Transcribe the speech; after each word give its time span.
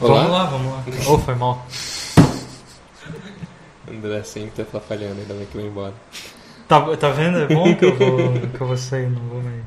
Olá. 0.00 0.22
Vamos 0.22 0.32
lá, 0.32 0.44
vamos 0.44 0.72
lá. 0.72 0.84
Oh, 1.10 1.18
foi 1.18 1.34
mal. 1.34 1.66
André 3.86 4.22
sempre 4.22 4.50
tá 4.52 4.62
atrapalhando, 4.62 5.20
ainda 5.20 5.34
bem 5.34 5.44
que 5.44 5.56
vai 5.58 5.66
embora. 5.66 5.92
Tá, 6.66 6.96
tá 6.96 7.10
vendo? 7.10 7.38
É 7.38 7.46
bom 7.46 7.74
que 7.76 7.84
eu 7.84 7.94
vou, 7.94 8.32
que 8.56 8.60
eu 8.60 8.66
vou 8.66 8.76
sair, 8.78 9.10
não 9.10 9.20
vou 9.22 9.42
mais. 9.42 9.62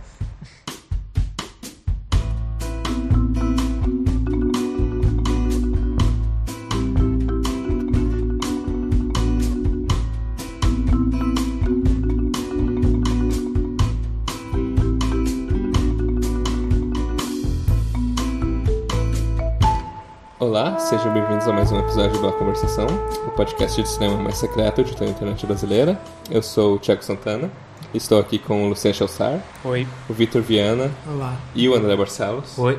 Sejam 20.93 21.11
bem-vindos 21.11 21.47
a 21.47 21.51
mais 21.51 21.71
um 21.71 21.79
episódio 21.79 22.21
do 22.21 22.27
A 22.27 22.33
Conversação, 22.33 22.85
o 23.25 23.31
podcast 23.31 23.81
de 23.81 23.89
cinema 23.89 24.15
mais 24.15 24.37
secreto 24.37 24.83
de 24.83 24.91
toda 24.91 25.05
a 25.05 25.09
internet 25.09 25.43
brasileira. 25.43 25.99
Eu 26.29 26.43
sou 26.43 26.75
o 26.75 26.79
Thiago 26.79 27.03
Santana, 27.03 27.49
estou 27.95 28.19
aqui 28.19 28.37
com 28.37 28.63
o 28.63 28.69
Luciano 28.69 28.93
Chalsar, 28.93 29.41
Oi. 29.63 29.87
o 30.07 30.13
Vitor 30.13 30.43
Viana 30.43 30.91
Olá. 31.11 31.35
e 31.55 31.67
o 31.67 31.73
André 31.73 31.95
Barcelos. 31.95 32.55
Oi. 32.59 32.77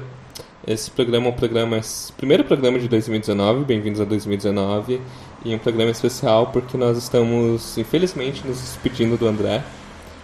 Esse 0.65 0.93
programa 0.93 1.27
é 1.27 1.31
um 1.31 1.33
programa, 1.33 1.81
primeiro 2.17 2.45
programa 2.45 2.79
de 2.79 2.87
2019, 2.87 3.65
bem-vindos 3.65 4.01
a 4.01 4.05
2019, 4.05 5.01
e 5.45 5.53
um 5.53 5.59
programa 5.59 5.91
especial 5.91 6.47
porque 6.53 6.77
nós 6.77 6.97
estamos, 6.97 7.77
infelizmente, 7.77 8.47
nos 8.47 8.61
despedindo 8.61 9.17
do 9.17 9.27
André, 9.27 9.61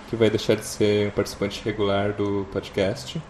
que 0.09 0.15
vai 0.15 0.31
deixar 0.31 0.55
de 0.55 0.65
ser 0.65 1.09
um 1.09 1.11
participante 1.11 1.61
regular 1.65 2.13
do 2.13 2.47
podcast. 2.53 3.21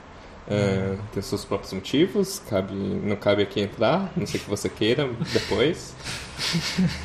É, 0.51 0.97
tem 1.13 1.23
seus 1.23 1.45
próprios 1.45 1.73
motivos, 1.73 2.43
cabe, 2.51 2.75
não 2.75 3.15
cabe 3.15 3.43
aqui 3.43 3.61
entrar, 3.61 4.13
não 4.17 4.27
sei 4.27 4.41
que 4.41 4.51
você 4.51 4.69
queira 4.69 5.09
depois. 5.33 5.95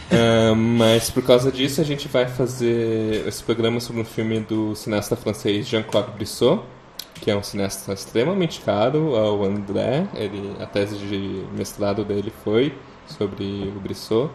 É, 0.10 0.54
mas 0.56 1.10
por 1.10 1.22
causa 1.22 1.52
disso 1.52 1.82
a 1.82 1.84
gente 1.84 2.08
vai 2.08 2.26
fazer 2.26 3.28
esse 3.28 3.44
programa 3.44 3.82
sobre 3.82 4.02
um 4.02 4.06
filme 4.06 4.40
do 4.40 4.74
cineasta 4.76 5.14
francês 5.18 5.68
Jean-Claude 5.68 6.12
Brissot, 6.12 6.64
que 7.16 7.30
é 7.30 7.36
um 7.36 7.44
cineasta 7.44 7.92
extremamente 7.92 8.62
caro 8.62 9.14
ao 9.18 9.44
André. 9.44 10.08
Ele, 10.14 10.56
a 10.62 10.66
tese 10.66 10.98
de 10.98 11.44
mestrado 11.52 12.06
dele 12.06 12.32
foi 12.46 12.74
sobre 13.08 13.74
o 13.76 13.80
Brissot. 13.82 14.32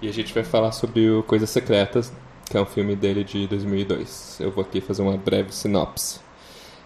E 0.00 0.08
a 0.08 0.12
gente 0.12 0.32
vai 0.32 0.44
falar 0.44 0.70
sobre 0.70 1.10
o 1.10 1.24
Coisas 1.24 1.50
Secretas, 1.50 2.12
que 2.48 2.56
é 2.56 2.60
um 2.60 2.66
filme 2.66 2.94
dele 2.94 3.24
de 3.24 3.48
2002. 3.48 4.38
Eu 4.40 4.52
vou 4.52 4.62
aqui 4.62 4.80
fazer 4.80 5.02
uma 5.02 5.16
breve 5.16 5.52
sinopse. 5.52 6.20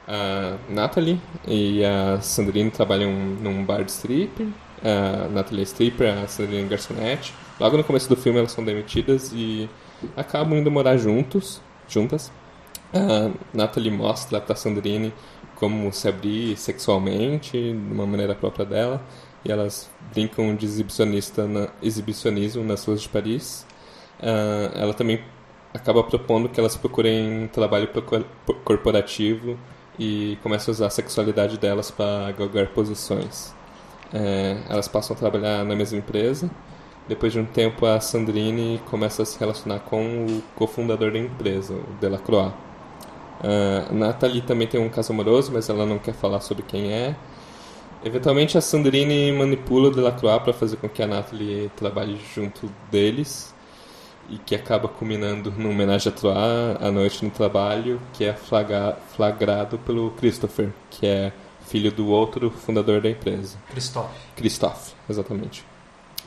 A 0.08 0.56
Natalie 0.68 1.20
e 1.48 1.84
a 1.84 2.20
Sandrine 2.20 2.70
trabalham 2.70 3.12
num 3.12 3.64
bar 3.64 3.82
de 3.82 3.90
stripper. 3.90 4.46
A 4.82 5.28
Natalie 5.28 5.62
é 5.62 5.64
stripper, 5.64 6.18
a 6.22 6.28
Sandrine 6.28 6.64
é 6.64 6.68
garçonete. 6.68 7.34
Logo 7.58 7.76
no 7.76 7.82
começo 7.82 8.08
do 8.08 8.16
filme 8.16 8.38
elas 8.38 8.52
são 8.52 8.64
demitidas 8.64 9.32
e 9.34 9.68
acabam 10.16 10.58
indo 10.58 10.70
morar 10.70 10.96
juntos, 10.96 11.60
juntas. 11.88 12.30
A 12.94 13.30
Natalie 13.52 13.90
mostra 13.90 14.40
para 14.40 14.54
Sandrine 14.54 15.12
como 15.56 15.92
se 15.92 16.06
abrir 16.06 16.56
sexualmente, 16.56 17.52
de 17.52 17.92
uma 17.92 18.06
maneira 18.06 18.34
própria 18.34 18.64
dela. 18.64 19.02
E 19.44 19.50
elas 19.50 19.90
brincam 20.12 20.54
de 20.54 20.66
exibicionista 20.66 21.46
na, 21.46 21.68
exibicionismo 21.82 22.62
nas 22.62 22.84
ruas 22.84 23.02
de 23.02 23.08
Paris. 23.08 23.66
Ah, 24.22 24.70
ela 24.74 24.94
também 24.94 25.20
acaba 25.74 26.02
propondo 26.04 26.48
que 26.48 26.60
elas 26.60 26.76
procurem 26.76 27.48
trabalho 27.48 27.88
corporativo 28.64 29.58
e 29.98 30.38
começam 30.42 30.72
a 30.72 30.74
usar 30.74 30.86
a 30.86 30.90
sexualidade 30.90 31.58
delas 31.58 31.90
para 31.90 32.32
galgar 32.32 32.68
posições. 32.68 33.54
É, 34.12 34.58
elas 34.68 34.88
passam 34.88 35.16
a 35.16 35.18
trabalhar 35.18 35.64
na 35.64 35.74
mesma 35.74 35.98
empresa. 35.98 36.50
Depois 37.08 37.32
de 37.32 37.38
um 37.38 37.44
tempo, 37.44 37.86
a 37.86 38.00
Sandrine 38.00 38.80
começa 38.90 39.22
a 39.22 39.26
se 39.26 39.38
relacionar 39.38 39.80
com 39.80 40.26
o 40.26 40.42
cofundador 40.54 41.12
da 41.12 41.18
empresa, 41.18 41.74
o 41.74 42.00
Delacroix. 42.00 42.52
A 43.40 43.92
Nathalie 43.92 44.42
também 44.42 44.66
tem 44.66 44.80
um 44.80 44.88
caso 44.88 45.12
amoroso, 45.12 45.52
mas 45.52 45.68
ela 45.68 45.86
não 45.86 45.98
quer 45.98 46.14
falar 46.14 46.40
sobre 46.40 46.62
quem 46.64 46.92
é. 46.92 47.14
Eventualmente, 48.04 48.58
a 48.58 48.60
Sandrine 48.60 49.32
manipula 49.32 49.88
o 49.88 49.90
Delacroix 49.90 50.42
para 50.42 50.52
fazer 50.52 50.76
com 50.76 50.88
que 50.88 51.02
a 51.02 51.06
Nathalie 51.06 51.70
trabalhe 51.76 52.20
junto 52.34 52.70
deles 52.90 53.55
e 54.30 54.38
que 54.38 54.54
acaba 54.54 54.88
culminando 54.88 55.52
num 55.56 55.70
homenagem 55.70 56.12
a 56.12 56.14
Troyes 56.14 56.76
à 56.80 56.90
noite 56.90 57.24
no 57.24 57.30
trabalho, 57.30 58.00
que 58.12 58.24
é 58.24 58.32
flagra- 58.32 58.96
flagrado 59.14 59.78
pelo 59.78 60.10
Christopher, 60.12 60.72
que 60.90 61.06
é 61.06 61.32
filho 61.66 61.90
do 61.90 62.08
outro 62.08 62.50
fundador 62.50 63.00
da 63.00 63.10
empresa. 63.10 63.56
Christophe. 63.70 64.14
Christophe, 64.36 64.92
exatamente. 65.08 65.64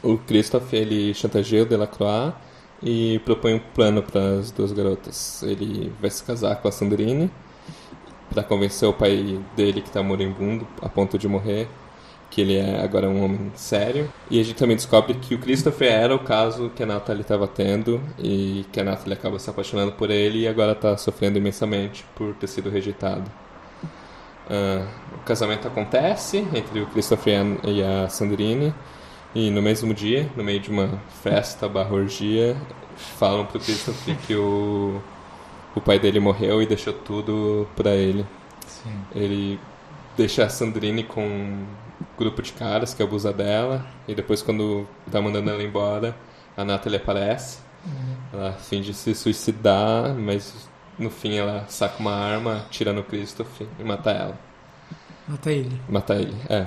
O 0.04 0.18
Christophe, 0.18 0.76
ele 0.76 1.14
chantageia 1.14 1.64
o 1.64 1.66
Delacroix 1.66 2.34
e 2.82 3.20
propõe 3.26 3.56
um 3.56 3.60
plano 3.60 4.02
para 4.02 4.40
as 4.40 4.52
duas 4.52 4.72
garotas. 4.72 5.44
Ele 5.44 5.92
vai 6.00 6.10
se 6.10 6.24
casar 6.24 6.56
com 6.58 6.68
a 6.68 6.72
Sandrine 6.72 7.30
para 8.30 8.44
convencer 8.44 8.88
o 8.88 8.94
pai 8.94 9.40
dele, 9.56 9.81
que 9.81 9.88
está 9.88 10.04
moribundo, 10.04 10.68
a 10.81 10.88
ponto 10.88 11.18
de 11.18 11.28
morrer, 11.28 11.68
que 12.30 12.42
ele 12.42 12.56
é 12.58 12.82
agora 12.84 13.10
um 13.10 13.24
homem 13.24 13.52
sério. 13.56 14.12
E 14.30 14.40
a 14.40 14.44
gente 14.44 14.56
também 14.56 14.76
descobre 14.76 15.16
que 15.16 15.34
o 15.36 15.40
Christopher 15.40 15.92
era 15.92 16.16
o 16.16 16.20
caso 16.20 16.70
que 16.76 16.84
a 16.84 16.86
Natalie 16.86 17.22
estava 17.22 17.48
tendo 17.48 18.02
e 18.20 18.66
que 18.72 18.80
a 18.80 18.84
Natalie 18.84 19.14
acaba 19.14 19.40
se 19.40 19.50
apaixonando 19.50 19.94
por 19.94 20.10
ele 20.12 20.40
e 20.40 20.48
agora 20.48 20.74
está 20.74 20.96
sofrendo 20.98 21.38
imensamente 21.38 22.06
por 22.16 22.34
ter 22.36 22.48
sido 22.48 22.70
rejeitado. 22.70 23.30
Ah, 24.50 24.86
o 25.16 25.20
casamento 25.26 25.68
acontece 25.68 26.38
entre 26.54 26.82
o 26.82 26.88
Christopher 26.88 27.46
e 27.66 27.84
a- 27.84 28.10
Sandrine 28.10 28.74
e 29.36 29.52
no 29.52 29.62
mesmo 29.62 29.94
dia, 29.94 30.28
no 30.36 30.44
meio 30.44 30.60
de 30.60 30.70
uma 30.72 31.00
festa 31.24 31.68
barra 31.70 31.94
orgia, 31.94 32.58
falam 32.96 33.46
pro 33.46 33.60
Christopher 33.60 34.16
que 34.26 34.34
o, 34.36 35.00
o 35.76 35.82
pai 35.82 36.00
dele 36.00 36.20
morreu 36.20 36.62
e 36.62 36.66
deixou 36.66 36.94
tudo 36.94 37.68
pra 37.76 37.92
ele. 37.96 38.26
Sim. 38.68 38.90
Ele 39.14 39.60
deixa 40.18 40.46
a 40.46 40.50
Sandrine 40.50 41.04
com 41.04 41.64
grupo 42.18 42.42
de 42.42 42.54
caras 42.54 42.94
que 42.94 43.04
abusa 43.04 43.32
dela 43.32 43.86
e 44.08 44.16
depois 44.16 44.42
quando 44.42 44.88
tá 45.12 45.22
mandando 45.22 45.50
ela 45.50 45.64
embora, 45.64 46.16
a 46.56 46.64
Natalie 46.64 46.98
aparece. 46.98 47.60
Ela 48.34 48.54
finge 48.54 48.94
se 48.94 49.16
suicidar, 49.16 50.14
mas 50.14 50.70
no 50.98 51.10
fim 51.10 51.38
ela 51.38 51.66
saca 51.70 52.00
uma 52.00 52.14
arma, 52.14 52.66
tira 52.70 52.92
no 52.92 53.04
Christopher 53.04 53.68
e 53.80 53.84
mata 53.84 54.12
ela. 54.12 54.40
Mata 55.28 55.52
ele. 55.52 55.80
Matar 55.88 56.20
ele, 56.20 56.36
é. 56.50 56.66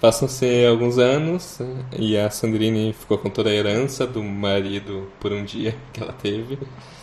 Passam-se 0.00 0.66
alguns 0.66 0.98
anos 0.98 1.60
e 1.96 2.16
a 2.16 2.28
Sandrine 2.28 2.92
ficou 2.92 3.18
com 3.18 3.30
toda 3.30 3.50
a 3.50 3.52
herança 3.52 4.04
do 4.06 4.22
marido 4.22 5.08
por 5.20 5.32
um 5.32 5.44
dia 5.44 5.76
que 5.92 6.02
ela 6.02 6.12
teve. 6.12 6.58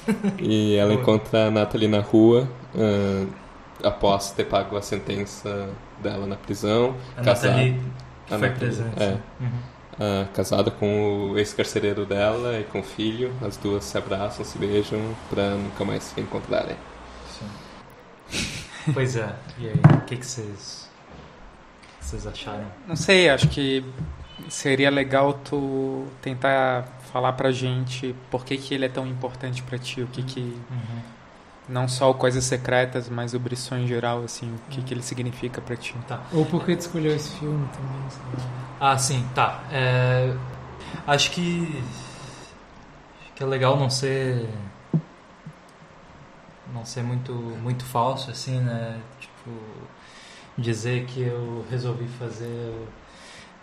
E 0.42 0.76
ela 0.76 0.92
encontra 0.92 1.46
a 1.46 1.52
Natalie 1.52 1.88
na 1.88 2.00
rua 2.00 2.50
ah, 2.76 3.28
após 3.84 4.32
ter 4.32 4.46
pago 4.46 4.76
a 4.78 4.82
sentença 4.82 5.70
dela 6.02 6.26
na 6.26 6.36
prisão. 6.36 6.96
A 7.18 7.22
casada- 7.22 7.54
Nathalie 7.54 7.82
a 8.26 8.28
foi 8.30 8.38
Nathalie, 8.38 8.58
presente. 8.60 9.04
é. 9.04 9.18
Uhum. 9.40 9.50
ah, 10.00 10.28
casada 10.34 10.72
com 10.72 11.32
o 11.32 11.38
ex-carcereiro 11.38 12.06
dela 12.06 12.60
e 12.60 12.64
com 12.66 12.80
o 12.80 12.84
filho. 12.84 13.34
As 13.46 13.58
duas 13.58 13.84
se 13.84 13.98
abraçam, 13.98 14.44
se 14.46 14.58
beijam 14.58 15.00
pra 15.30 15.52
nunca 15.52 15.84
mais 15.86 16.04
se 16.04 16.20
encontrarem. 16.22 16.76
Sim. 17.30 18.92
Pois 18.94 19.16
é. 19.16 19.34
E 19.60 19.68
aí, 19.68 19.82
o 19.98 20.02
que 20.02 20.18
que 20.18 20.26
vocês 20.26 20.90
vocês 22.00 22.26
acharam? 22.26 22.66
Não 22.88 22.96
sei, 22.96 23.30
acho 23.30 23.48
que 23.50 23.86
seria 24.48 24.90
legal 24.90 25.34
tu 25.34 26.08
tentar 26.22 26.88
falar 27.12 27.34
pra 27.34 27.52
gente 27.52 28.16
por 28.32 28.44
que, 28.46 28.58
que 28.58 28.74
ele 28.74 28.86
é 28.86 28.90
tão 28.90 29.06
importante 29.06 29.62
pra 29.64 29.78
ti, 29.78 30.02
o 30.02 30.08
que 30.08 30.24
que 30.24 30.40
Uhum. 30.40 31.02
Não 31.69 31.88
só 31.88 32.09
o 32.09 32.13
coisas 32.13 32.44
secretas, 32.44 33.07
mas 33.07 33.34
o 33.34 33.40
Brisson 33.40 33.78
em 33.78 33.88
geral, 33.88 34.24
assim, 34.24 34.52
o 34.53 34.59
que 34.69 34.81
que 34.81 34.94
ele 34.94 35.03
significa 35.03 35.62
pra 35.62 35.75
ti. 35.75 35.96
Tá. 36.07 36.22
Ou 36.34 36.46
por 36.46 36.66
que 36.66 36.75
tu 36.75 36.80
escolheu 36.80 37.16
esse 37.16 37.38
filme 37.38 37.68
também, 37.69 38.02
lá. 38.38 38.91
Ah, 38.91 38.97
sim, 38.97 39.25
tá. 39.35 39.63
É, 39.72 40.33
acho 41.06 41.31
que 41.31 41.83
acho 43.21 43.33
que 43.36 43.44
é 43.44 43.45
legal 43.45 43.77
não 43.77 43.89
ser 43.89 44.50
não 46.74 46.86
ser 46.86 47.04
muito 47.04 47.33
muito 47.33 47.86
falso 47.86 48.31
assim, 48.31 48.60
né? 48.60 49.00
Tipo 49.19 49.51
dizer 50.57 51.06
que 51.06 51.22
eu 51.22 51.65
resolvi 51.69 52.07
fazer 52.07 52.74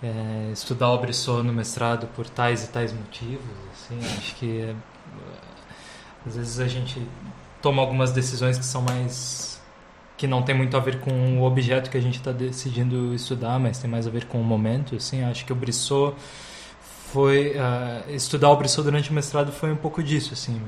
é, 0.03 0.51
estudar 0.53 0.91
o 0.91 0.99
Brissot 0.99 1.43
no 1.43 1.53
mestrado 1.53 2.07
por 2.15 2.29
tais 2.29 2.65
e 2.65 2.69
tais 2.69 2.93
motivos, 2.93 3.45
assim. 3.73 3.99
Acho 4.17 4.35
que 4.37 4.61
é, 4.63 4.75
às 6.27 6.37
vezes 6.37 6.61
a 6.61 6.69
gente 6.69 7.07
toma 7.63 7.83
algumas 7.83 8.13
decisões 8.13 8.59
que 8.59 8.65
são 8.65 8.83
mais 8.83 9.61
que 10.17 10.27
não 10.27 10.43
tem 10.43 10.55
muito 10.55 10.75
a 10.77 10.81
ver 10.81 11.01
com 11.01 11.39
o 11.39 11.45
objeto 11.45 11.91
que 11.91 11.97
a 11.97 12.01
gente 12.01 12.17
está 12.17 12.33
decidindo 12.33 13.15
estudar, 13.15 13.59
mas 13.61 13.79
tem 13.79 13.91
mais 13.91 14.07
a 14.07 14.11
ver 14.11 14.25
com 14.25 14.41
o 14.41 14.45
momento, 14.45 14.97
assim. 14.97 15.23
Acho 15.23 15.45
que 15.45 15.53
o 15.53 15.55
Brissot 15.55 16.15
foi 17.13 17.55
ah, 17.59 18.03
estudar 18.09 18.51
o 18.51 18.57
Brissot 18.57 18.83
durante 18.83 19.11
o 19.11 19.13
mestrado 19.13 19.53
foi 19.53 19.71
um 19.71 19.77
pouco 19.77 20.03
disso, 20.03 20.33
assim. 20.33 20.61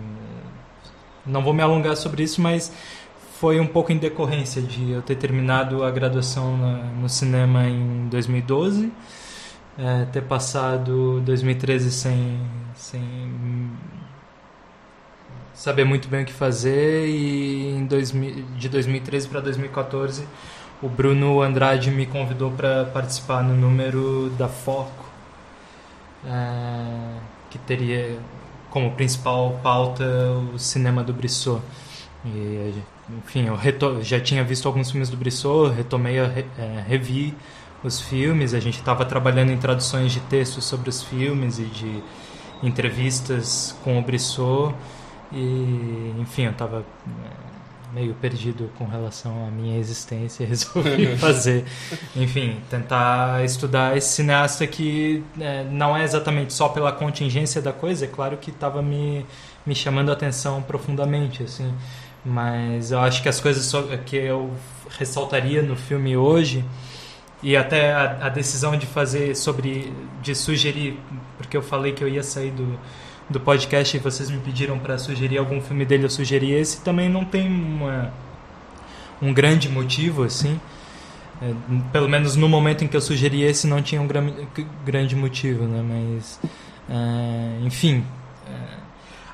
Não 1.25 1.43
vou 1.43 1.55
me 1.55 1.63
alongar 1.63 1.97
sobre 1.97 2.23
isso, 2.23 2.43
mas 2.43 2.71
foi 3.41 3.59
um 3.59 3.67
pouco 3.67 3.91
em 3.91 3.97
decorrência 3.97 4.61
de 4.61 4.91
eu 4.91 5.01
ter 5.01 5.17
terminado 5.17 5.83
a 5.83 5.91
graduação 5.91 6.57
no 7.01 7.09
cinema 7.09 7.65
em 7.67 8.09
2012 8.09 8.93
é, 9.79 10.05
ter 10.07 10.23
passado 10.23 11.21
2013 11.21 11.93
sem, 11.93 12.41
sem 12.75 13.71
saber 15.59 15.85
muito 15.85 16.07
bem 16.07 16.23
o 16.23 16.25
que 16.25 16.33
fazer 16.33 17.09
e 17.09 17.77
em 17.77 17.85
2000, 17.85 18.45
de 18.57 18.69
2013 18.69 19.27
para 19.27 19.41
2014 19.41 20.25
o 20.81 20.89
Bruno 20.89 21.43
Andrade 21.43 21.91
me 21.91 22.07
convidou 22.07 22.53
para 22.53 22.85
participar 22.85 23.43
no 23.43 23.57
número 23.57 24.31
da 24.39 24.47
Foco, 24.47 25.05
é, 26.25 27.19
que 27.51 27.59
teria 27.59 28.17
como 28.71 28.93
principal 28.93 29.59
pauta 29.61 30.05
o 30.55 30.59
cinema 30.59 31.03
do 31.03 31.13
Brissot. 31.13 31.61
E, 32.25 32.73
enfim, 33.11 33.47
eu 33.47 34.03
já 34.05 34.21
tinha 34.21 34.45
visto 34.45 34.67
alguns 34.69 34.93
filmes 34.93 35.11
do 35.11 35.17
Brissot, 35.17 35.75
retomei, 35.75 36.21
a, 36.21 36.27
é, 36.27 36.85
revi 36.87 37.35
os 37.83 38.01
filmes, 38.01 38.55
a 38.55 38.61
gente 38.61 38.79
estava 38.79 39.05
trabalhando 39.05 39.51
em 39.51 39.57
traduções 39.57 40.13
de 40.13 40.21
textos 40.21 40.65
sobre 40.65 40.89
os 40.89 41.03
filmes 41.03 41.59
e 41.59 41.65
de 41.65 42.01
entrevistas 42.63 43.77
com 43.83 43.99
o 43.99 44.03
Brissot 44.03 44.73
e 45.33 46.15
enfim 46.19 46.45
eu 46.45 46.51
estava 46.51 46.85
é, 47.07 47.95
meio 47.95 48.15
perdido 48.15 48.71
com 48.79 48.87
relação 48.87 49.47
à 49.47 49.51
minha 49.51 49.79
existência 49.79 50.45
e 50.45 50.47
resolvi 50.49 51.17
fazer. 51.19 51.65
Enfim 52.17 52.61
tentar 52.71 53.45
estudar 53.45 53.97
esse 53.97 54.09
cineasta 54.09 54.67
que 54.67 55.23
é, 55.41 55.65
não 55.65 55.97
é 55.97 56.05
exatamente 56.05 56.53
só 56.53 56.69
pela 56.69 56.93
contingência 56.93 57.61
da 57.61 57.73
coisa 57.73 58.05
é 58.05 58.09
claro 58.09 58.37
que 58.37 58.51
estava 58.51 58.83
me 58.83 59.25
me 59.67 59.75
chamando 59.75 60.11
a 60.11 60.13
atenção 60.15 60.63
profundamente 60.63 61.43
assim. 61.43 61.73
Mas 62.25 62.91
eu 62.91 62.99
acho 63.01 63.23
que 63.23 63.29
as 63.29 63.41
coisas 63.41 63.71
que 64.05 64.17
eu 64.17 64.53
ressaltaria 64.99 65.63
no 65.63 65.77
filme 65.77 66.17
hoje 66.17 66.65
e 67.43 67.57
até 67.57 67.93
a, 67.93 68.27
a, 68.27 68.29
decisão 68.29 68.77
de 68.77 68.87
fazer 68.87 69.37
sobre 69.37 69.93
de 70.21 70.35
sugerir 70.35 70.99
porque 71.37 71.57
eu 71.57 71.63
falei 71.63 71.93
que 71.93 72.03
eu 72.03 72.09
ia 72.09 72.23
sair 72.23 72.51
do, 72.51 72.79
do 73.29 73.39
podcast 73.39 73.97
e 73.97 74.01
vocês 74.01 74.31
me 74.31 74.39
pediram 74.39 74.79
para 74.79 74.99
sugerir 74.99 75.39
algum 75.39 75.61
filme 75.61 75.85
dele 75.85 76.05
eu 76.05 76.11
sugeri 76.11 76.53
esse 76.53 76.81
também 76.81 77.09
não 77.09 77.25
tem 77.25 77.47
uma, 77.47 78.13
um 79.21 79.33
grande 79.33 79.69
motivo 79.69 80.25
assim 80.25 80.61
é, 81.43 81.53
pelo 81.93 82.09
menos 82.09 82.37
no 82.37 82.49
momento 82.49 82.85
em 82.85 82.89
que 82.89 82.97
eu 82.97 83.01
sugeri 83.01 83.43
esse 83.43 83.67
não 83.67 83.83
tinha 83.83 84.01
um 84.01 84.07
gra 84.07 84.23
grande 84.85 85.15
motivo 85.15 85.65
né 85.65 85.83
mas 85.83 86.41
é, 86.89 87.67
enfim 87.67 88.05
é, 88.47 88.77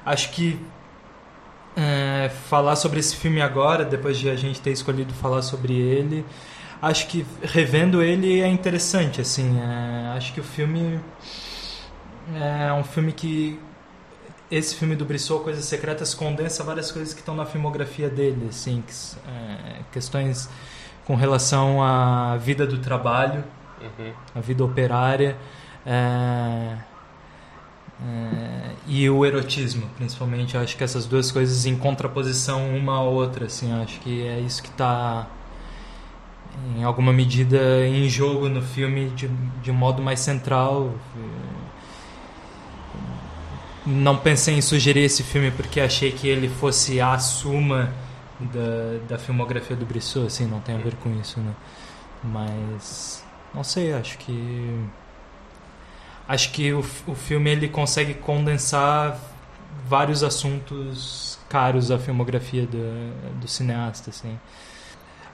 acho 0.04 0.30
que 0.30 0.58
é, 1.76 2.30
falar 2.48 2.76
sobre 2.76 3.00
esse 3.00 3.16
filme 3.16 3.40
agora 3.40 3.84
depois 3.84 4.18
de 4.18 4.28
a 4.28 4.36
gente 4.36 4.60
ter 4.60 4.72
escolhido 4.72 5.12
falar 5.14 5.42
sobre 5.42 5.74
ele 5.74 6.24
acho 6.82 7.06
que 7.06 7.24
revendo 7.42 8.02
ele 8.02 8.40
é 8.40 8.48
interessante, 8.48 9.20
assim. 9.20 9.58
Acho 10.14 10.32
que 10.34 10.40
o 10.40 10.44
filme 10.44 11.00
é 12.34 12.72
um 12.72 12.84
filme 12.84 13.12
que 13.12 13.58
esse 14.50 14.74
filme 14.74 14.94
do 14.94 15.04
Brissot, 15.04 15.42
Coisas 15.42 15.64
Secretas, 15.64 16.14
condensa 16.14 16.62
várias 16.62 16.92
coisas 16.92 17.14
que 17.14 17.20
estão 17.20 17.34
na 17.34 17.46
filmografia 17.46 18.08
dele, 18.08 18.48
assim, 18.50 18.82
que, 18.86 18.92
é, 19.28 19.82
questões 19.92 20.48
com 21.04 21.14
relação 21.14 21.82
à 21.82 22.36
vida 22.36 22.66
do 22.66 22.78
trabalho, 22.78 23.44
uhum. 23.80 24.12
a 24.34 24.40
vida 24.40 24.64
operária. 24.64 25.36
É, 25.86 26.76
é, 28.02 28.70
e 28.86 29.08
o 29.08 29.24
erotismo, 29.24 29.88
principalmente, 29.96 30.56
acho 30.56 30.76
que 30.76 30.84
essas 30.84 31.06
duas 31.06 31.30
coisas 31.30 31.64
em 31.66 31.76
contraposição 31.76 32.76
uma 32.76 32.96
à 32.96 33.00
outra, 33.00 33.46
assim, 33.46 33.72
acho 33.82 34.00
que 34.00 34.26
é 34.26 34.40
isso 34.40 34.62
que 34.62 34.68
está 34.68 35.26
em 36.76 36.84
alguma 36.84 37.12
medida 37.12 37.86
em 37.86 38.08
jogo 38.08 38.48
no 38.48 38.62
filme 38.62 39.10
de, 39.10 39.28
de 39.62 39.70
um 39.70 39.74
modo 39.74 40.02
mais 40.02 40.20
central. 40.20 40.92
Não 43.86 44.16
pensei 44.16 44.54
em 44.54 44.62
sugerir 44.62 45.04
esse 45.04 45.22
filme 45.22 45.50
porque 45.50 45.80
achei 45.80 46.10
que 46.10 46.26
ele 46.26 46.48
fosse 46.48 47.00
a 47.00 47.18
suma 47.18 47.92
da, 48.40 48.98
da 49.08 49.18
filmografia 49.18 49.76
do 49.76 49.84
Brissot, 49.84 50.26
assim, 50.26 50.46
não 50.46 50.60
tem 50.60 50.74
a 50.74 50.78
ver 50.78 50.94
com 50.96 51.10
isso, 51.20 51.38
né? 51.40 51.54
Mas 52.22 53.22
não 53.54 53.62
sei, 53.62 53.92
acho 53.92 54.16
que 54.18 54.80
acho 56.26 56.50
que 56.52 56.72
o, 56.72 56.80
o 57.06 57.14
filme 57.14 57.50
ele 57.50 57.68
consegue 57.68 58.14
condensar 58.14 59.18
vários 59.86 60.22
assuntos 60.22 61.38
caros 61.48 61.90
à 61.90 61.98
filmografia 61.98 62.66
do, 62.66 63.38
do 63.40 63.46
cineasta, 63.48 64.10
assim. 64.10 64.38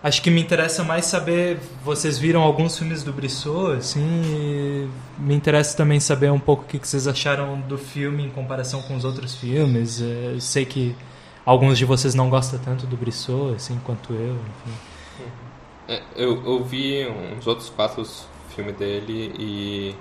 Acho 0.02 0.23
que 0.23 0.31
me 0.31 0.41
interessa 0.41 0.82
mais 0.82 1.05
saber. 1.05 1.58
Vocês 1.85 2.19
viram 2.19 2.43
alguns 2.43 2.79
filmes 2.79 3.02
do 3.02 3.12
Brissot, 3.12 3.76
assim. 3.76 4.91
me 5.19 5.35
interessa 5.35 5.76
também 5.76 6.00
saber 6.00 6.31
um 6.32 6.38
pouco 6.38 6.64
o 6.64 6.67
que 6.67 6.79
vocês 6.79 7.06
acharam 7.06 7.61
do 7.61 7.76
filme 7.76 8.25
em 8.25 8.31
comparação 8.31 8.81
com 8.81 8.97
os 8.97 9.05
outros 9.05 9.35
filmes. 9.35 10.00
É, 10.00 10.32
eu 10.35 10.41
sei 10.41 10.64
que 10.64 10.97
alguns 11.44 11.76
de 11.76 11.85
vocês 11.85 12.14
não 12.14 12.31
gostam 12.31 12.58
tanto 12.58 12.87
do 12.87 12.97
Brissot, 12.97 13.55
assim, 13.56 13.79
quanto 13.85 14.14
eu, 14.14 14.35
enfim. 14.35 14.76
É, 15.87 16.02
eu, 16.17 16.43
eu 16.47 16.64
vi 16.64 17.06
uns 17.06 17.47
outros 17.47 17.69
quatro 17.69 18.06
filmes 18.55 18.76
dele 18.76 19.35
e. 19.38 19.94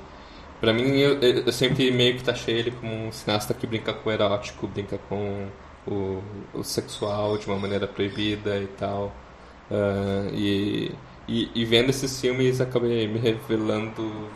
Pra 0.61 0.73
mim, 0.73 0.97
eu, 0.97 1.19
eu 1.19 1.51
sempre 1.51 1.89
meio 1.91 2.15
que 2.15 2.23
taxei 2.23 2.57
ele 2.57 2.71
como 2.71 3.07
um 3.07 3.11
cineasta 3.11 3.53
que 3.53 3.65
brinca 3.65 3.93
com 3.93 4.09
o 4.09 4.13
erótico, 4.13 4.67
brinca 4.67 4.97
com 5.09 5.47
o, 5.87 6.21
o 6.53 6.63
sexual 6.63 7.37
de 7.37 7.47
uma 7.47 7.57
maneira 7.57 7.87
proibida 7.87 8.57
e 8.57 8.67
tal. 8.67 9.13
Uh, 9.69 10.33
e, 10.33 10.95
e, 11.27 11.51
e, 11.53 11.65
vendo 11.65 11.91
esses 11.91 12.19
filmes 12.19 12.59
acabei 12.59 13.07
me 13.07 13.19
revelando 13.19 14.29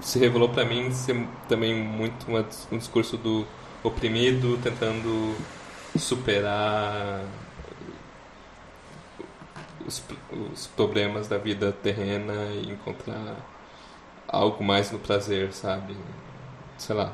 se 0.00 0.18
revelou 0.18 0.48
para 0.48 0.64
mim 0.64 0.92
ser 0.92 1.26
também 1.48 1.74
muito 1.74 2.28
uma, 2.28 2.46
um 2.70 2.78
discurso 2.78 3.16
do 3.16 3.44
oprimido 3.82 4.56
tentando 4.62 5.34
superar 5.96 7.24
os, 9.84 10.04
os 10.52 10.66
problemas 10.68 11.26
da 11.26 11.36
vida 11.36 11.72
terrena 11.72 12.32
e 12.52 12.70
encontrar 12.70 13.36
algo 14.28 14.62
mais 14.62 14.92
no 14.92 15.00
prazer 15.00 15.52
sabe? 15.52 15.96
Sei 16.76 16.94
lá. 16.94 17.12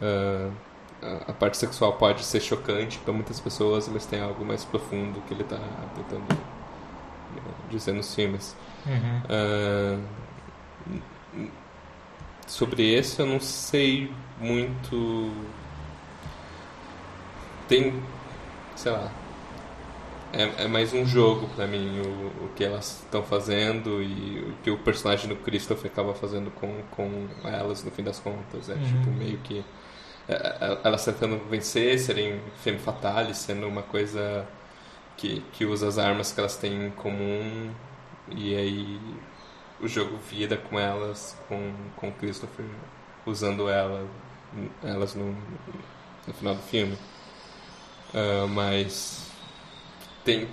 Uh, 0.00 0.50
a 1.26 1.32
parte 1.32 1.56
sexual 1.56 1.94
pode 1.94 2.24
ser 2.24 2.40
chocante 2.40 2.98
para 2.98 3.12
muitas 3.12 3.40
pessoas, 3.40 3.88
mas 3.88 4.06
tem 4.06 4.20
algo 4.20 4.44
mais 4.44 4.64
profundo 4.64 5.20
que 5.26 5.34
ele 5.34 5.42
está 5.42 5.58
tentando 5.94 6.32
eh, 6.32 7.40
dizer 7.70 7.92
nos 7.92 8.14
filmes. 8.14 8.56
Uhum. 8.86 10.02
Uh, 11.38 11.50
sobre 12.46 12.94
esse 12.94 13.20
eu 13.20 13.26
não 13.26 13.40
sei 13.40 14.12
muito. 14.40 15.32
Tem, 17.68 17.94
sei 18.76 18.92
lá, 18.92 19.10
é, 20.32 20.64
é 20.64 20.68
mais 20.68 20.92
um 20.92 21.04
jogo 21.04 21.48
para 21.56 21.66
mim 21.66 22.00
o, 22.00 22.44
o 22.44 22.48
que 22.54 22.64
elas 22.64 23.00
estão 23.02 23.22
fazendo 23.22 24.02
e 24.02 24.40
o 24.40 24.54
que 24.62 24.70
o 24.70 24.78
personagem 24.78 25.28
do 25.28 25.36
Christopher 25.36 25.90
acaba 25.90 26.14
fazendo 26.14 26.50
com, 26.52 26.82
com 26.90 27.28
elas 27.44 27.82
no 27.82 27.90
fim 27.90 28.02
das 28.02 28.18
contas. 28.18 28.68
É 28.68 28.74
uhum. 28.74 28.84
tipo 28.84 29.10
meio 29.10 29.38
que 29.38 29.64
elas 30.84 31.04
tentando 31.04 31.38
vencer, 31.48 31.98
serem 31.98 32.40
femme 32.62 32.78
fatales, 32.78 33.38
sendo 33.38 33.66
uma 33.66 33.82
coisa 33.82 34.46
que, 35.16 35.40
que 35.52 35.64
usa 35.64 35.88
as 35.88 35.98
armas 35.98 36.32
que 36.32 36.40
elas 36.40 36.56
têm 36.56 36.86
em 36.86 36.90
comum 36.90 37.70
e 38.30 38.54
aí 38.54 39.00
o 39.80 39.88
jogo 39.88 40.16
vira 40.30 40.56
com 40.56 40.78
elas, 40.78 41.36
com, 41.48 41.72
com 41.96 42.12
Christopher 42.12 42.66
usando 43.26 43.68
ela, 43.68 44.06
elas 44.82 45.14
no, 45.14 45.36
no 46.26 46.34
final 46.34 46.54
do 46.54 46.62
filme. 46.62 46.96
Uh, 48.14 48.46
mas 48.48 49.30
tem, 50.24 50.48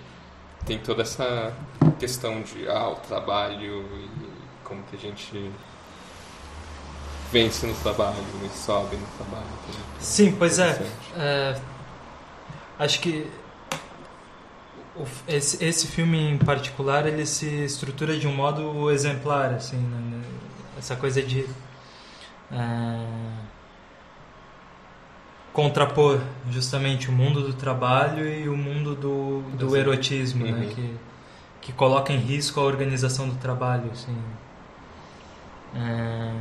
tem 0.65 0.79
toda 0.79 1.03
essa 1.03 1.53
questão 1.99 2.41
de 2.41 2.67
ah, 2.67 2.89
o 2.89 2.95
trabalho 2.95 3.83
e 3.97 4.09
como 4.63 4.81
que 4.83 4.95
a 4.95 4.99
gente 4.99 5.51
vence 7.31 7.65
no 7.67 7.73
trabalho 7.75 8.17
e 8.43 8.49
sobe 8.57 8.95
no 8.95 9.07
trabalho. 9.17 9.47
Sim, 9.99 10.35
pois 10.37 10.59
é. 10.59 10.81
é. 11.17 11.59
Acho 12.77 12.99
que 13.01 13.29
esse, 15.27 15.63
esse 15.63 15.87
filme 15.87 16.17
em 16.17 16.37
particular 16.37 17.05
ele 17.05 17.25
se 17.25 17.45
estrutura 17.63 18.17
de 18.17 18.27
um 18.27 18.33
modo 18.33 18.89
exemplar, 18.91 19.53
assim, 19.53 19.77
né? 19.77 20.17
né 20.17 20.23
essa 20.77 20.95
coisa 20.95 21.21
de 21.21 21.45
é, 22.51 23.05
contrapor 25.53 26.21
justamente 26.49 27.09
o 27.09 27.11
mundo 27.11 27.41
do 27.41 27.53
trabalho 27.53 28.27
e 28.27 28.47
o 28.47 28.55
mundo 28.55 28.95
do, 28.95 29.41
do 29.57 29.75
erotismo, 29.75 30.45
né? 30.45 30.51
uhum. 30.51 30.59
né? 30.59 30.73
que, 30.73 30.95
que 31.61 31.73
coloca 31.73 32.13
em 32.13 32.17
risco 32.17 32.59
a 32.59 32.63
organização 32.63 33.27
do 33.27 33.35
trabalho, 33.35 33.91
assim. 33.91 34.17
É, 35.75 36.31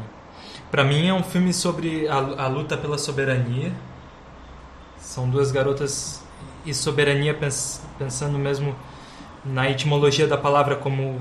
para 0.71 0.85
mim 0.85 1.09
é 1.09 1.15
um 1.15 1.23
filme 1.23 1.53
sobre 1.53 2.07
a, 2.09 2.17
a, 2.17 2.47
luta 2.47 2.77
pela 2.77 2.99
soberania. 2.99 3.73
São 4.99 5.29
duas 5.29 5.51
garotas 5.51 6.23
e 6.65 6.75
soberania 6.75 7.35
pens, 7.35 7.83
pensando 7.99 8.39
mesmo 8.39 8.77
na 9.45 9.71
etimologia 9.71 10.27
da 10.27 10.37
palavra 10.37 10.77
como 10.77 11.21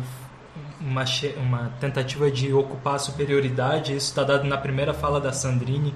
uma, 0.82 1.04
uma 1.38 1.72
tentativa 1.80 2.30
de 2.30 2.54
ocupar 2.54 2.96
a 2.96 3.00
superioridade. 3.00 3.96
Isso 3.96 4.08
está 4.08 4.24
dado 4.24 4.44
na 4.44 4.58
primeira 4.58 4.94
fala 4.94 5.22
da 5.22 5.32
Sandrine, 5.32 5.96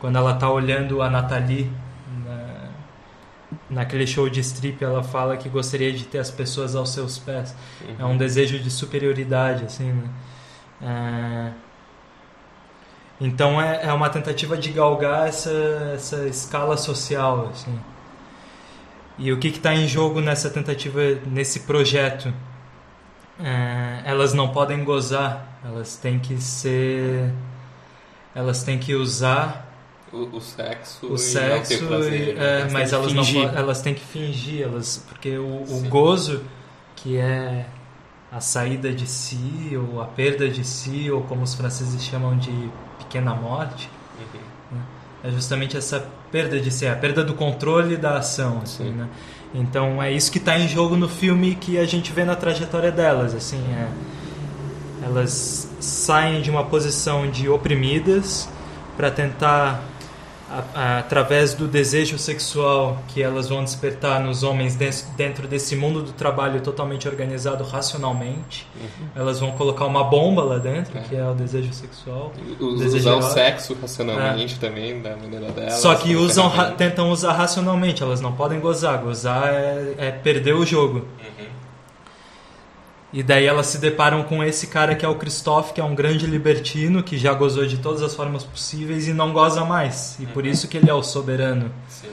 quando 0.00 0.16
ela 0.16 0.34
está 0.34 0.48
olhando 0.48 1.02
a 1.02 1.10
Nathalie 1.10 1.70
na, 2.24 2.68
naquele 3.68 4.06
show 4.06 4.28
de 4.28 4.38
strip. 4.40 4.84
Ela 4.84 5.02
fala 5.02 5.36
que 5.36 5.48
gostaria 5.48 5.92
de 5.92 6.04
ter 6.04 6.18
as 6.18 6.30
pessoas 6.30 6.76
aos 6.76 6.90
seus 6.90 7.18
pés. 7.18 7.56
É 7.98 8.04
um 8.04 8.16
desejo 8.16 8.58
de 8.60 8.70
superioridade, 8.70 9.64
assim, 9.64 9.92
né? 9.92 10.10
É, 10.82 11.73
Então 13.24 13.60
é, 13.60 13.86
é 13.86 13.92
uma 13.92 14.10
tentativa 14.10 14.56
de 14.56 14.70
galgar 14.70 15.28
essa, 15.28 15.50
essa 15.94 16.26
escala 16.28 16.76
social, 16.76 17.48
assim. 17.52 17.78
E 19.18 19.32
o 19.32 19.38
que 19.38 19.48
está 19.48 19.74
em 19.74 19.86
jogo 19.88 20.20
nessa 20.20 20.50
tentativa, 20.50 21.00
nesse 21.26 21.60
projeto? 21.60 22.32
É, 23.38 24.02
elas 24.04 24.32
não 24.32 24.48
podem 24.52 24.84
gozar, 24.84 25.58
elas 25.64 25.96
têm 25.96 26.18
que 26.18 26.40
ser. 26.40 27.32
Elas 28.34 28.62
têm 28.64 28.78
que 28.78 28.94
usar 28.94 29.66
O, 30.12 30.36
o 30.36 30.40
sexo 30.40 31.06
o 31.08 31.18
e 31.18 31.18
sexo, 31.18 31.68
ter 31.68 31.82
prazer. 31.86 32.28
e- 32.30 32.34
né? 32.34 32.62
é, 32.62 32.68
mas 32.70 32.90
têm 32.90 32.92
que 32.92 32.94
elas 32.94 33.12
não 33.12 33.24
fingir. 33.24 33.50
elas 33.54 33.82
têm 33.82 33.94
que 33.94 34.04
fingir, 34.04 34.62
elas 34.62 34.98
porque 35.08 35.36
o, 35.38 35.64
o 35.68 35.80
gozo 35.88 36.44
que 36.96 37.16
é 37.18 37.66
a 38.30 38.40
saída 38.40 38.92
de 38.92 39.06
si 39.06 39.72
ou 39.76 40.00
a 40.00 40.06
perda 40.06 40.48
de 40.48 40.64
si 40.64 41.10
ou 41.10 41.22
como 41.24 41.42
os 41.42 41.54
franceses 41.54 42.02
chamam 42.02 42.36
de 42.38 42.70
pequena 43.04 43.34
morte 43.34 43.88
Uhum. 44.70 44.78
é 45.22 45.30
justamente 45.30 45.76
essa 45.76 46.06
perda 46.30 46.60
de 46.60 46.70
si, 46.70 46.86
a 46.86 46.96
perda 46.96 47.22
do 47.24 47.34
controle 47.34 47.96
da 47.96 48.18
ação, 48.18 48.60
assim, 48.62 48.84
Sim. 48.84 48.90
né? 48.90 49.08
Então 49.54 50.02
é 50.02 50.12
isso 50.12 50.32
que 50.32 50.38
está 50.38 50.58
em 50.58 50.66
jogo 50.66 50.96
no 50.96 51.08
filme 51.08 51.54
que 51.54 51.78
a 51.78 51.84
gente 51.86 52.12
vê 52.12 52.24
na 52.24 52.34
trajetória 52.34 52.90
delas, 52.90 53.34
assim, 53.34 53.62
é, 53.72 53.88
elas 55.04 55.70
saem 55.80 56.40
de 56.42 56.50
uma 56.50 56.64
posição 56.64 57.30
de 57.30 57.48
oprimidas 57.48 58.48
para 58.96 59.10
tentar 59.10 59.82
a- 60.74 60.98
através 60.98 61.54
do 61.54 61.66
desejo 61.66 62.18
sexual 62.18 63.02
que 63.08 63.22
elas 63.22 63.48
vão 63.48 63.64
despertar 63.64 64.20
nos 64.20 64.42
homens 64.42 64.76
dentro 65.16 65.46
desse 65.48 65.74
mundo 65.76 66.02
do 66.02 66.12
trabalho 66.12 66.60
totalmente 66.60 67.08
organizado 67.08 67.64
racionalmente, 67.64 68.66
elas 69.14 69.40
vão 69.40 69.52
colocar 69.52 69.84
uma 69.86 70.04
bomba 70.04 70.42
lá 70.42 70.58
dentro, 70.58 70.96
É. 70.98 71.00
que 71.02 71.16
é 71.16 71.24
o 71.28 71.34
desejo 71.34 71.72
sexual. 71.72 72.32
Us- 72.60 72.80
Desejo 72.80 73.08
Usar 73.10 73.14
o 73.16 73.22
sexo 73.22 73.76
racionalmente 73.80 74.58
também, 74.58 75.00
da 75.00 75.16
maneira 75.16 75.50
dela. 75.52 75.70
Só 75.70 75.94
que 75.94 76.14
usam, 76.16 76.48
ra- 76.48 76.70
tentam 76.72 77.10
usar 77.10 77.32
racionalmente, 77.32 78.02
elas 78.02 78.20
não 78.20 78.32
podem 78.32 78.60
gozar. 78.60 78.98
Gozar 78.98 79.48
é, 79.48 79.94
é 79.98 80.10
perder 80.10 80.54
o 80.54 80.64
jogo. 80.64 80.98
Uhum. 80.98 81.33
E 83.16 83.22
daí 83.22 83.46
elas 83.46 83.66
se 83.68 83.78
deparam 83.78 84.24
com 84.24 84.42
esse 84.42 84.66
cara 84.66 84.96
que 84.96 85.06
é 85.06 85.08
o 85.08 85.14
Christoph, 85.14 85.70
que 85.72 85.80
é 85.80 85.84
um 85.84 85.94
grande 85.94 86.26
libertino, 86.26 87.00
que 87.00 87.16
já 87.16 87.32
gozou 87.32 87.64
de 87.64 87.78
todas 87.78 88.02
as 88.02 88.12
formas 88.12 88.42
possíveis 88.42 89.06
e 89.06 89.14
não 89.14 89.32
goza 89.32 89.64
mais. 89.64 90.16
E 90.18 90.26
por 90.26 90.44
isso 90.44 90.66
que 90.66 90.76
ele 90.76 90.90
é 90.90 90.94
o 90.94 91.00
soberano, 91.02 91.70
Sim. 91.88 92.08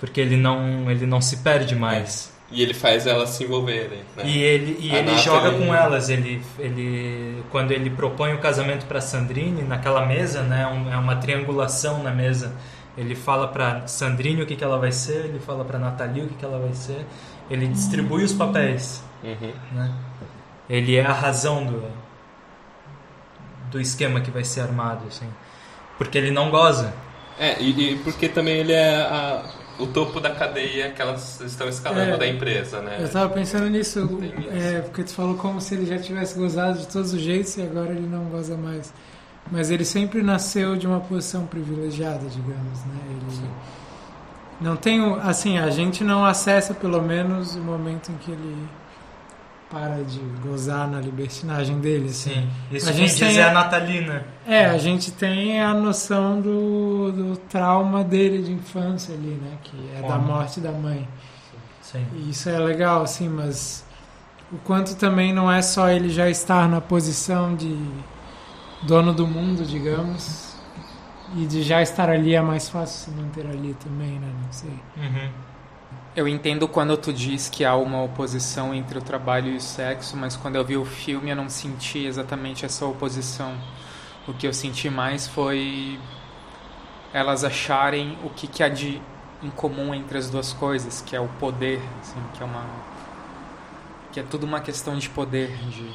porque 0.00 0.20
ele 0.20 0.36
não, 0.36 0.90
ele 0.90 1.06
não 1.06 1.20
se 1.20 1.36
perde 1.36 1.76
mais. 1.76 2.32
E 2.50 2.60
ele 2.60 2.74
faz 2.74 3.06
elas 3.06 3.30
se 3.30 3.44
envolverem. 3.44 4.00
Né? 4.16 4.24
E 4.26 4.42
ele, 4.42 4.76
e 4.80 4.90
A 4.90 4.98
ele 4.98 5.16
joga 5.18 5.52
com 5.52 5.72
elas. 5.72 6.10
Ele, 6.10 6.42
ele, 6.58 7.40
quando 7.50 7.70
ele 7.70 7.88
propõe 7.88 8.34
o 8.34 8.38
casamento 8.38 8.84
para 8.86 9.00
Sandrine, 9.00 9.62
naquela 9.62 10.04
mesa, 10.04 10.42
né, 10.42 10.66
um- 10.66 10.92
é 10.92 10.96
uma 10.96 11.14
triangulação 11.16 12.02
na 12.02 12.10
mesa. 12.10 12.52
Ele 12.98 13.14
fala 13.14 13.46
para 13.46 13.86
Sandrine 13.86 14.42
o 14.42 14.46
que, 14.46 14.56
que 14.56 14.64
ela 14.64 14.76
vai 14.76 14.90
ser, 14.90 15.24
ele 15.26 15.38
fala 15.38 15.64
para 15.64 15.78
Nathalie 15.78 16.24
o 16.24 16.28
que, 16.28 16.34
que 16.34 16.44
ela 16.44 16.58
vai 16.58 16.74
ser. 16.74 17.06
Ele 17.48 17.68
distribui 17.68 18.24
os 18.24 18.32
papéis. 18.32 19.02
Uhum. 19.22 19.52
né? 19.72 19.92
Ele 20.72 20.96
é 20.96 21.04
a 21.04 21.12
razão 21.12 21.64
do, 21.66 21.82
do 23.70 23.80
esquema 23.80 24.20
que 24.20 24.30
vai 24.30 24.44
ser 24.44 24.60
armado, 24.62 25.06
assim. 25.06 25.28
Porque 25.98 26.16
ele 26.18 26.30
não 26.30 26.50
goza. 26.50 26.92
É, 27.38 27.60
e, 27.60 27.92
e 27.92 27.98
porque 27.98 28.28
também 28.28 28.56
ele 28.56 28.72
é 28.72 28.96
a- 28.96 29.44
o 29.78 29.86
topo 29.86 30.20
da 30.20 30.30
cadeia 30.30 30.90
que 30.90 31.00
elas 31.00 31.40
estão 31.40 31.68
escalando 31.68 32.12
É. 32.14 32.16
da 32.16 32.26
empresa, 32.26 32.80
né? 32.80 32.98
Eu 33.00 33.08
tava 33.10 33.28
pensando 33.30 33.68
nisso, 33.68 34.08
é, 34.52 34.80
porque 34.82 35.02
tu 35.02 35.12
falou 35.14 35.34
como 35.36 35.60
se 35.60 35.74
ele 35.74 35.86
já 35.86 35.98
tivesse 35.98 36.38
gozado 36.38 36.78
de 36.78 36.86
todos 36.88 37.12
os 37.12 37.20
jeitos 37.20 37.56
e 37.56 37.62
agora 37.62 37.90
ele 37.90 38.06
não 38.06 38.24
goza 38.26 38.56
mais. 38.56 38.92
Mas 39.50 39.70
ele 39.70 39.84
sempre 39.84 40.22
nasceu 40.22 40.76
de 40.76 40.86
uma 40.86 41.00
posição 41.00 41.46
privilegiada, 41.46 42.26
digamos, 42.28 42.78
né? 42.84 42.96
Ele 43.10 43.50
não 44.60 44.76
tem, 44.76 45.00
o- 45.02 45.16
assim, 45.20 45.58
a 45.58 45.68
gente 45.70 46.04
não 46.04 46.24
acessa 46.24 46.72
pelo 46.74 47.02
menos 47.02 47.56
o 47.56 47.60
momento 47.60 48.12
em 48.12 48.16
que 48.16 48.30
ele 48.30 48.68
para 49.72 50.04
de 50.04 50.20
gozar 50.46 50.86
na 50.86 51.00
libertinagem 51.00 51.80
dele, 51.80 52.10
assim. 52.10 52.46
Isso 52.70 52.88
A 52.90 52.92
gente 52.92 53.18
tem- 53.18 53.38
é 53.38 53.42
a 53.44 53.52
Natalina. 53.52 54.24
É, 54.46 54.66
a 54.66 54.76
gente 54.76 55.10
tem 55.10 55.60
a 55.62 55.72
noção 55.72 56.40
do, 56.42 57.10
do 57.10 57.36
trauma 57.48 58.04
dele 58.04 58.42
de 58.42 58.52
infância 58.52 59.14
ali, 59.14 59.40
né? 59.42 59.56
Que 59.64 59.76
é 59.96 60.02
da 60.02 60.08
Como? 60.08 60.26
morte 60.26 60.60
da 60.60 60.70
mãe. 60.72 61.08
Sim. 61.80 62.04
E 62.14 62.28
isso 62.30 62.48
é 62.50 62.58
legal, 62.58 63.02
assim, 63.02 63.28
mas 63.30 63.82
o 64.52 64.58
quanto 64.58 64.94
também 64.96 65.32
não 65.32 65.50
é 65.50 65.62
só 65.62 65.88
ele 65.88 66.10
já 66.10 66.28
estar 66.28 66.68
na 66.68 66.80
posição 66.80 67.56
de 67.56 67.74
dono 68.82 69.14
do 69.14 69.26
mundo, 69.26 69.64
digamos, 69.64 70.54
e 71.34 71.46
de 71.46 71.62
já 71.62 71.80
estar 71.80 72.10
ali 72.10 72.34
é 72.34 72.42
mais 72.42 72.68
fácil 72.68 73.10
se 73.10 73.18
manter 73.18 73.46
ali 73.46 73.74
também, 73.82 74.18
né? 74.18 74.28
Não 74.44 74.52
sei. 74.52 74.70
Uhum. 74.98 75.30
Eu 76.14 76.28
entendo 76.28 76.68
quando 76.68 76.94
tu 76.98 77.10
diz 77.10 77.48
que 77.48 77.64
há 77.64 77.74
uma 77.74 78.02
oposição 78.02 78.74
entre 78.74 78.98
o 78.98 79.02
trabalho 79.02 79.48
e 79.50 79.56
o 79.56 79.60
sexo, 79.60 80.14
mas 80.14 80.36
quando 80.36 80.56
eu 80.56 80.64
vi 80.64 80.76
o 80.76 80.84
filme 80.84 81.30
eu 81.30 81.36
não 81.36 81.48
senti 81.48 82.04
exatamente 82.04 82.66
essa 82.66 82.84
oposição. 82.84 83.56
O 84.28 84.34
que 84.34 84.46
eu 84.46 84.52
senti 84.52 84.90
mais 84.90 85.26
foi 85.26 85.98
elas 87.14 87.44
acharem 87.44 88.18
o 88.22 88.28
que, 88.28 88.46
que 88.46 88.62
há 88.62 88.68
de 88.68 89.00
em 89.42 89.48
comum 89.48 89.94
entre 89.94 90.18
as 90.18 90.28
duas 90.28 90.52
coisas, 90.52 91.00
que 91.00 91.16
é 91.16 91.20
o 91.20 91.28
poder, 91.40 91.80
assim, 92.02 92.20
que 92.34 92.42
é 92.42 92.46
uma 92.46 92.66
que 94.12 94.20
é 94.20 94.22
tudo 94.22 94.44
uma 94.44 94.60
questão 94.60 94.98
de 94.98 95.08
poder, 95.08 95.56
de, 95.70 95.94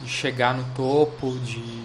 de 0.00 0.08
chegar 0.08 0.54
no 0.54 0.62
topo, 0.76 1.36
de 1.40 1.84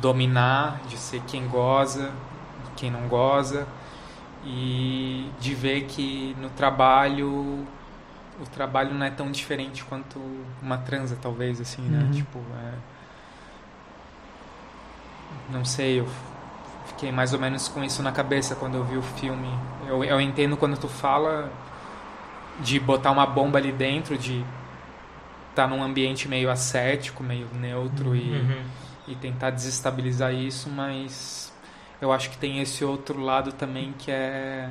dominar, 0.00 0.80
de 0.88 0.96
ser 0.96 1.22
quem 1.28 1.46
goza, 1.46 2.12
quem 2.76 2.90
não 2.90 3.06
goza 3.06 3.68
e 4.44 5.30
de 5.40 5.54
ver 5.54 5.84
que 5.86 6.34
no 6.40 6.48
trabalho 6.50 7.66
o 8.40 8.46
trabalho 8.54 8.94
não 8.94 9.04
é 9.04 9.10
tão 9.10 9.30
diferente 9.32 9.84
quanto 9.84 10.20
uma 10.62 10.78
transa 10.78 11.18
talvez 11.20 11.60
assim 11.60 11.82
né 11.82 12.04
Uhum. 12.04 12.10
tipo 12.12 12.38
é... 12.64 12.72
não 15.50 15.64
sei 15.64 16.00
eu 16.00 16.08
fiquei 16.86 17.10
mais 17.12 17.32
ou 17.32 17.38
menos 17.40 17.68
com 17.68 17.82
isso 17.82 18.02
na 18.02 18.12
cabeça 18.12 18.54
quando 18.54 18.76
eu 18.76 18.84
vi 18.84 18.96
o 18.96 19.02
filme 19.02 19.48
eu, 19.86 20.04
eu 20.04 20.20
entendo 20.20 20.56
quando 20.56 20.76
tu 20.78 20.88
fala 20.88 21.50
de 22.60 22.78
botar 22.80 23.10
uma 23.10 23.26
bomba 23.26 23.58
ali 23.58 23.72
dentro 23.72 24.16
de 24.18 24.44
estar 25.50 25.66
num 25.68 25.82
ambiente 25.82 26.28
meio 26.28 26.50
ascético 26.50 27.22
meio 27.22 27.46
neutro 27.54 28.14
e 28.14 28.30
Uhum. 28.30 28.62
e 29.08 29.14
tentar 29.16 29.48
desestabilizar 29.50 30.34
isso, 30.34 30.68
mas 30.68 31.47
eu 32.00 32.12
acho 32.12 32.30
que 32.30 32.38
tem 32.38 32.60
esse 32.60 32.84
outro 32.84 33.20
lado 33.20 33.52
também 33.52 33.92
que 33.98 34.10
é 34.10 34.70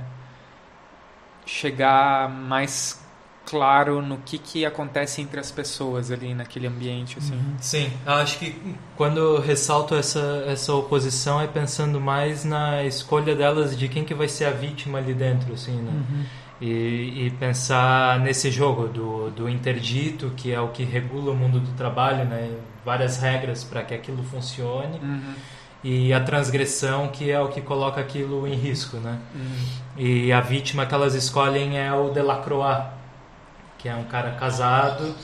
chegar 1.46 2.30
mais 2.30 3.06
claro 3.46 4.02
no 4.02 4.18
que, 4.18 4.38
que 4.38 4.66
acontece 4.66 5.22
entre 5.22 5.40
as 5.40 5.50
pessoas 5.50 6.12
ali 6.12 6.34
naquele 6.34 6.68
ambiente 6.68 7.18
assim. 7.18 7.40
Sim, 7.60 7.92
eu 8.06 8.14
acho 8.14 8.38
que 8.40 8.56
quando 8.98 9.18
eu 9.18 9.40
ressalto 9.40 9.96
essa, 9.96 10.44
essa 10.46 10.74
oposição 10.74 11.40
é 11.40 11.48
pensando 11.48 12.00
mais 12.00 12.44
na 12.44 12.84
escolha 12.84 13.34
delas 13.34 13.78
de 13.78 13.88
quem 13.88 14.04
que 14.04 14.14
vai 14.14 14.28
ser 14.28 14.46
a 14.46 14.52
vítima 14.52 14.98
ali 14.98 15.14
dentro, 15.14 15.54
assim, 15.54 15.78
né? 15.82 16.26
E, 16.60 17.28
e 17.28 17.34
pensar 17.40 18.20
nesse 18.20 18.52
jogo 18.52 18.88
do, 18.88 19.30
do 19.30 19.48
interdito, 19.48 20.32
que 20.36 20.52
é 20.52 20.60
o 20.60 20.70
que 20.70 20.84
regula 20.84 21.32
o 21.32 21.36
mundo 21.36 21.60
do 21.60 21.72
trabalho, 21.74 22.26
né? 22.26 22.52
Várias 22.84 23.18
regras 23.18 23.64
para 23.64 23.84
que 23.84 23.94
aquilo 23.94 24.24
funcione. 24.24 25.00
Uhum. 25.00 25.34
E 25.90 26.12
a 26.12 26.20
transgressão, 26.20 27.08
que 27.08 27.32
é 27.32 27.40
o 27.40 27.48
que 27.48 27.62
coloca 27.62 28.02
aquilo 28.02 28.46
em 28.46 28.56
risco, 28.56 28.98
né? 28.98 29.18
E 29.96 30.34
a 30.34 30.42
vítima 30.42 30.86
que 30.86 30.94
elas 30.94 31.16
escolhem 31.16 31.80
é 31.80 31.94
o 31.94 32.10
Delacroix, 32.10 32.88
que 33.78 33.88
é 33.88 33.96
um 33.96 34.04
cara 34.04 34.32
casado, 34.32 35.16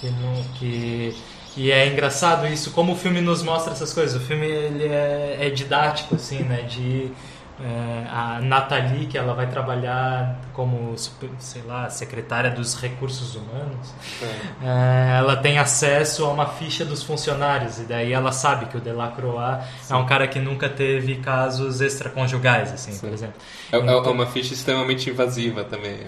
que 0.00 0.10
não, 0.10 0.42
que 0.58 1.14
e 1.56 1.70
é 1.70 1.86
engraçado 1.86 2.48
isso, 2.48 2.72
como 2.72 2.94
o 2.94 2.96
filme 2.96 3.20
nos 3.20 3.44
mostra 3.44 3.72
essas 3.72 3.92
coisas. 3.92 4.20
O 4.20 4.24
filme 4.26 4.46
ele 4.46 4.86
é, 4.86 5.38
é 5.40 5.50
didático 5.50 6.16
assim, 6.16 6.40
né? 6.42 6.62
De 6.62 7.12
é, 7.60 8.06
a 8.08 8.40
Nathalie, 8.40 9.06
que 9.06 9.18
ela 9.18 9.34
vai 9.34 9.46
trabalhar 9.48 10.38
como, 10.52 10.94
sei 11.38 11.62
lá, 11.66 11.88
secretária 11.90 12.50
dos 12.50 12.74
recursos 12.80 13.34
humanos, 13.34 13.94
é. 14.22 14.66
É, 14.66 15.18
ela 15.18 15.36
tem 15.36 15.58
acesso 15.58 16.24
a 16.24 16.32
uma 16.32 16.46
ficha 16.46 16.84
dos 16.84 17.02
funcionários 17.02 17.78
e 17.78 17.82
daí 17.82 18.12
ela 18.12 18.32
sabe 18.32 18.66
que 18.66 18.76
o 18.76 18.80
Delacroix 18.80 19.64
Sim. 19.82 19.94
é 19.94 19.96
um 19.96 20.06
cara 20.06 20.26
que 20.26 20.38
nunca 20.38 20.68
teve 20.68 21.16
casos 21.16 21.80
extraconjugais, 21.80 22.72
assim, 22.72 22.92
Sim. 22.92 23.00
por 23.00 23.12
exemplo. 23.12 23.34
É, 23.72 23.76
é 23.76 23.78
então, 23.78 24.12
uma 24.12 24.26
ficha 24.26 24.54
extremamente 24.54 25.10
invasiva 25.10 25.64
também. 25.64 25.98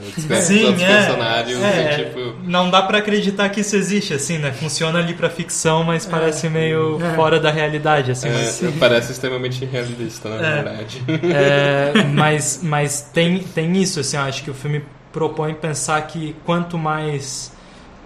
Sim, 0.40 0.66
todos 0.66 0.82
é, 0.82 1.02
funcionários 1.02 1.62
é, 1.62 1.92
e, 1.92 2.04
tipo... 2.04 2.34
Não 2.44 2.70
dá 2.70 2.82
para 2.82 2.98
acreditar 2.98 3.48
que 3.50 3.60
isso 3.60 3.76
existe, 3.76 4.14
assim, 4.14 4.38
né? 4.38 4.52
Funciona 4.52 4.98
ali 4.98 5.14
para 5.14 5.28
ficção, 5.28 5.84
mas 5.84 6.06
parece 6.06 6.48
meio 6.48 6.98
fora 7.14 7.38
da 7.38 7.50
realidade, 7.50 8.10
assim. 8.12 8.28
Mas... 8.28 8.60
Parece 8.78 9.12
extremamente 9.12 9.64
realista, 9.64 10.28
na 10.28 10.36
verdade. 10.36 11.02
É, 11.40 12.04
mas 12.14 12.60
mas 12.62 13.02
tem, 13.12 13.38
tem 13.40 13.76
isso, 13.76 14.00
assim, 14.00 14.16
eu 14.16 14.22
acho 14.22 14.42
que 14.42 14.50
o 14.50 14.54
filme 14.54 14.84
propõe 15.12 15.54
pensar 15.54 16.00
que 16.06 16.36
quanto 16.44 16.78
mais 16.78 17.52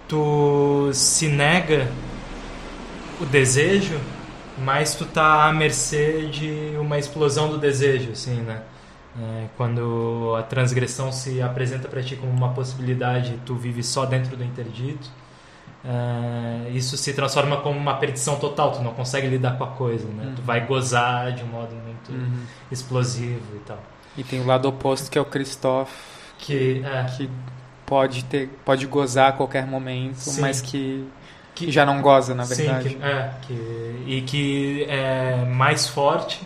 tu 0.07 0.89
se 0.93 1.27
nega 1.27 1.87
o 3.19 3.25
desejo, 3.25 3.99
mais 4.57 4.95
tu 4.95 5.05
tá 5.05 5.45
à 5.45 5.53
mercê 5.53 6.27
de 6.27 6.75
uma 6.79 6.97
explosão 6.97 7.49
do 7.49 7.57
desejo, 7.57 8.11
assim, 8.11 8.35
né? 8.41 8.61
É, 9.17 9.45
quando 9.55 10.35
a 10.37 10.43
transgressão 10.43 11.11
se 11.11 11.41
apresenta 11.41 11.87
para 11.87 12.03
ti 12.03 12.17
como 12.17 12.31
uma 12.31 12.49
possibilidade, 12.49 13.39
tu 13.45 13.55
vive 13.55 13.81
só 13.81 14.05
dentro 14.05 14.35
do 14.35 14.43
interdito. 14.43 15.09
É, 15.85 16.69
isso 16.71 16.97
se 16.97 17.13
transforma 17.13 17.57
como 17.57 17.79
uma 17.79 17.95
perdição 17.95 18.37
total. 18.37 18.73
Tu 18.73 18.81
não 18.81 18.93
consegue 18.93 19.27
lidar 19.27 19.57
com 19.57 19.63
a 19.63 19.67
coisa, 19.67 20.07
né? 20.07 20.25
Uhum. 20.25 20.35
Tu 20.35 20.41
vai 20.41 20.65
gozar 20.65 21.31
de 21.31 21.43
um 21.43 21.47
modo 21.47 21.73
muito 22.11 22.33
uhum. 22.33 22.43
explosivo 22.71 23.55
e 23.55 23.59
tal. 23.59 23.81
E 24.17 24.23
tem 24.23 24.39
o 24.39 24.45
lado 24.45 24.67
oposto 24.67 25.11
que 25.11 25.17
é 25.17 25.21
o 25.21 25.25
Christoph, 25.25 25.91
que, 26.37 26.83
é. 26.85 27.03
que 27.15 27.29
pode 27.85 28.23
ter, 28.25 28.49
pode 28.63 28.85
gozar 28.87 29.29
a 29.29 29.31
qualquer 29.33 29.65
momento, 29.65 30.17
Sim. 30.17 30.41
mas 30.41 30.61
que, 30.61 31.05
que 31.53 31.71
já 31.71 31.85
não 31.85 32.01
goza 32.01 32.33
na 32.33 32.45
verdade. 32.45 32.89
Sim, 32.89 32.95
que, 32.95 33.03
é, 33.03 33.31
que, 33.41 34.03
e 34.07 34.21
que 34.25 34.85
é 34.89 35.45
mais 35.45 35.87
forte 35.87 36.41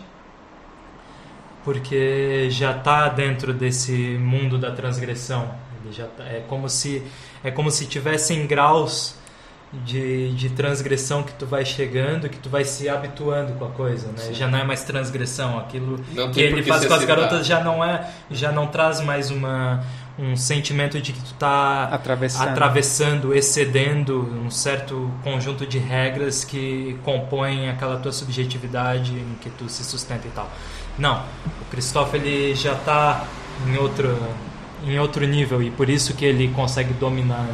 porque 1.64 2.50
já 2.50 2.76
está 2.76 3.10
dentro 3.10 3.54
desse 3.54 3.92
mundo 3.92 4.58
da 4.58 4.72
transgressão. 4.72 5.54
Ele 5.84 5.94
já 5.94 6.08
tá, 6.08 6.24
é 6.24 6.44
como 6.48 6.68
se 6.70 7.04
é 7.44 7.52
como 7.52 7.70
se 7.70 7.86
tivessem 7.86 8.48
graus 8.48 9.16
de, 9.72 10.32
de 10.34 10.50
transgressão 10.50 11.22
que 11.22 11.32
tu 11.34 11.46
vai 11.46 11.64
chegando, 11.64 12.28
que 12.28 12.38
tu 12.38 12.50
vai 12.50 12.64
se 12.64 12.90
habituando 12.90 13.54
com 13.54 13.66
a 13.66 13.70
coisa, 13.70 14.08
né? 14.08 14.18
Sim. 14.18 14.34
Já 14.34 14.48
não 14.48 14.58
é 14.58 14.64
mais 14.64 14.84
transgressão, 14.84 15.60
aquilo 15.60 16.00
não 16.14 16.32
que 16.32 16.42
ele 16.42 16.64
faz 16.64 16.86
com 16.86 16.94
as 16.94 17.06
garotas 17.06 17.46
já 17.46 17.64
não 17.64 17.84
é, 17.84 18.10
já 18.32 18.52
não 18.52 18.68
traz 18.68 19.00
mais 19.00 19.30
uma 19.30 19.84
um 20.18 20.36
sentimento 20.36 21.00
de 21.00 21.14
que 21.14 21.20
tu 21.22 21.32
está 21.32 21.86
atravessando. 21.86 22.50
atravessando, 22.50 23.34
excedendo 23.34 24.20
um 24.20 24.52
certo 24.52 25.10
conjunto 25.24 25.66
de 25.66 25.78
regras 25.78 26.44
que 26.44 27.00
compõem 27.06 27.70
aquela 27.70 27.98
tua 27.98 28.12
subjetividade 28.12 29.14
em 29.14 29.38
que 29.40 29.50
tu 29.50 29.70
se 29.70 29.82
sustenta 29.82 30.28
e 30.28 30.32
tal. 30.32 30.52
Não, 30.98 31.24
o 31.46 31.66
Christoph 31.72 32.14
ele 32.16 32.54
já 32.54 32.74
está 32.74 33.26
em 33.66 33.78
outro 33.78 34.18
em 34.86 34.98
outro 35.00 35.26
nível 35.26 35.62
e 35.62 35.70
por 35.70 35.90
isso 35.90 36.14
que 36.14 36.26
ele 36.26 36.50
consegue 36.50 36.94
dominar 36.94 37.46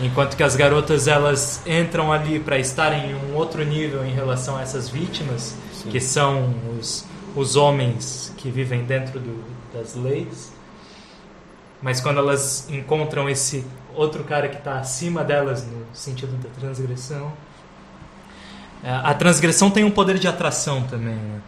Enquanto 0.00 0.36
que 0.36 0.42
as 0.42 0.56
garotas 0.56 1.06
elas 1.06 1.60
entram 1.66 2.10
ali 2.10 2.40
para 2.40 2.58
estarem 2.58 3.10
em 3.10 3.14
um 3.14 3.34
outro 3.34 3.64
nível 3.64 4.04
em 4.04 4.12
relação 4.12 4.56
a 4.56 4.62
essas 4.62 4.88
vítimas, 4.88 5.54
Sim. 5.72 5.90
que 5.90 6.00
são 6.00 6.54
os, 6.78 7.04
os 7.36 7.54
homens 7.56 8.32
que 8.38 8.50
vivem 8.50 8.84
dentro 8.84 9.20
do, 9.20 9.44
das 9.74 9.94
leis. 9.94 10.52
Mas 11.82 12.00
quando 12.00 12.18
elas 12.18 12.68
encontram 12.70 13.28
esse 13.28 13.64
outro 13.94 14.24
cara 14.24 14.48
que 14.48 14.56
está 14.56 14.78
acima 14.78 15.22
delas 15.22 15.66
no 15.66 15.84
sentido 15.92 16.32
da 16.42 16.48
transgressão, 16.48 17.32
é, 18.82 18.90
a 18.90 19.12
transgressão 19.12 19.70
tem 19.70 19.84
um 19.84 19.90
poder 19.90 20.18
de 20.18 20.26
atração 20.26 20.82
também. 20.84 21.14
Né? 21.14 21.40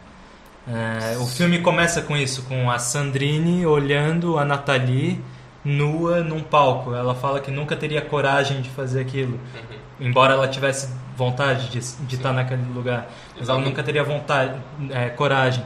É, 1.15 1.17
o 1.19 1.27
filme 1.27 1.61
começa 1.61 2.03
com 2.03 2.17
isso, 2.17 2.43
com 2.43 2.71
a 2.71 2.79
Sandrine 2.79 3.65
olhando 3.67 4.39
a 4.39 4.45
Nathalie 4.45 5.21
nua 5.65 6.21
num 6.21 6.41
palco. 6.41 6.95
Ela 6.95 7.15
fala 7.15 7.41
que 7.41 7.51
nunca 7.51 7.77
teria 7.77 8.01
coragem 8.01 8.61
de 8.61 8.71
fazer 8.71 9.01
aquilo, 9.01 9.39
uhum. 9.55 10.07
embora 10.09 10.35
ela 10.35 10.49
tivesse 10.49 10.89
vontade 11.17 11.69
de, 11.69 11.81
de 12.07 12.17
estar 12.17 12.33
naquele 12.33 12.65
lugar, 12.73 13.11
mas 13.39 13.49
ela 13.49 13.59
nunca 13.59 13.83
teria 13.83 14.03
vontade, 14.03 14.59
é, 14.91 15.11
coragem. 15.11 15.65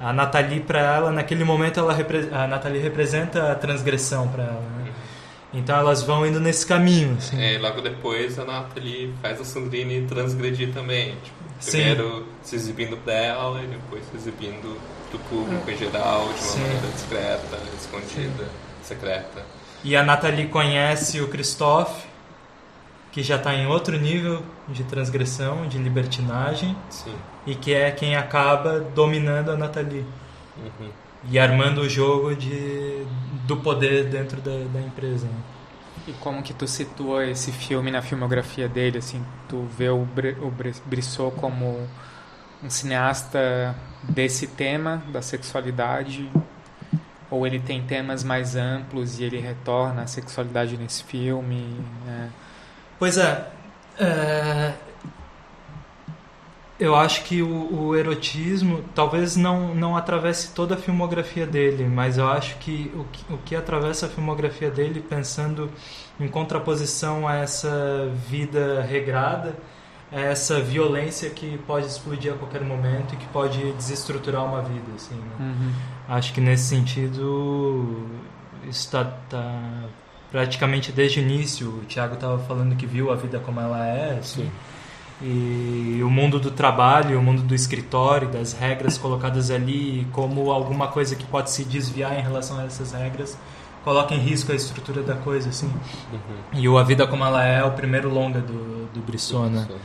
A 0.00 0.12
Nathalie 0.12 0.60
para 0.60 0.80
ela 0.80 1.10
naquele 1.10 1.44
momento 1.44 1.80
ela 1.80 1.96
a 2.32 2.46
Nathalie 2.46 2.82
representa 2.82 3.52
a 3.52 3.54
transgressão 3.54 4.28
para 4.28 4.44
ela. 4.44 4.60
Né? 4.60 4.84
Uhum. 4.84 4.92
Então 5.54 5.78
elas 5.78 6.02
vão 6.02 6.26
indo 6.26 6.38
nesse 6.38 6.66
caminho. 6.66 7.16
Assim. 7.16 7.42
É, 7.42 7.58
logo 7.58 7.80
depois 7.80 8.38
a 8.38 8.44
Nathalie 8.44 9.14
faz 9.22 9.40
a 9.40 9.44
Sandrine 9.44 10.06
transgredir 10.06 10.72
também. 10.72 11.14
Tipo, 11.22 11.36
primeiro 11.64 12.18
Sim. 12.18 12.24
se 12.42 12.56
exibindo 12.56 12.96
dela 12.96 13.62
e 13.62 13.66
depois 13.66 14.04
se 14.10 14.16
exibindo 14.16 14.78
do 15.10 15.18
público 15.30 15.70
em 15.70 15.76
geral 15.78 16.24
de 16.24 16.28
uma 16.28 16.36
Sim. 16.36 16.60
maneira 16.60 16.88
discreta, 16.88 17.58
escondida. 17.78 18.44
Sim 18.44 18.65
secreta. 18.86 19.44
E 19.84 19.96
a 19.96 20.02
Nathalie 20.02 20.48
conhece 20.48 21.20
o 21.20 21.28
Christophe, 21.28 22.06
que 23.12 23.22
já 23.22 23.36
está 23.36 23.54
em 23.54 23.66
outro 23.66 23.98
nível 23.98 24.42
de 24.68 24.84
transgressão, 24.84 25.66
de 25.68 25.78
libertinagem, 25.78 26.76
Sim. 26.90 27.14
e 27.46 27.54
que 27.54 27.72
é 27.72 27.90
quem 27.90 28.16
acaba 28.16 28.80
dominando 28.80 29.50
a 29.50 29.56
Nathalie. 29.56 30.04
Uhum. 30.56 30.90
E 31.28 31.38
armando 31.38 31.80
o 31.80 31.88
jogo 31.88 32.34
de, 32.34 33.04
do 33.46 33.56
poder 33.56 34.04
dentro 34.04 34.40
da, 34.40 34.56
da 34.72 34.80
empresa. 34.80 35.26
Né? 35.26 35.40
E 36.08 36.12
como 36.14 36.42
que 36.42 36.54
tu 36.54 36.68
situa 36.68 37.26
esse 37.26 37.50
filme 37.50 37.90
na 37.90 38.00
filmografia 38.00 38.68
dele? 38.68 38.98
Assim, 38.98 39.24
tu 39.48 39.66
vê 39.76 39.88
o, 39.88 40.04
Br 40.04 40.36
o 40.40 40.52
Brissot 40.84 41.34
como 41.36 41.88
um 42.62 42.70
cineasta 42.70 43.74
desse 44.02 44.46
tema 44.46 45.02
da 45.12 45.20
sexualidade 45.20 46.30
ou 47.30 47.46
ele 47.46 47.58
tem 47.58 47.82
temas 47.82 48.22
mais 48.22 48.56
amplos 48.56 49.18
e 49.18 49.24
ele 49.24 49.38
retorna 49.38 50.02
à 50.02 50.06
sexualidade 50.06 50.76
nesse 50.76 51.04
filme? 51.04 51.76
Né? 52.04 52.30
Pois 52.98 53.18
é, 53.18 53.48
é, 53.98 54.72
eu 56.78 56.94
acho 56.94 57.24
que 57.24 57.42
o, 57.42 57.74
o, 57.74 57.96
erotismo 57.96 58.84
talvez 58.94 59.34
não, 59.34 59.74
não 59.74 59.96
atravesse 59.96 60.52
toda 60.52 60.74
a 60.74 60.78
filmografia 60.78 61.46
dele, 61.46 61.84
mas 61.84 62.18
eu 62.18 62.28
acho 62.28 62.56
que 62.58 62.92
o, 62.94 63.04
que 63.04 63.32
o 63.32 63.38
que 63.38 63.56
atravessa 63.56 64.06
a 64.06 64.08
filmografia 64.08 64.70
dele, 64.70 65.00
pensando 65.00 65.70
em 66.20 66.28
contraposição 66.28 67.26
a 67.26 67.36
essa 67.36 68.10
vida 68.28 68.82
regrada, 68.82 69.56
essa 70.10 70.60
violência 70.60 71.28
que 71.30 71.58
pode 71.66 71.86
explodir 71.86 72.32
a 72.32 72.36
qualquer 72.36 72.62
momento 72.62 73.14
e 73.14 73.16
que 73.16 73.26
pode 73.26 73.72
desestruturar 73.72 74.44
uma 74.44 74.62
vida, 74.62 74.86
assim. 74.94 75.14
Né? 75.14 75.36
Uhum. 75.40 75.72
Acho 76.08 76.32
que 76.32 76.40
nesse 76.40 76.64
sentido 76.64 78.06
está 78.68 79.04
tá 79.28 79.84
praticamente 80.30 80.92
desde 80.92 81.20
o 81.20 81.22
início. 81.22 81.68
O 81.68 81.84
Thiago 81.86 82.14
estava 82.14 82.38
falando 82.38 82.76
que 82.76 82.86
viu 82.86 83.10
a 83.10 83.16
vida 83.16 83.40
como 83.40 83.60
ela 83.60 83.84
é, 83.84 84.18
assim. 84.18 84.50
E 85.20 86.00
o 86.04 86.10
mundo 86.10 86.38
do 86.38 86.50
trabalho, 86.50 87.18
o 87.18 87.22
mundo 87.22 87.42
do 87.42 87.54
escritório, 87.54 88.28
das 88.28 88.52
regras 88.52 88.98
colocadas 88.98 89.50
ali, 89.50 90.06
como 90.12 90.50
alguma 90.50 90.88
coisa 90.88 91.16
que 91.16 91.24
pode 91.24 91.50
se 91.50 91.64
desviar 91.64 92.18
em 92.18 92.22
relação 92.22 92.58
a 92.58 92.64
essas 92.64 92.92
regras, 92.92 93.36
coloca 93.86 94.12
em 94.12 94.18
risco 94.18 94.50
a 94.50 94.54
estrutura 94.56 95.00
da 95.00 95.14
coisa, 95.14 95.48
assim. 95.48 95.68
Uhum. 96.12 96.60
E 96.60 96.68
o 96.68 96.76
A 96.76 96.82
Vida 96.82 97.06
Como 97.06 97.24
Ela 97.24 97.46
É, 97.46 97.60
é 97.60 97.64
o 97.64 97.70
primeiro 97.70 98.12
longa 98.12 98.40
do, 98.40 98.86
do 98.92 99.00
Brisson, 99.00 99.46
né? 99.46 99.64
Uhum. 99.70 99.78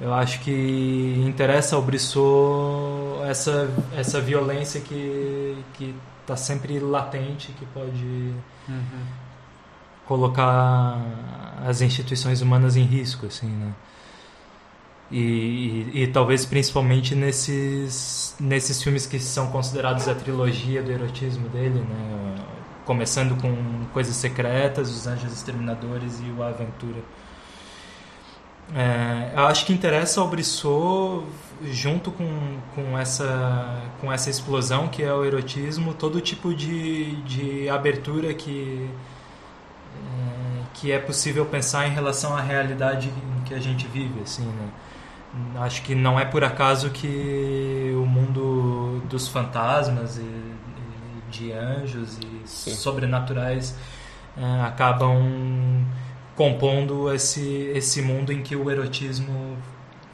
Eu 0.00 0.14
acho 0.14 0.40
que 0.40 1.22
interessa 1.22 1.76
ao 1.76 1.82
Brissot 1.82 3.22
essa, 3.28 3.70
essa 3.94 4.18
violência 4.18 4.80
que 4.80 5.62
que 5.74 5.94
está 6.22 6.36
sempre 6.36 6.78
latente, 6.78 7.52
que 7.52 7.66
pode 7.66 8.32
uhum. 8.68 9.04
colocar 10.06 10.98
as 11.66 11.82
instituições 11.82 12.40
humanas 12.40 12.76
em 12.76 12.84
risco, 12.84 13.26
assim, 13.26 13.48
né? 13.48 13.74
E, 15.10 15.90
e, 15.92 16.02
e, 16.02 16.06
talvez 16.06 16.46
principalmente 16.46 17.14
nesses, 17.14 18.34
nesses 18.40 18.82
filmes 18.82 19.04
que 19.04 19.18
são 19.18 19.48
considerados 19.48 20.08
a 20.08 20.14
trilogia 20.14 20.82
do 20.82 20.90
erotismo 20.90 21.50
dele, 21.50 21.80
né? 21.80 22.42
Começando 22.84 23.40
com 23.40 23.84
Coisas 23.92 24.16
Secretas, 24.16 24.90
Os 24.90 25.06
Anjos 25.06 25.32
Exterminadores 25.32 26.20
e 26.20 26.30
O 26.30 26.42
Aventura. 26.42 27.00
É, 28.74 29.32
eu 29.36 29.46
acho 29.46 29.66
que 29.66 29.72
interessa 29.72 30.20
ao 30.20 30.28
Brissot, 30.28 31.26
junto 31.64 32.10
com, 32.10 32.58
com, 32.74 32.98
essa, 32.98 33.82
com 34.00 34.10
essa 34.12 34.30
explosão 34.30 34.88
que 34.88 35.02
é 35.02 35.12
o 35.12 35.24
erotismo, 35.24 35.92
todo 35.92 36.20
tipo 36.20 36.54
de, 36.54 37.16
de 37.22 37.68
abertura 37.68 38.32
que, 38.32 38.88
é, 39.94 40.62
que 40.74 40.92
é 40.92 40.98
possível 40.98 41.44
pensar 41.44 41.86
em 41.86 41.90
relação 41.90 42.34
à 42.34 42.40
realidade 42.40 43.08
em 43.08 43.44
que 43.44 43.54
a 43.54 43.60
gente 43.60 43.86
vive. 43.86 44.20
Assim, 44.22 44.46
né? 44.46 44.68
Acho 45.60 45.82
que 45.82 45.94
não 45.94 46.18
é 46.18 46.24
por 46.24 46.44
acaso 46.44 46.90
que 46.90 47.92
o 47.94 48.06
mundo 48.06 49.02
dos 49.08 49.28
fantasmas 49.28 50.18
e, 50.18 50.51
de 51.32 51.52
anjos 51.52 52.18
e 52.18 52.46
Sim. 52.48 52.74
sobrenaturais 52.74 53.74
é, 54.36 54.60
acabam 54.66 55.84
compondo 56.36 57.12
esse, 57.12 57.70
esse 57.74 58.00
mundo 58.02 58.32
em 58.32 58.42
que 58.42 58.56
o 58.56 58.70
erotismo 58.70 59.56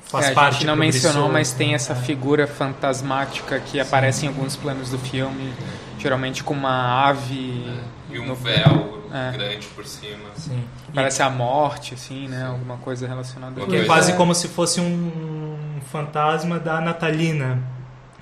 faz 0.05 0.27
É, 0.27 0.31
a 0.31 0.35
parte 0.35 0.55
gente 0.55 0.67
não 0.67 0.75
do 0.75 0.81
mencionou, 0.81 1.29
mas 1.29 1.53
tem 1.53 1.69
né? 1.69 1.75
essa 1.75 1.93
É. 1.93 1.97
figura 1.97 2.47
fantasmática 2.47 3.61
que 3.61 3.79
aparece 3.79 4.25
em 4.25 4.29
alguns 4.29 4.57
planos 4.57 4.91
do 4.91 4.99
filme, 4.99 5.53
geralmente 5.99 6.43
com 6.43 6.55
uma 6.55 7.07
ave 7.09 7.71
E 8.11 8.19
um 8.19 8.27
no- 8.27 8.35
véu 8.35 8.99
É. 9.13 9.33
grande 9.33 9.67
por 9.69 9.87
cima. 9.87 10.31
Sim. 10.35 10.65
E- 10.89 10.93
Parece 10.93 11.23
a 11.23 11.31
morte, 11.31 11.95
assim, 11.95 12.27
né? 12.29 12.45
Alguma 12.47 12.77
coisa 12.79 13.07
relacionada 13.07 13.63
a 13.63 13.67
Que 13.67 13.77
é 13.77 13.85
quase 13.85 14.15
como 14.15 14.35
se 14.35 14.49
fosse 14.49 14.81
um 14.81 15.79
fantasma 15.93 16.59
da 16.59 16.81
Natalina. 16.81 17.63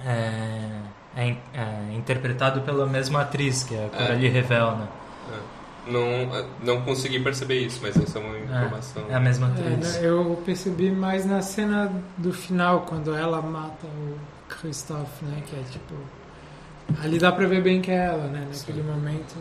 É, 0.05 0.69
é 1.17 1.31
é 1.55 1.95
interpretado 1.95 2.61
pela 2.61 2.87
mesma 2.87 3.23
atriz, 3.23 3.65
que 3.65 3.75
é 3.75 3.87
a 3.87 3.89
Coralie 3.89 4.29
Revel, 4.29 4.77
né? 4.77 4.89
É. 5.33 5.57
Não, 5.91 6.47
não 6.65 6.83
consegui 6.83 7.21
perceber 7.21 7.61
isso, 7.61 7.79
mas 7.81 7.97
essa 7.97 8.19
é 8.19 8.23
uma 8.23 8.37
informação. 8.39 9.05
É 9.09 9.15
a 9.15 9.21
mesma 9.21 9.47
É, 9.49 9.51
atriz. 9.53 9.95
né, 9.95 10.01
eu 10.09 10.43
percebi 10.45 10.91
mais 10.91 11.25
na 11.25 11.41
cena 11.43 11.93
do 12.19 12.33
final, 12.33 12.81
quando 12.83 13.15
ela 13.15 13.41
mata 13.41 13.87
o 13.87 14.17
Christophe, 14.49 15.25
né? 15.25 15.43
Que 15.47 15.57
é 15.57 15.63
tipo. 15.71 15.95
Ali 17.03 17.19
dá 17.19 17.31
pra 17.33 17.47
ver 17.47 17.63
bem 17.63 17.81
que 17.81 17.91
é 17.91 18.07
ela, 18.07 18.27
né? 18.29 18.47
Naquele 18.53 18.83
momento. 18.83 19.35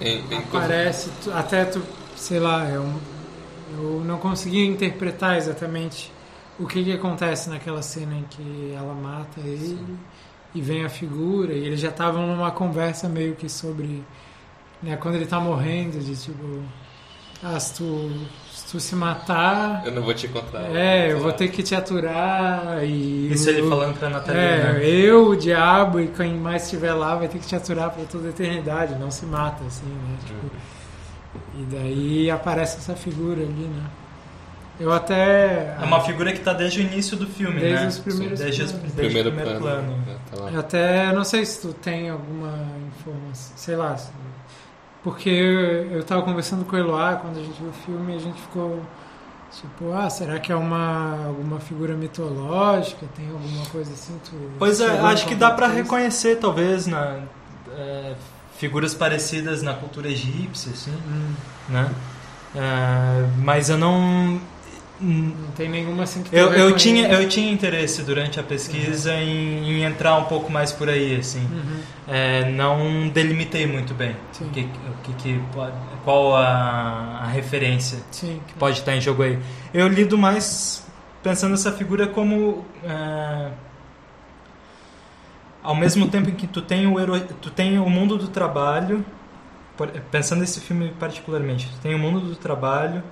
É, 0.00 0.08
em- 0.08 0.24
em- 0.34 0.38
Aparece, 0.38 1.10
tu- 1.22 1.30
até 1.32 1.64
tu, 1.66 1.82
sei 2.16 2.40
lá, 2.40 2.64
eu, 2.70 2.90
eu 3.76 4.02
não 4.06 4.16
consegui 4.18 4.64
interpretar 4.66 5.36
exatamente 5.36 6.10
o 6.58 6.66
que, 6.66 6.82
que 6.82 6.92
acontece 6.92 7.50
naquela 7.50 7.82
cena 7.82 8.14
em 8.14 8.24
que 8.24 8.74
ela 8.76 8.94
mata 8.94 9.38
ele 9.40 9.78
e 10.54 10.60
vem 10.60 10.84
a 10.84 10.88
figura, 10.88 11.52
e 11.52 11.66
eles 11.66 11.80
já 11.80 11.88
estavam 11.88 12.26
numa 12.26 12.50
conversa 12.50 13.08
meio 13.08 13.34
que 13.34 13.48
sobre. 13.48 14.02
Né, 14.82 14.96
quando 14.96 15.16
ele 15.16 15.26
tá 15.26 15.40
morrendo, 15.40 15.98
de 15.98 16.16
tipo. 16.16 16.62
Ah, 17.42 17.58
se 17.60 17.74
tu, 17.74 18.10
se 18.52 18.66
tu 18.72 18.80
se 18.80 18.96
matar. 18.96 19.82
Eu 19.86 19.92
não 19.92 20.02
vou 20.02 20.12
te 20.12 20.26
contar. 20.26 20.62
É, 20.74 21.12
eu 21.12 21.20
vou 21.20 21.32
ter 21.32 21.48
que 21.48 21.62
te 21.62 21.74
aturar 21.74 22.82
e. 22.82 23.32
Isso 23.32 23.48
ele 23.48 23.68
falando 23.68 23.96
pra 23.96 24.08
Natalina. 24.08 24.42
É, 24.42 24.72
né? 24.72 24.86
eu, 24.86 25.28
o 25.28 25.36
diabo 25.36 26.00
e 26.00 26.08
quem 26.08 26.34
mais 26.34 26.64
estiver 26.64 26.92
lá 26.94 27.14
vai 27.14 27.28
ter 27.28 27.38
que 27.38 27.46
te 27.46 27.54
aturar 27.54 27.90
por 27.90 28.06
toda 28.06 28.26
a 28.26 28.30
eternidade, 28.30 28.94
não 28.96 29.10
se 29.10 29.24
mata, 29.24 29.62
assim, 29.64 29.86
né? 29.86 30.18
Tipo, 30.26 30.50
e 31.58 31.62
daí 31.64 32.30
aparece 32.30 32.78
essa 32.78 32.96
figura 32.96 33.42
ali, 33.42 33.52
né? 33.52 33.84
Eu 34.80 34.92
até. 34.92 35.76
É 35.80 35.84
uma 35.84 36.00
figura 36.00 36.32
que 36.32 36.38
tá 36.40 36.52
desde 36.52 36.80
o 36.80 36.82
início 36.82 37.16
do 37.16 37.26
filme, 37.26 37.58
Desde 37.60 37.82
né? 37.82 37.88
os 37.88 37.98
primeiros 37.98 38.38
desde, 38.38 38.62
os- 38.62 38.72
desde 38.72 38.92
Primeiro, 38.96 39.30
o 39.30 39.32
primeiro 39.32 39.58
plano. 39.60 39.94
plano. 40.30 40.48
É, 40.48 40.52
tá 40.52 40.58
até 40.60 41.12
não 41.12 41.24
sei 41.24 41.44
se 41.44 41.60
tu 41.62 41.72
tem 41.72 42.10
alguma 42.10 42.54
informação, 42.96 43.52
sei 43.56 43.74
lá. 43.76 43.96
Porque 45.02 45.28
eu, 45.30 45.92
eu 45.92 46.04
tava 46.04 46.22
conversando 46.22 46.64
com 46.64 46.76
o 46.76 46.78
Eloá 46.78 47.16
quando 47.16 47.38
a 47.38 47.42
gente 47.42 47.58
viu 47.60 47.70
o 47.70 47.72
filme 47.72 48.12
e 48.12 48.16
a 48.16 48.20
gente 48.20 48.40
ficou 48.40 48.80
tipo, 49.50 49.92
ah, 49.92 50.10
será 50.10 50.38
que 50.38 50.52
é 50.52 50.56
uma 50.56 51.26
alguma 51.26 51.58
figura 51.60 51.94
mitológica? 51.94 53.06
Tem 53.16 53.28
alguma 53.30 53.64
coisa 53.66 53.92
assim? 53.92 54.18
Tu 54.24 54.32
Pois 54.58 54.80
é, 54.80 54.98
acho 55.00 55.26
que 55.26 55.34
dá 55.34 55.50
isso? 55.54 55.74
reconhecer, 55.74 56.36
talvez, 56.36 56.86
na, 56.86 57.20
é, 57.76 58.14
figuras 58.56 58.94
parecidas 58.94 59.62
na 59.62 59.74
cultura 59.74 60.08
egípcia, 60.08 60.72
assim, 60.72 60.92
Hum, 60.92 61.32
né? 61.68 61.90
É, 62.54 63.26
mas 63.38 63.70
eu 63.70 63.78
não... 63.78 64.40
não 65.00 65.50
tem 65.52 65.68
nenhuma 65.68 66.02
assim 66.02 66.22
que 66.22 66.34
Eu, 66.34 66.52
eu, 66.52 66.74
tinha, 66.74 67.06
eu 67.08 67.28
tinha 67.28 67.50
interesse 67.52 68.02
durante 68.02 68.40
a 68.40 68.42
pesquisa 68.42 69.14
em, 69.14 69.70
em 69.70 69.84
entrar 69.84 70.16
um 70.16 70.24
pouco 70.24 70.50
mais 70.50 70.72
por 70.72 70.88
aí, 70.88 71.16
assim. 71.16 71.40
Uhum. 71.40 71.80
É, 72.08 72.50
não 72.50 73.08
delimitei 73.08 73.66
muito 73.66 73.94
bem 73.94 74.16
Sim. 74.32 74.46
o 74.46 74.50
que, 74.50 74.68
o 75.08 75.14
que, 75.14 75.40
qual 76.04 76.34
a, 76.34 77.20
a 77.22 77.26
referência 77.28 77.98
Sim. 78.10 78.40
que 78.46 78.54
pode 78.54 78.78
estar 78.78 78.96
em 78.96 79.00
jogo 79.00 79.22
aí. 79.22 79.38
Eu 79.72 79.86
lido 79.86 80.18
mais 80.18 80.84
pensando 81.22 81.54
essa 81.54 81.70
figura 81.70 82.06
como 82.06 82.64
é, 82.82 83.50
ao 85.62 85.74
mesmo 85.74 86.08
tempo 86.10 86.30
em 86.30 86.34
que 86.34 86.46
tu 86.46 86.62
tem 86.62 86.86
o 86.86 86.98
hero, 86.98 87.20
tu 87.40 87.50
tem 87.50 87.78
o 87.78 87.88
mundo 87.88 88.16
do 88.16 88.28
trabalho, 88.28 89.04
pensando 90.10 90.40
nesse 90.40 90.60
filme 90.60 90.92
particularmente, 90.98 91.68
tu 91.68 91.78
tem 91.80 91.94
o 91.94 91.98
mundo 91.98 92.20
do 92.20 92.34
trabalho, 92.34 93.02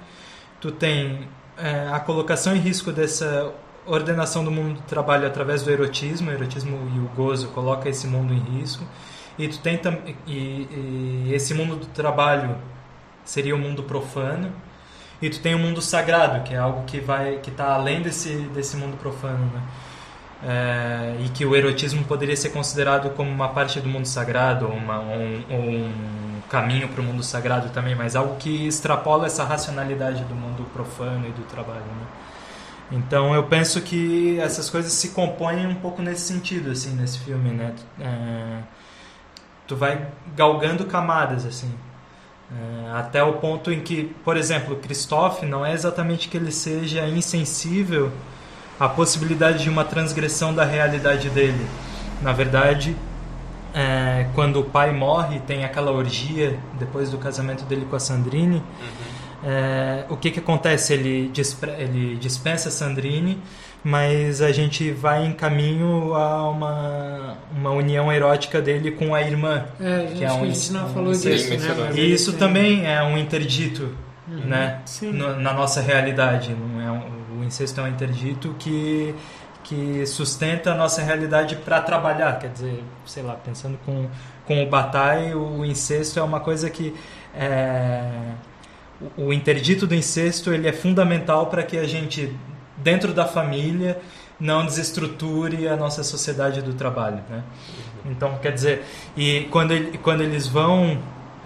tu 0.61 0.73
tem 0.73 1.29
é, 1.59 1.89
a 1.93 2.01
colocação 2.01 2.55
em 2.55 2.59
risco 2.59 2.93
dessa 2.93 3.53
ordenação 3.87 4.45
do 4.45 4.51
mundo 4.51 4.75
do 4.77 4.83
trabalho 4.83 5.27
através 5.27 5.63
do 5.63 5.71
erotismo, 5.71 6.31
o 6.31 6.33
erotismo 6.33 6.77
e 6.95 6.99
o 6.99 7.09
gozo 7.17 7.49
coloca 7.49 7.89
esse 7.89 8.07
mundo 8.07 8.35
em 8.35 8.41
risco, 8.59 8.85
e 9.39 9.49
tu 9.49 9.59
tem 9.61 9.77
tam- 9.79 9.99
e, 10.27 10.33
e 11.29 11.31
esse 11.35 11.55
mundo 11.55 11.77
do 11.77 11.87
trabalho 11.87 12.57
seria 13.25 13.55
o 13.55 13.59
mundo 13.59 13.83
profano, 13.85 14.53
e 15.23 15.31
tu 15.31 15.41
tem 15.41 15.55
o 15.55 15.59
mundo 15.59 15.81
sagrado, 15.81 16.43
que 16.45 16.55
é 16.55 16.59
algo 16.59 16.85
que 16.85 17.01
vai 17.01 17.39
que 17.39 17.51
está 17.51 17.75
além 17.75 18.03
desse 18.03 18.31
desse 18.55 18.77
mundo 18.77 18.97
profano, 18.99 19.47
né? 19.55 19.63
É, 20.45 21.17
e 21.25 21.29
que 21.31 21.45
o 21.47 21.57
erotismo 21.57 22.05
poderia 22.05 22.37
ser 22.37 22.51
considerado 22.51 23.11
como 23.15 23.31
uma 23.31 23.49
parte 23.49 23.81
do 23.81 23.89
mundo 23.89 24.07
sagrado, 24.07 24.67
uma, 24.69 25.01
um, 25.01 25.43
ou 25.51 25.61
um 25.61 25.93
caminho 26.49 26.89
para 26.89 27.01
o 27.01 27.05
mundo 27.05 27.23
sagrado 27.23 27.71
também, 27.71 27.95
mas 27.95 28.17
algo 28.17 28.37
que 28.37 28.67
extrapola 28.67 29.27
essa 29.27 29.45
racionalidade 29.45 30.25
do 30.25 30.35
mundo 30.35 30.65
profano 30.73 31.27
e 31.27 31.31
do 31.31 31.43
trabalho. 31.45 31.81
Né? 31.81 32.07
Então 32.93 33.35
eu 33.35 33.45
penso 33.45 33.81
que 33.81 34.39
essas 34.39 34.71
coisas 34.71 34.93
se 34.93 35.09
compõem 35.09 35.67
um 35.67 35.75
pouco 35.75 36.01
nesse 36.03 36.23
sentido, 36.23 36.71
assim, 36.71 36.95
nesse 36.95 37.19
filme, 37.19 37.51
né? 37.51 37.75
É, 38.01 38.59
tu 39.67 39.75
vai 39.75 40.07
galgando 40.37 40.85
camadas, 40.85 41.45
assim. 41.45 41.73
É, 42.51 42.93
até 42.93 43.23
o 43.25 43.35
ponto 43.35 43.73
em 43.73 43.81
que, 43.81 44.15
por 44.25 44.37
exemplo, 44.37 44.77
Christophe 44.77 45.45
não 45.45 45.67
é 45.67 45.73
exatamente 45.73 46.29
que 46.29 46.37
ele 46.37 46.53
seja 46.53 47.07
insensível 47.09 48.13
à 48.79 48.89
possibilidade 48.89 49.65
de 49.65 49.69
uma 49.69 49.85
transgressão 49.85 50.55
da 50.55 50.65
realidade 50.65 51.29
dele. 51.29 51.67
Na 52.23 52.33
verdade, 52.33 52.97
é, 53.77 54.27
quando 54.35 54.61
o 54.61 54.65
pai 54.65 54.91
morre, 54.93 55.39
tem 55.41 55.65
aquela 55.65 55.91
orgia 55.93 56.59
depois 56.79 57.11
do 57.11 57.19
casamento 57.19 57.65
dele 57.65 57.87
com 57.89 57.95
a 57.95 58.01
Sandrine. 58.01 58.63
É, 59.45 60.05
o 60.09 60.17
que, 60.17 60.31
que 60.31 60.39
acontece? 60.41 60.93
Ele, 60.95 61.29
dispre- 61.33 61.75
ele 61.79 62.17
dispensa 62.17 62.69
a 62.69 62.73
Sandrine, 62.73 63.39
mas 63.85 64.41
a 64.43 64.51
gente 64.51 64.91
vai 64.91 65.25
em 65.27 65.33
caminho 65.33 66.15
a 66.15 66.49
uma, 66.51 67.37
uma 67.55 67.71
união 67.71 68.11
erótica 68.13 68.61
dele 68.61 68.91
com 68.93 69.15
a 69.15 69.21
irmã. 69.23 69.65
É, 69.79 69.95
a 69.95 69.99
gente, 70.01 70.15
Que 70.19 70.25
é 70.25 70.33
um 70.33 70.43
a 70.43 70.47
gente 70.47 70.73
não 70.73 70.87
ins- 70.87 70.93
falou 70.93 71.09
um 71.11 71.13
disso, 71.13 71.29
incesto. 71.55 71.75
né? 71.83 71.91
E 71.95 72.13
isso 72.13 72.31
tem- 72.33 72.41
também 72.41 72.87
é 72.87 73.03
um 73.03 73.17
interdito, 73.19 73.91
né? 74.27 74.81
Sim. 74.87 75.13
No- 75.13 75.39
na 75.39 75.53
nossa 75.53 75.81
realidade. 75.81 76.53
Não 76.59 76.81
é 76.81 76.91
um- 76.91 77.41
o 77.41 77.45
incesto 77.45 77.79
é 77.81 77.85
um 77.85 77.89
interdito 77.89 78.57
que, 78.59 79.15
que 79.67 80.07
sustenta 80.07 80.73
a 80.73 80.75
nossa 80.75 81.03
realidade 81.03 81.57
para 81.57 81.81
trabalhar. 81.81 82.39
Quer 82.39 82.51
dizer, 82.51 82.85
sei 83.05 83.23
lá, 83.23 83.35
pensando 83.35 83.79
com, 83.85 84.09
com 84.47 84.63
o 84.63 84.67
Bataille, 84.67 85.35
o 85.35 85.65
incesto 85.65 86.19
é 86.19 86.23
uma 86.23 86.41
coisa 86.41 86.71
que. 86.71 86.95
é, 87.35 88.33
o, 89.17 89.33
interdito 89.33 89.87
do 89.87 89.95
incesto 89.95 90.53
ele 90.53 90.69
é 90.69 90.73
fundamental 90.73 91.47
para 91.47 91.63
que 91.63 91.77
a 91.77 91.87
gente, 91.87 92.35
dentro 92.79 93.13
da 93.13 93.27
família, 93.27 93.99
não 94.39 94.65
desestruture 94.65 95.69
a 95.69 95.77
nossa 95.77 96.03
sociedade 96.03 96.63
do 96.63 96.73
trabalho. 96.73 97.23
Né? 97.29 97.43
Então, 98.07 98.39
quer 98.41 98.53
dizer, 98.53 98.85
e 99.17 99.49
quando, 99.51 99.99
quando 99.99 100.23
eles 100.23 100.47
vão 100.47 100.99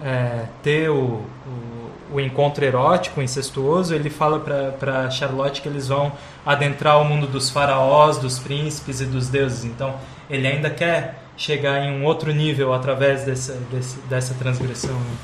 é, 0.03 0.45
ter 0.61 0.89
o, 0.89 0.95
o, 0.95 1.70
o 2.11 2.19
encontro 2.19 2.63
erótico, 2.65 3.21
incestuoso, 3.21 3.93
ele 3.95 4.09
fala 4.09 4.39
para 4.39 5.09
Charlotte 5.09 5.61
que 5.61 5.67
eles 5.67 5.87
vão 5.87 6.11
adentrar 6.45 6.99
o 7.01 7.05
mundo 7.05 7.27
dos 7.27 7.49
faraós, 7.49 8.17
dos 8.17 8.39
príncipes 8.39 9.01
e 9.01 9.05
dos 9.05 9.29
deuses. 9.29 9.65
Então, 9.65 9.95
ele 10.29 10.47
ainda 10.47 10.69
quer 10.69 11.23
chegar 11.37 11.83
em 11.83 11.91
um 11.91 12.05
outro 12.05 12.31
nível 12.31 12.73
através 12.73 13.23
dessa, 13.23 13.53
desse, 13.71 13.99
dessa 14.01 14.33
transgressão. 14.33 14.93
né? 14.93 15.15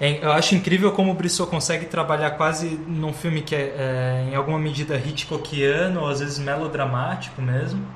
É, 0.00 0.24
Eu 0.24 0.32
acho 0.32 0.54
incrível 0.54 0.92
como 0.92 1.12
o 1.12 1.14
Brissot 1.14 1.48
consegue 1.48 1.86
trabalhar 1.86 2.32
quase 2.32 2.68
num 2.86 3.12
filme 3.12 3.42
que 3.42 3.54
é, 3.54 3.74
é, 3.76 4.28
em 4.30 4.34
alguma 4.34 4.58
medida 4.58 4.96
Hitchcockiano, 4.96 6.00
ou 6.00 6.08
às 6.08 6.20
vezes 6.20 6.38
melodramático 6.38 7.40
mesmo, 7.40 7.86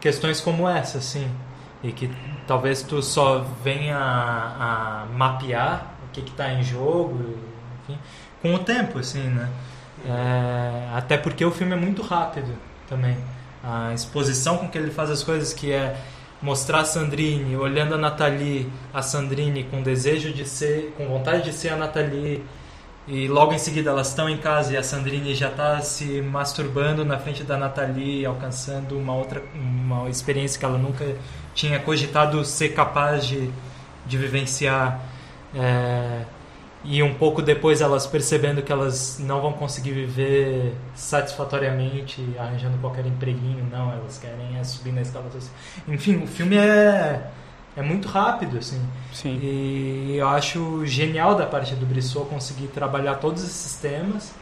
questões 0.00 0.40
como 0.40 0.68
essa, 0.68 0.98
assim, 0.98 1.28
e 1.82 1.92
que 1.92 2.10
talvez 2.46 2.82
tu 2.82 3.02
só 3.02 3.44
venha 3.62 3.96
a, 3.96 5.02
a 5.02 5.06
mapear 5.16 5.91
que 6.20 6.30
está 6.30 6.52
em 6.52 6.62
jogo, 6.62 7.36
enfim, 7.82 7.98
com 8.40 8.54
o 8.54 8.58
tempo, 8.58 8.98
assim, 8.98 9.22
né? 9.22 9.48
É, 10.06 10.96
até 10.96 11.16
porque 11.16 11.44
o 11.44 11.50
filme 11.50 11.72
é 11.72 11.76
muito 11.76 12.02
rápido 12.02 12.52
também. 12.88 13.16
A 13.62 13.94
exposição 13.94 14.58
com 14.58 14.68
que 14.68 14.76
ele 14.76 14.90
faz 14.90 15.10
as 15.10 15.22
coisas, 15.22 15.52
que 15.52 15.72
é 15.72 15.96
mostrar 16.40 16.80
a 16.80 16.84
Sandrine, 16.84 17.56
olhando 17.56 17.94
a 17.94 17.98
Nathalie, 17.98 18.70
a 18.92 19.00
Sandrine 19.00 19.64
com 19.64 19.80
desejo 19.82 20.32
de 20.32 20.44
ser, 20.44 20.92
com 20.96 21.06
vontade 21.06 21.44
de 21.44 21.52
ser 21.52 21.70
a 21.70 21.76
Nathalie, 21.76 22.44
e 23.06 23.26
logo 23.26 23.52
em 23.52 23.58
seguida 23.58 23.90
elas 23.90 24.08
estão 24.08 24.28
em 24.28 24.36
casa 24.36 24.72
e 24.72 24.76
a 24.76 24.82
Sandrine 24.82 25.34
já 25.34 25.48
está 25.48 25.80
se 25.80 26.20
masturbando 26.20 27.04
na 27.04 27.18
frente 27.18 27.42
da 27.42 27.56
Nathalie, 27.56 28.24
alcançando 28.24 28.96
uma 28.96 29.14
outra 29.14 29.42
uma 29.54 30.08
experiência 30.08 30.58
que 30.58 30.64
ela 30.64 30.78
nunca 30.78 31.04
tinha 31.54 31.80
cogitado 31.80 32.44
ser 32.44 32.70
capaz 32.70 33.26
de, 33.26 33.50
de 34.06 34.16
vivenciar. 34.16 35.00
É, 35.54 36.24
e 36.84 37.02
um 37.02 37.14
pouco 37.14 37.40
depois 37.40 37.80
elas 37.80 38.06
percebendo 38.06 38.62
que 38.62 38.72
elas 38.72 39.18
não 39.20 39.40
vão 39.40 39.52
conseguir 39.52 39.92
viver 39.92 40.74
satisfatoriamente 40.94 42.24
arranjando 42.38 42.76
qualquer 42.78 43.06
empreguinho, 43.06 43.64
não, 43.70 43.92
elas 43.92 44.18
querem 44.18 44.58
é 44.58 44.64
subir 44.64 44.92
na 44.92 45.02
escala 45.02 45.30
social. 45.30 45.54
Enfim, 45.86 46.16
o 46.22 46.26
filme 46.26 46.56
é 46.56 47.30
é 47.76 47.82
muito 47.82 48.06
rápido, 48.08 48.58
assim. 48.58 48.80
Sim. 49.12 49.38
E 49.42 50.16
eu 50.16 50.28
acho 50.28 50.84
genial 50.84 51.34
da 51.34 51.46
parte 51.46 51.74
do 51.74 51.86
Brissot 51.86 52.26
conseguir 52.28 52.68
trabalhar 52.68 53.14
todos 53.14 53.42
esses 53.42 53.76
temas, 53.76 54.34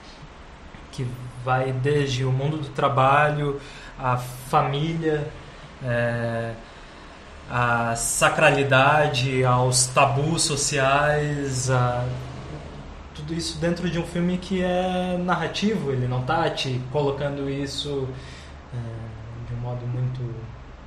que 0.90 1.06
vai 1.44 1.72
desde 1.72 2.24
o 2.24 2.32
mundo 2.32 2.56
do 2.56 2.68
trabalho, 2.70 3.60
a 3.98 4.16
família, 4.16 5.28
é, 5.84 6.54
a 7.50 7.96
sacralidade, 7.96 9.44
aos 9.44 9.86
tabus 9.86 10.42
sociais, 10.42 11.68
a, 11.70 12.06
tudo 13.14 13.34
isso 13.34 13.58
dentro 13.58 13.90
de 13.90 13.98
um 13.98 14.06
filme 14.06 14.38
que 14.38 14.62
é 14.62 15.18
narrativo, 15.18 15.90
ele 15.90 16.06
não 16.06 16.20
está 16.20 16.48
te 16.48 16.80
colocando 16.92 17.50
isso 17.50 18.08
é, 18.72 19.48
de 19.48 19.54
um 19.54 19.58
modo 19.58 19.86
muito 19.86 20.20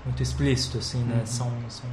muito 0.05 0.21
explícito 0.21 0.77
assim 0.77 1.01
né 1.03 1.19
uhum. 1.19 1.25
são, 1.25 1.51
são 1.69 1.89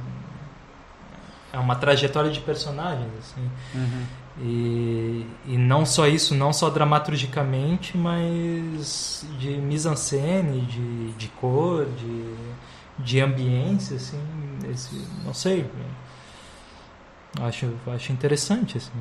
é 1.53 1.57
uma 1.57 1.75
trajetória 1.75 2.29
de 2.29 2.39
personagens 2.39 3.09
assim 3.19 3.49
uhum. 3.73 4.05
e, 4.41 5.25
e 5.45 5.57
não 5.57 5.85
só 5.85 6.07
isso 6.07 6.35
não 6.35 6.51
só 6.51 6.69
dramaturgicamente 6.69 7.97
mas 7.97 9.25
de 9.39 9.49
mise-en-scène 9.57 10.61
de, 10.61 11.11
de 11.13 11.27
cor 11.29 11.85
de, 11.85 12.35
de 13.03 13.19
ambiência 13.19 13.97
assim 13.97 14.21
esse 14.71 15.07
não 15.23 15.33
sei 15.33 15.69
acho 17.41 17.71
acho 17.87 18.11
interessante 18.11 18.77
assim 18.77 18.91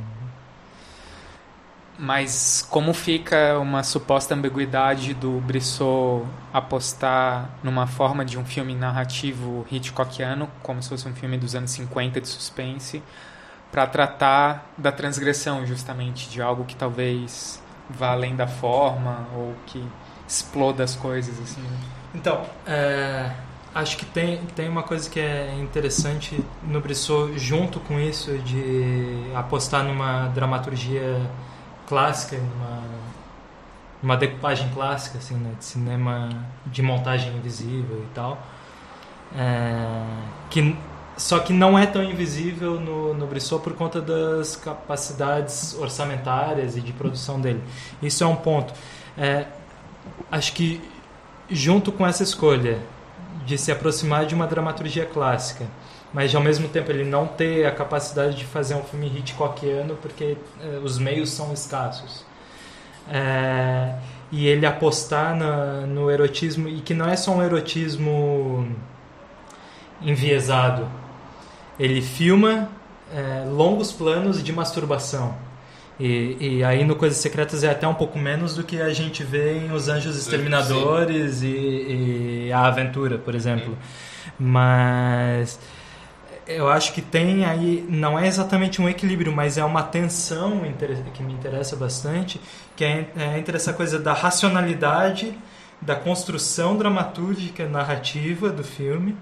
mas 2.02 2.66
como 2.70 2.94
fica 2.94 3.58
uma 3.58 3.82
suposta 3.82 4.34
ambiguidade 4.34 5.12
do 5.12 5.32
Brissot 5.32 6.24
apostar 6.50 7.50
numa 7.62 7.86
forma 7.86 8.24
de 8.24 8.38
um 8.38 8.44
filme 8.44 8.74
narrativo 8.74 9.66
Hitchcockiano, 9.70 10.48
como 10.62 10.82
se 10.82 10.88
fosse 10.88 11.06
um 11.06 11.14
filme 11.14 11.36
dos 11.36 11.54
anos 11.54 11.70
50 11.72 12.22
de 12.22 12.26
suspense, 12.26 13.02
para 13.70 13.86
tratar 13.86 14.72
da 14.78 14.90
transgressão 14.90 15.66
justamente 15.66 16.30
de 16.30 16.40
algo 16.40 16.64
que 16.64 16.74
talvez 16.74 17.62
vá 17.90 18.12
além 18.12 18.34
da 18.34 18.46
forma 18.46 19.26
ou 19.36 19.54
que 19.66 19.86
exploda 20.26 20.82
as 20.82 20.96
coisas 20.96 21.38
assim. 21.38 21.62
Então, 22.14 22.46
é, 22.66 23.30
acho 23.74 23.96
que 23.96 24.04
tem, 24.04 24.38
tem 24.56 24.68
uma 24.68 24.82
coisa 24.82 25.08
que 25.08 25.20
é 25.20 25.54
interessante 25.60 26.42
no 26.62 26.80
Brissot 26.80 27.38
junto 27.38 27.78
com 27.80 27.98
isso 27.98 28.36
de 28.38 29.32
apostar 29.34 29.84
numa 29.84 30.28
dramaturgia 30.28 31.20
clássica, 31.86 32.36
numa, 32.36 32.82
numa 34.02 34.16
decupagem 34.16 34.68
clássica, 34.70 35.18
assim, 35.18 35.34
né, 35.34 35.54
de 35.58 35.64
cinema 35.64 36.28
de 36.66 36.82
montagem 36.82 37.36
invisível 37.36 37.98
e 37.98 38.14
tal. 38.14 38.38
É, 39.36 40.04
que, 40.48 40.76
só 41.16 41.38
que 41.38 41.52
não 41.52 41.78
é 41.78 41.86
tão 41.86 42.02
invisível 42.02 42.80
no, 42.80 43.14
no 43.14 43.26
Brissot 43.26 43.62
por 43.62 43.74
conta 43.74 44.00
das 44.00 44.56
capacidades 44.56 45.76
orçamentárias 45.78 46.76
e 46.76 46.80
de 46.80 46.92
produção 46.92 47.40
dele. 47.40 47.62
Isso 48.02 48.24
é 48.24 48.26
um 48.26 48.36
ponto. 48.36 48.74
É, 49.16 49.46
acho 50.30 50.52
que 50.54 50.80
junto 51.48 51.92
com 51.92 52.06
essa 52.06 52.22
escolha 52.22 52.80
de 53.44 53.58
se 53.58 53.72
aproximar 53.72 54.26
de 54.26 54.34
uma 54.34 54.46
dramaturgia 54.46 55.06
clássica 55.06 55.66
mas 56.12 56.34
ao 56.34 56.42
mesmo 56.42 56.68
tempo 56.68 56.90
ele 56.90 57.04
não 57.04 57.26
ter 57.26 57.66
a 57.66 57.70
capacidade 57.70 58.36
de 58.36 58.44
fazer 58.44 58.74
um 58.74 58.82
filme 58.82 59.06
Hitchcockiano 59.06 59.96
porque 59.96 60.36
eh, 60.60 60.80
os 60.82 60.98
meios 60.98 61.30
são 61.30 61.52
escassos. 61.52 62.24
É, 63.08 63.94
e 64.30 64.46
ele 64.46 64.66
apostar 64.66 65.34
na, 65.34 65.86
no 65.86 66.10
erotismo, 66.10 66.68
e 66.68 66.80
que 66.80 66.94
não 66.94 67.08
é 67.08 67.16
só 67.16 67.32
um 67.32 67.42
erotismo 67.42 68.68
enviesado. 70.02 70.88
Ele 71.78 72.02
filma 72.02 72.68
é, 73.12 73.44
longos 73.48 73.92
planos 73.92 74.42
de 74.42 74.52
masturbação. 74.52 75.34
E, 76.00 76.36
e, 76.40 76.64
aí 76.64 76.82
no 76.82 76.96
Coisas 76.96 77.18
Secretas 77.18 77.62
é 77.62 77.68
até 77.68 77.86
um 77.86 77.92
pouco 77.92 78.18
menos 78.18 78.56
do 78.56 78.64
que 78.64 78.80
a 78.80 78.90
gente 78.90 79.22
vê 79.22 79.58
em 79.58 79.70
Os 79.70 79.86
Anjos 79.86 80.16
Exterminadores 80.16 81.42
e, 81.42 82.46
e, 82.46 82.52
A 82.52 82.64
Aventura, 82.64 83.18
por 83.18 83.34
exemplo. 83.34 83.76
Mas 84.38 85.60
eu 86.46 86.70
acho 86.70 86.94
que 86.94 87.02
tem 87.02 87.44
aí, 87.44 87.86
não 87.86 88.18
é 88.18 88.26
exatamente 88.26 88.80
um 88.80 88.88
equilíbrio, 88.88 89.30
mas 89.30 89.58
é 89.58 89.64
uma 89.64 89.82
tensão 89.82 90.62
que 91.12 91.22
me 91.22 91.34
interessa 91.34 91.76
bastante, 91.76 92.40
que 92.74 92.82
é, 92.82 93.06
é 93.14 93.38
entre 93.38 93.56
essa 93.56 93.74
coisa 93.74 93.98
da 93.98 94.14
racionalidade, 94.14 95.38
da 95.82 95.94
construção 95.94 96.78
dramatúrgica, 96.78 97.68
narrativa 97.68 98.48
do 98.48 98.64
filme, 98.64 99.14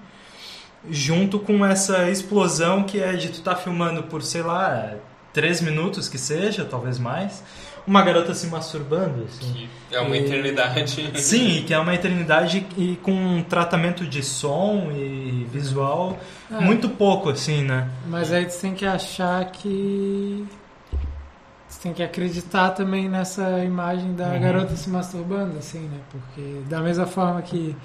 junto 0.89 1.41
com 1.41 1.67
essa 1.67 2.09
explosão 2.09 2.85
que 2.85 3.01
é 3.01 3.15
de 3.15 3.31
tu 3.31 3.43
tá 3.43 3.57
filmando 3.57 4.05
por, 4.05 4.23
sei 4.23 4.43
lá, 4.43 4.95
três 5.33 5.61
minutos 5.61 6.09
que 6.09 6.19
seja, 6.19 6.65
talvez 6.65 6.99
mais, 6.99 7.43
uma 7.87 8.03
garota 8.03 8.35
se 8.35 8.47
masturbando. 8.47 9.25
Assim. 9.25 9.69
Que 9.89 9.97
é 9.97 10.01
uma 10.01 10.17
e, 10.17 10.25
eternidade. 10.25 11.21
Sim, 11.21 11.65
que 11.67 11.73
é 11.73 11.79
uma 11.79 11.95
eternidade 11.95 12.67
e 12.77 12.97
com 13.03 13.13
um 13.13 13.43
tratamento 13.43 14.07
de 14.07 14.23
som 14.23 14.91
e 14.93 15.47
visual 15.51 16.19
é. 16.51 16.61
muito 16.61 16.89
pouco, 16.89 17.31
assim, 17.31 17.63
né? 17.63 17.89
Mas 18.07 18.33
aí 18.33 18.49
você 18.49 18.61
tem 18.61 18.75
que 18.75 18.87
achar 18.87 19.45
que. 19.47 20.47
Você 21.69 21.83
tem 21.83 21.93
que 21.93 22.03
acreditar 22.03 22.71
também 22.71 23.09
nessa 23.09 23.63
imagem 23.63 24.15
da 24.15 24.29
uhum. 24.29 24.41
garota 24.41 24.75
se 24.75 24.89
masturbando, 24.89 25.59
assim, 25.59 25.81
né? 25.81 25.99
Porque 26.11 26.63
da 26.67 26.81
mesma 26.81 27.07
forma 27.07 27.43
que 27.43 27.77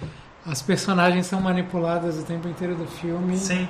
as 0.45 0.62
personagens 0.62 1.25
são 1.25 1.41
manipuladas 1.41 2.17
o 2.17 2.23
tempo 2.23 2.47
inteiro 2.47 2.75
do 2.75 2.86
filme. 2.88 3.38
Sim 3.38 3.67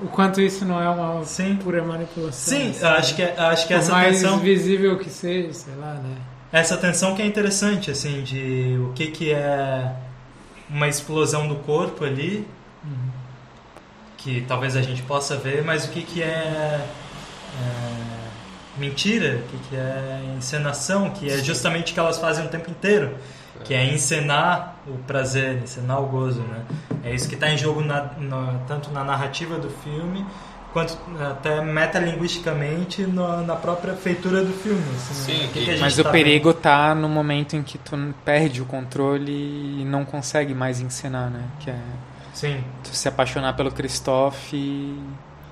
o 0.00 0.08
quanto 0.08 0.40
isso 0.40 0.64
não 0.64 0.80
é 0.80 0.88
uma 0.88 1.24
Sim. 1.24 1.56
pura 1.56 1.82
manipulação. 1.82 2.58
Sim, 2.58 2.70
assim, 2.70 2.84
acho 2.84 3.14
que, 3.16 3.22
é, 3.22 3.34
acho 3.38 3.66
que 3.66 3.74
essa 3.74 3.92
mais 3.92 4.20
tensão... 4.20 4.38
visível 4.38 4.98
que 4.98 5.08
seja, 5.08 5.52
sei 5.52 5.74
lá, 5.76 5.94
né? 5.94 6.16
Essa 6.52 6.76
tensão 6.76 7.14
que 7.14 7.22
é 7.22 7.26
interessante, 7.26 7.90
assim, 7.90 8.22
de 8.22 8.78
o 8.80 8.92
que, 8.92 9.08
que 9.08 9.32
é 9.32 9.92
uma 10.68 10.88
explosão 10.88 11.48
do 11.48 11.56
corpo 11.56 12.04
ali, 12.04 12.46
uhum. 12.84 13.10
que 14.16 14.44
talvez 14.46 14.76
a 14.76 14.82
gente 14.82 15.02
possa 15.02 15.36
ver, 15.36 15.64
mas 15.64 15.84
o 15.84 15.88
que, 15.90 16.02
que 16.02 16.22
é, 16.22 16.26
é 16.26 16.86
mentira, 18.78 19.36
o 19.38 19.42
que, 19.50 19.68
que 19.68 19.76
é 19.76 20.20
encenação, 20.36 21.10
que 21.10 21.28
é 21.28 21.38
justamente 21.38 21.92
o 21.92 21.94
que 21.94 22.00
elas 22.00 22.18
fazem 22.18 22.44
o 22.44 22.48
tempo 22.48 22.70
inteiro 22.70 23.14
que 23.64 23.74
é 23.74 23.84
encenar 23.92 24.76
o 24.86 24.98
prazer, 24.98 25.62
encenar 25.62 26.00
o 26.02 26.06
gozo, 26.06 26.40
né? 26.40 26.64
É 27.04 27.14
isso 27.14 27.28
que 27.28 27.34
está 27.34 27.50
em 27.50 27.58
jogo 27.58 27.80
na, 27.80 28.10
na, 28.18 28.60
tanto 28.66 28.90
na 28.90 29.04
narrativa 29.04 29.58
do 29.58 29.70
filme 29.70 30.24
quanto 30.76 30.98
até 31.18 31.62
metalinguisticamente 31.62 33.02
no, 33.06 33.40
na 33.46 33.56
própria 33.56 33.94
feitura 33.94 34.44
do 34.44 34.52
filme. 34.52 34.82
Assim, 34.94 35.14
Sim, 35.14 35.42
né? 35.44 35.50
que 35.50 35.64
que 35.64 35.76
mas 35.78 35.96
tá 35.96 36.02
o 36.02 36.12
perigo 36.12 36.50
vendo? 36.50 36.60
tá 36.60 36.94
no 36.94 37.08
momento 37.08 37.56
em 37.56 37.62
que 37.62 37.78
tu 37.78 37.96
perde 38.24 38.60
o 38.60 38.66
controle 38.66 39.32
e 39.80 39.84
não 39.86 40.04
consegue 40.04 40.52
mais 40.52 40.78
encenar, 40.78 41.30
né? 41.30 41.44
Que 41.60 41.70
é 41.70 41.78
Sim. 42.34 42.62
tu 42.84 42.90
se 42.94 43.08
apaixonar 43.08 43.54
pelo 43.54 43.72
Christophe 43.72 44.54
e 44.54 45.02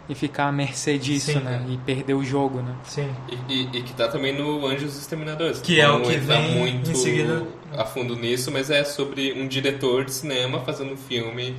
e 0.09 0.15
ficar 0.15 0.49
à 0.49 0.53
mercê 0.53 0.99
disso, 0.99 1.33
Sim, 1.33 1.41
né? 1.41 1.65
E 1.69 1.79
perder 1.79 2.15
o 2.15 2.25
jogo, 2.25 2.61
né? 2.61 2.75
Sim. 2.85 3.11
E, 3.49 3.53
e, 3.53 3.79
e, 3.79 3.83
que 3.83 3.95
tá 3.95 4.09
também 4.09 4.37
no 4.37 4.67
Anjos 4.67 4.97
Exterminadores. 4.99 5.61
Que 5.61 5.81
é 5.81 5.89
o 5.89 6.03
que 6.03 6.17
vem 6.17 6.59
muito 6.59 6.91
em 6.91 6.95
seguida... 6.95 7.47
a 7.77 7.85
fundo 7.85 8.15
nisso, 8.15 8.51
mas 8.51 8.71
é 8.71 8.85
sobre 8.85 9.33
um 9.33 9.49
diretor 9.49 10.05
de 10.05 10.13
cinema 10.13 10.61
fazendo 10.61 10.93
um 10.93 10.97
filme, 10.97 11.57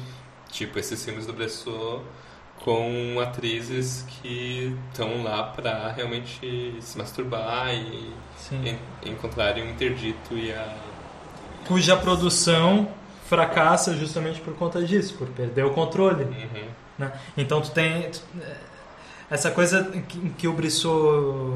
tipo 0.51 0.77
esses 0.77 1.03
filmes 1.03 1.25
do 1.25 1.34
Bressot, 1.34 2.01
com 2.60 3.19
atrizes 3.19 4.05
que 4.08 4.75
estão 4.89 5.23
lá 5.23 5.43
para 5.43 5.91
realmente 5.91 6.75
se 6.79 6.97
masturbar 6.97 7.73
e 7.73 8.13
en 8.51 8.77
encontrarem 9.10 9.63
um 9.63 9.71
interdito 9.71 10.36
e 10.36 10.51
a... 10.51 10.75
Cuja 11.67 11.97
produção 11.97 12.88
fracassa 13.27 13.95
justamente 13.95 14.39
por 14.39 14.53
conta 14.55 14.84
disso, 14.84 15.15
por 15.15 15.27
perder 15.29 15.65
o 15.65 15.71
controle. 15.71 16.25
Uhum. 16.25 16.85
Né? 16.97 17.12
Então 17.38 17.62
tu 17.62 17.71
tem 17.71 18.10
tu, 18.10 18.21
essa 19.29 19.51
coisa 19.51 19.84
que, 20.08 20.29
que 20.31 20.47
o 20.47 20.53
Brissot 20.53 21.53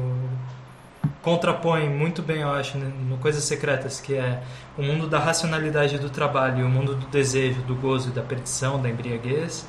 contrapõe 1.22 1.88
muito 1.88 2.22
bem, 2.22 2.40
eu 2.40 2.50
acho, 2.50 2.78
né, 2.78 2.90
no 3.08 3.16
Coisas 3.18 3.44
Secretas, 3.44 4.00
que 4.00 4.14
é 4.14 4.42
o 4.76 4.82
mundo 4.82 5.06
da 5.06 5.18
racionalidade 5.18 5.98
do 5.98 6.10
trabalho, 6.10 6.66
o 6.66 6.68
mundo 6.68 6.94
do 6.94 7.06
desejo, 7.06 7.60
do 7.62 7.74
gozo 7.74 8.08
e 8.08 8.12
da 8.12 8.22
perdição, 8.22 8.80
da 8.80 8.88
embriaguez, 8.88 9.66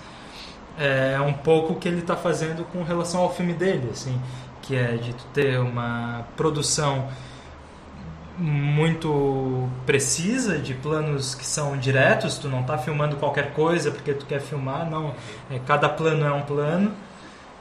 é 0.78 1.20
um 1.20 1.34
pouco 1.34 1.74
o 1.74 1.76
que 1.76 1.88
ele 1.88 2.00
está 2.00 2.16
fazendo 2.16 2.64
com 2.66 2.84
relação 2.84 3.22
ao 3.22 3.34
filme 3.34 3.54
dele, 3.54 3.90
assim, 3.92 4.20
que 4.62 4.76
é 4.76 4.96
de 4.96 5.14
tu 5.14 5.24
ter 5.34 5.60
uma 5.60 6.26
produção 6.38 7.10
muito 8.42 9.70
precisa 9.86 10.58
de 10.58 10.74
planos 10.74 11.36
que 11.36 11.46
são 11.46 11.78
diretos, 11.78 12.40
tu 12.40 12.50
não 12.50 12.62
está 12.62 12.76
filmando 12.76 13.16
qualquer 13.18 13.54
coisa 13.54 13.92
porque 13.92 14.14
tu 14.14 14.26
quer 14.26 14.42
filmar, 14.42 14.90
não, 14.90 15.14
é, 15.50 15.60
cada 15.60 15.88
plano 15.88 16.26
é 16.26 16.32
um 16.32 16.42
plano, 16.42 16.92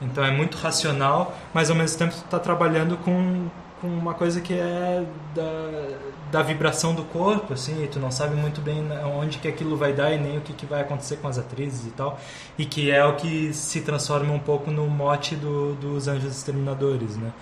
então 0.01 0.25
é 0.25 0.31
muito 0.31 0.57
racional, 0.57 1.37
mas 1.53 1.69
ao 1.69 1.77
mesmo 1.77 1.99
tempo 1.99 2.13
tu 2.13 2.25
está 2.25 2.39
trabalhando 2.39 2.97
com, 2.97 3.49
com 3.79 3.89
uma 3.89 4.15
coisa 4.15 4.41
que 4.41 4.55
é 4.55 5.05
da, 5.35 5.99
da 6.33 6.43
vibração 6.43 6.95
do 6.95 7.05
corpo, 7.05 7.53
assim, 7.53 7.87
tu 7.93 8.01
não 8.01 8.11
sabe 8.11 8.35
muito 8.35 8.63
bem 8.63 8.83
onde 9.05 9.37
que 9.39 9.49
aquilo 9.49 9.77
vai 9.77 9.93
dar 9.93 10.13
e 10.13 10.19
nem 10.19 10.39
o 10.39 10.41
que, 10.41 10.55
que 10.55 10.65
vai 10.65 10.81
acontecer 10.81 11.17
com 11.17 11.29
as 11.29 11.37
atrizes 11.37 11.87
e 11.87 11.91
tal, 11.91 12.19
e 12.57 12.65
que 12.65 12.91
é 12.91 13.05
o 13.05 13.17
que 13.17 13.53
se 13.53 13.83
transforma 13.83 14.33
um 14.33 14.39
pouco 14.39 14.71
no 14.71 14.87
mote 14.87 15.37
do, 15.37 15.75
dos 15.75 16.09
Anjos 16.09 16.35
Exterminadores, 16.35 17.19
né? 17.19 17.33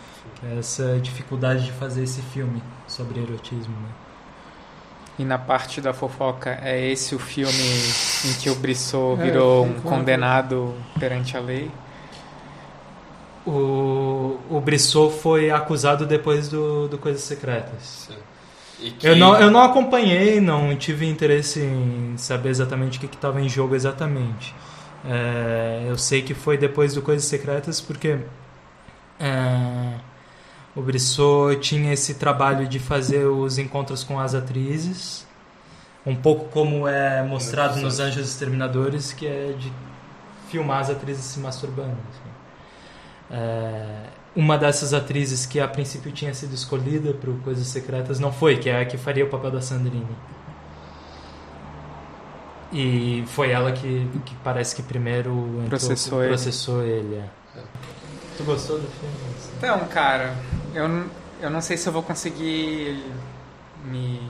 Essa 0.58 0.98
dificuldade 1.00 1.64
de 1.64 1.72
fazer 1.72 2.04
esse 2.04 2.22
filme 2.22 2.62
sobre 2.86 3.20
erotismo, 3.20 3.74
né? 3.74 3.88
E 5.18 5.24
na 5.24 5.36
parte 5.36 5.80
da 5.80 5.92
fofoca, 5.92 6.60
é 6.62 6.90
esse 6.90 7.12
o 7.14 7.18
filme 7.18 7.52
em 8.24 8.32
que 8.34 8.48
o 8.48 8.54
Brissot 8.54 9.20
é, 9.20 9.24
virou 9.24 9.64
um 9.64 9.80
condenado 9.80 10.72
perante 10.98 11.36
a 11.36 11.40
lei? 11.40 11.68
O, 13.44 14.38
o 14.48 14.60
Brissot 14.60 15.18
foi 15.18 15.50
acusado 15.50 16.06
depois 16.06 16.48
do, 16.48 16.86
do 16.86 16.98
Coisas 16.98 17.22
Secretas. 17.22 18.08
Que... 18.78 19.08
Eu, 19.08 19.16
não, 19.16 19.36
eu 19.40 19.50
não 19.50 19.62
acompanhei, 19.62 20.40
não 20.40 20.76
tive 20.76 21.04
interesse 21.04 21.60
em 21.60 22.16
saber 22.16 22.50
exatamente 22.50 22.98
o 22.98 23.00
que 23.00 23.12
estava 23.12 23.40
em 23.40 23.48
jogo 23.48 23.74
exatamente. 23.74 24.54
É, 25.04 25.84
eu 25.88 25.98
sei 25.98 26.22
que 26.22 26.32
foi 26.32 26.56
depois 26.56 26.94
do 26.94 27.02
Coisas 27.02 27.24
Secretas 27.24 27.80
porque 27.80 28.18
é, 29.18 29.94
o 30.78 30.82
Brissot 30.82 31.58
tinha 31.60 31.92
esse 31.92 32.14
trabalho 32.14 32.68
de 32.68 32.78
fazer 32.78 33.24
os 33.24 33.58
encontros 33.58 34.04
com 34.04 34.20
as 34.20 34.32
atrizes, 34.32 35.26
um 36.06 36.14
pouco 36.14 36.44
como 36.50 36.86
é 36.86 37.20
mostrado 37.20 37.80
nos 37.80 37.98
Anjos 37.98 38.28
Exterminadores, 38.28 39.12
que 39.12 39.26
é 39.26 39.56
de 39.58 39.72
filmar 40.48 40.78
as 40.78 40.90
atrizes 40.90 41.24
se 41.24 41.40
masturbando. 41.40 41.96
Assim. 42.10 42.30
É, 43.32 44.04
uma 44.36 44.56
dessas 44.56 44.94
atrizes 44.94 45.46
que 45.46 45.58
a 45.58 45.66
princípio 45.66 46.12
tinha 46.12 46.32
sido 46.32 46.54
escolhida 46.54 47.12
para 47.12 47.32
Coisas 47.42 47.66
Secretas 47.66 48.20
não 48.20 48.30
foi, 48.30 48.56
que 48.56 48.70
é 48.70 48.80
a 48.80 48.86
que 48.86 48.96
faria 48.96 49.24
o 49.24 49.28
papel 49.28 49.50
da 49.50 49.60
Sandrine. 49.60 50.16
E 52.72 53.24
foi 53.26 53.50
ela 53.50 53.72
que, 53.72 54.08
que 54.24 54.34
parece 54.44 54.76
que 54.76 54.82
primeiro 54.82 55.32
entrou, 55.54 55.68
processou, 55.70 56.20
processou 56.20 56.82
ele. 56.84 57.14
ele 57.14 57.16
é. 57.16 57.28
Tu 58.36 58.44
gostou 58.44 58.78
do 58.78 58.86
filme? 58.86 59.14
Então, 59.58 59.80
cara, 59.88 60.36
eu, 60.78 61.10
eu 61.40 61.50
não 61.50 61.60
sei 61.60 61.76
se 61.76 61.88
eu 61.88 61.92
vou 61.92 62.02
conseguir 62.02 63.02
me, 63.84 64.20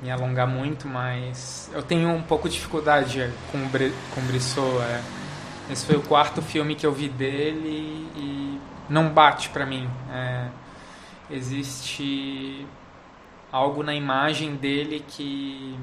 me 0.00 0.10
alongar 0.10 0.46
muito, 0.46 0.86
mas 0.86 1.68
eu 1.74 1.82
tenho 1.82 2.08
um 2.08 2.22
pouco 2.22 2.48
de 2.48 2.54
dificuldade 2.54 3.30
com 3.50 3.58
o, 3.58 3.70
com 4.14 4.20
Brissot. 4.22 4.78
É. 4.82 5.02
Esse 5.72 5.84
foi 5.84 5.96
o 5.96 6.02
quarto 6.02 6.40
filme 6.40 6.76
que 6.76 6.86
eu 6.86 6.92
vi 6.92 7.08
dele 7.08 8.08
e 8.14 8.60
não 8.88 9.08
bate 9.08 9.48
para 9.48 9.66
mim. 9.66 9.90
É, 10.12 10.46
existe 11.28 12.64
algo 13.50 13.82
na 13.82 13.94
imagem 13.94 14.54
dele 14.54 15.04
que 15.08 15.76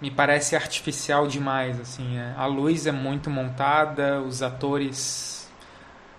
me 0.00 0.10
parece 0.10 0.56
artificial 0.56 1.26
demais. 1.26 1.78
Assim, 1.78 2.16
é. 2.16 2.32
a 2.38 2.46
luz 2.46 2.86
é 2.86 2.92
muito 2.92 3.28
montada, 3.28 4.22
os 4.22 4.42
atores 4.42 5.45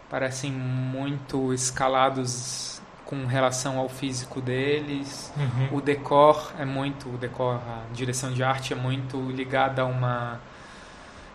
parecem 0.10 0.52
muito 0.52 1.54
escalados 1.54 2.82
com 3.06 3.26
relação 3.26 3.80
ao 3.80 3.88
físico 3.88 4.41
deles. 4.41 5.34
Uhum. 5.38 5.78
O 5.78 5.82
decor 5.82 6.52
é 6.60 6.65
muito, 6.65 7.10
o 7.10 7.17
decor, 7.17 7.56
a 7.56 7.84
direção 7.93 8.32
de 8.34 8.43
arte 8.43 8.74
é 8.74 8.76
muito 8.76 9.17
ligada 9.32 9.82
a 9.82 9.86
uma 9.86 10.39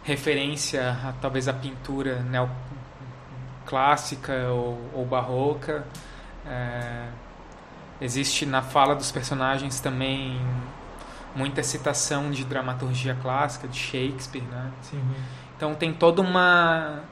referência, 0.03 0.99
a, 1.05 1.13
talvez 1.13 1.49
a 1.49 1.53
pintura 1.53 2.23
neoclássica 3.63 4.49
ou, 4.51 4.91
ou 4.93 5.07
barroca. 5.07 5.87
É, 6.47 7.09
existe 8.01 8.45
na 8.45 8.61
fala 8.63 8.95
dos 8.95 9.11
personagens 9.11 9.81
também 9.81 10.41
muita 11.35 11.63
citação 11.63 12.31
de 12.31 12.45
dramaturgia 12.45 13.17
clássica 13.23 13.67
de 13.67 13.79
Shakespeare, 13.79 14.43
né? 14.43 14.71
Uhum. 14.93 15.15
Então 15.57 15.75
tem 15.75 15.95
toda 15.95 16.21
uma 16.21 17.05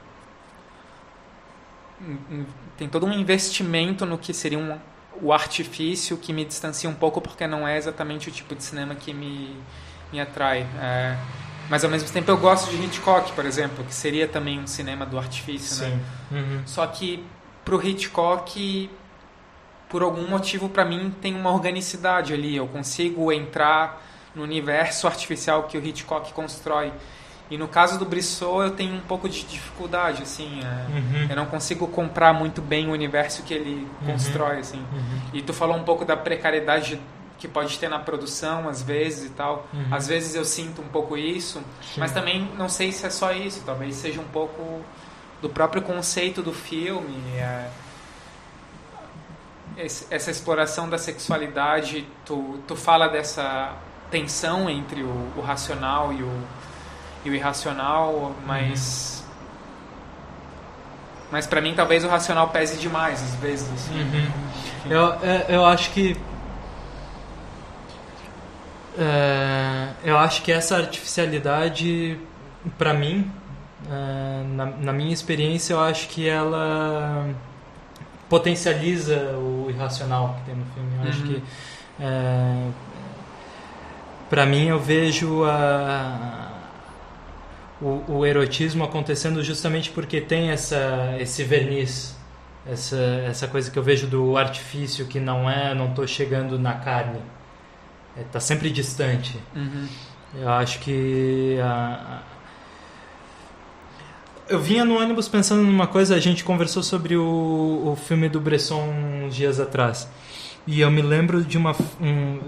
tem 2.77 2.87
todo 2.87 3.05
um 3.05 3.13
investimento 3.13 4.05
no 4.05 4.17
que 4.17 4.33
seria 4.33 4.57
um, 4.57 4.77
o 5.21 5.31
artifício 5.31 6.17
que 6.17 6.33
me 6.33 6.43
distancia 6.43 6.89
um 6.89 6.93
pouco 6.93 7.21
porque 7.21 7.45
não 7.45 7.67
é 7.67 7.77
exatamente 7.77 8.29
o 8.29 8.31
tipo 8.31 8.55
de 8.55 8.63
cinema 8.63 8.95
que 8.95 9.13
me, 9.13 9.55
me 10.11 10.19
atrai. 10.19 10.65
É, 10.79 11.17
mas 11.69 11.83
ao 11.83 11.89
mesmo 11.89 12.09
tempo 12.09 12.29
eu 12.29 12.37
gosto 12.37 12.69
de 12.69 12.83
Hitchcock, 12.83 13.31
por 13.33 13.45
exemplo, 13.45 13.83
que 13.83 13.93
seria 13.93 14.27
também 14.27 14.59
um 14.59 14.67
cinema 14.67 15.05
do 15.05 15.17
artifício, 15.17 15.85
né? 15.85 15.89
Sim. 15.89 16.35
né? 16.35 16.41
Uhum. 16.41 16.61
Só 16.65 16.85
que 16.87 17.23
pro 17.63 17.85
Hitchcock, 17.85 18.89
por 19.87 20.01
algum 20.01 20.27
motivo 20.27 20.67
para 20.67 20.83
mim 20.83 21.13
tem 21.21 21.35
uma 21.35 21.51
organicidade 21.51 22.33
ali. 22.33 22.55
Eu 22.55 22.67
consigo 22.67 23.31
entrar 23.31 24.01
no 24.35 24.43
universo 24.43 25.07
artificial 25.07 25.63
que 25.63 25.77
o 25.77 25.85
Hitchcock 25.85 26.33
constrói. 26.33 26.91
E 27.51 27.57
no 27.57 27.67
caso 27.67 27.99
do 27.99 28.05
Brissot 28.05 28.63
eu 28.63 28.71
tenho 28.71 28.95
um 28.95 29.01
pouco 29.01 29.27
de 29.27 29.43
dificuldade, 29.43 30.23
assim, 30.23 30.61
é, 30.63 30.65
uhum. 30.65 31.27
eu 31.29 31.35
não 31.35 31.45
consigo 31.45 31.85
comprar 31.85 32.33
muito 32.33 32.61
bem 32.61 32.87
o 32.87 32.93
universo 32.93 33.43
que 33.43 33.53
ele 33.53 33.85
uhum. 33.99 34.13
constrói, 34.13 34.59
assim. 34.59 34.77
Uhum. 34.77 35.21
E 35.33 35.41
tu 35.41 35.51
falou 35.51 35.75
um 35.75 35.83
pouco 35.83 36.05
da 36.05 36.15
precariedade 36.15 36.97
que 37.37 37.49
pode 37.49 37.77
ter 37.77 37.89
na 37.89 37.99
produção 37.99 38.69
às 38.69 38.81
vezes 38.81 39.25
e 39.25 39.33
tal. 39.33 39.67
Uhum. 39.73 39.87
Às 39.91 40.07
vezes 40.07 40.33
eu 40.33 40.45
sinto 40.45 40.81
um 40.81 40.87
pouco 40.87 41.17
isso, 41.17 41.61
Sim. 41.81 41.99
mas 41.99 42.13
também 42.13 42.49
não 42.57 42.69
sei 42.69 42.93
se 42.93 43.05
é 43.05 43.09
só 43.09 43.33
isso, 43.33 43.61
talvez 43.65 43.95
seja 43.95 44.21
um 44.21 44.27
pouco 44.29 44.79
do 45.41 45.49
próprio 45.49 45.81
conceito 45.81 46.41
do 46.41 46.53
filme. 46.53 47.17
É, 47.35 47.67
essa 49.75 50.31
exploração 50.31 50.87
da 50.87 50.97
sexualidade, 50.97 52.07
tu, 52.25 52.59
tu 52.65 52.77
fala 52.77 53.09
dessa 53.09 53.75
tensão 54.09 54.69
entre 54.69 55.03
o, 55.03 55.31
o 55.35 55.41
racional 55.41 56.13
e 56.13 56.21
o 56.23 56.60
e 57.23 57.29
o 57.29 57.35
irracional, 57.35 58.35
mas. 58.45 59.23
Uhum. 59.23 59.31
Mas 61.31 61.47
para 61.47 61.61
mim 61.61 61.73
talvez 61.73 62.03
o 62.03 62.09
racional 62.09 62.49
pese 62.49 62.77
demais 62.77 63.21
às 63.21 63.35
vezes. 63.35 63.69
Assim. 63.71 63.99
Uhum. 63.99 64.31
Eu, 64.89 65.13
eu 65.47 65.65
acho 65.65 65.91
que. 65.91 66.17
É, 68.97 69.89
eu 70.03 70.17
acho 70.17 70.41
que 70.41 70.51
essa 70.51 70.75
artificialidade, 70.75 72.19
para 72.77 72.93
mim, 72.93 73.31
é, 73.89 74.43
na, 74.47 74.65
na, 74.65 74.93
minha 74.93 75.13
experiência, 75.13 75.73
eu 75.73 75.79
acho 75.79 76.09
que 76.09 76.27
ela 76.27 77.29
potencializa 78.27 79.37
o 79.37 79.67
irracional 79.69 80.35
que 80.39 80.51
tem 80.51 80.55
no 80.55 80.65
filme. 80.73 80.95
Eu 80.95 81.03
uhum. 81.03 81.09
acho 81.09 81.23
que. 81.23 81.43
É, 81.99 82.67
para 84.29 84.45
mim, 84.45 84.67
eu 84.67 84.79
vejo 84.79 85.43
a 85.45 86.40
o, 87.81 88.03
o, 88.07 88.25
erotismo 88.25 88.83
acontecendo 88.83 89.43
justamente 89.43 89.89
porque 89.89 90.21
tem 90.21 90.49
essa, 90.51 91.15
esse 91.19 91.43
verniz, 91.43 92.15
essa, 92.65 92.97
essa 93.25 93.47
coisa 93.47 93.71
que 93.71 93.79
eu 93.79 93.83
vejo 93.83 94.07
do 94.07 94.37
artifício 94.37 95.07
que 95.07 95.19
não 95.19 95.49
é, 95.49 95.73
não 95.73 95.89
estou 95.89 96.05
chegando 96.05 96.59
na 96.59 96.73
carne, 96.75 97.19
está 98.19 98.37
é, 98.37 98.41
sempre 98.41 98.69
distante. 98.69 99.37
Uhum. 99.55 99.87
Eu 100.35 100.49
acho 100.49 100.79
que 100.79 101.57
a, 101.59 102.21
a, 104.49 104.51
eu 104.51 104.59
vinha 104.59 104.85
no 104.85 104.99
ônibus 104.99 105.27
pensando 105.27 105.63
numa 105.63 105.87
coisa, 105.87 106.15
a 106.15 106.19
gente 106.19 106.43
conversou 106.43 106.83
sobre 106.83 107.15
o, 107.15 107.93
o 107.93 107.95
filme 107.95 108.29
do 108.29 108.39
Bresson 108.39 108.83
uns 109.25 109.35
dias 109.35 109.59
atrás. 109.59 110.07
E 110.67 110.81
eu 110.81 110.91
me 110.91 111.01
lembro 111.01 111.43
de 111.43 111.57
uma 111.57 111.75
um, 111.99 112.39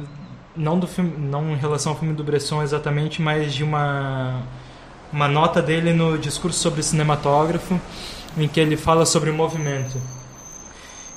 não 0.55 0.77
do 0.77 0.87
filme, 0.87 1.15
não 1.17 1.53
em 1.53 1.57
relação 1.57 1.93
ao 1.93 1.97
filme 1.97 2.13
do 2.13 2.23
Bresson 2.23 2.61
exatamente, 2.61 3.21
mas 3.21 3.53
de 3.53 3.63
uma 3.63 4.43
uma 5.13 5.28
nota 5.28 5.62
dele 5.62 5.93
no 5.93 6.17
discurso 6.17 6.60
sobre 6.60 6.82
cinematógrafo, 6.82 7.80
em 8.36 8.47
que 8.47 8.60
ele 8.60 8.76
fala 8.76 9.06
sobre 9.06 9.30
o 9.30 9.34
movimento. 9.34 10.02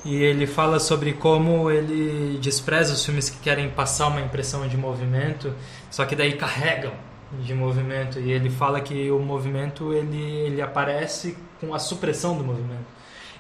E 0.05 0.15
ele 0.17 0.47
fala 0.47 0.79
sobre 0.79 1.15
como 1.15 1.71
ele 1.71 2.39
despreza 2.39 2.93
os 2.93 3.05
filmes 3.05 3.31
que 3.31 3.39
querem 3.39 3.71
passar 3.71 4.09
uma 4.09 4.21
impressão 4.21 4.69
de 4.69 4.77
movimento, 4.77 5.53
só 5.91 6.05
que 6.05 6.15
daí 6.15 6.35
carregam 6.35 6.93
de 7.43 7.55
movimento. 7.55 8.21
E 8.21 8.31
ele 8.31 8.51
fala 8.51 8.81
que 8.81 9.11
o 9.11 9.19
movimento 9.19 9.93
ele, 9.95 10.23
ele 10.23 10.61
aparece 10.61 11.37
com 11.59 11.75
a 11.75 11.79
supressão 11.79 12.37
do 12.37 12.45
movimento. 12.45 12.85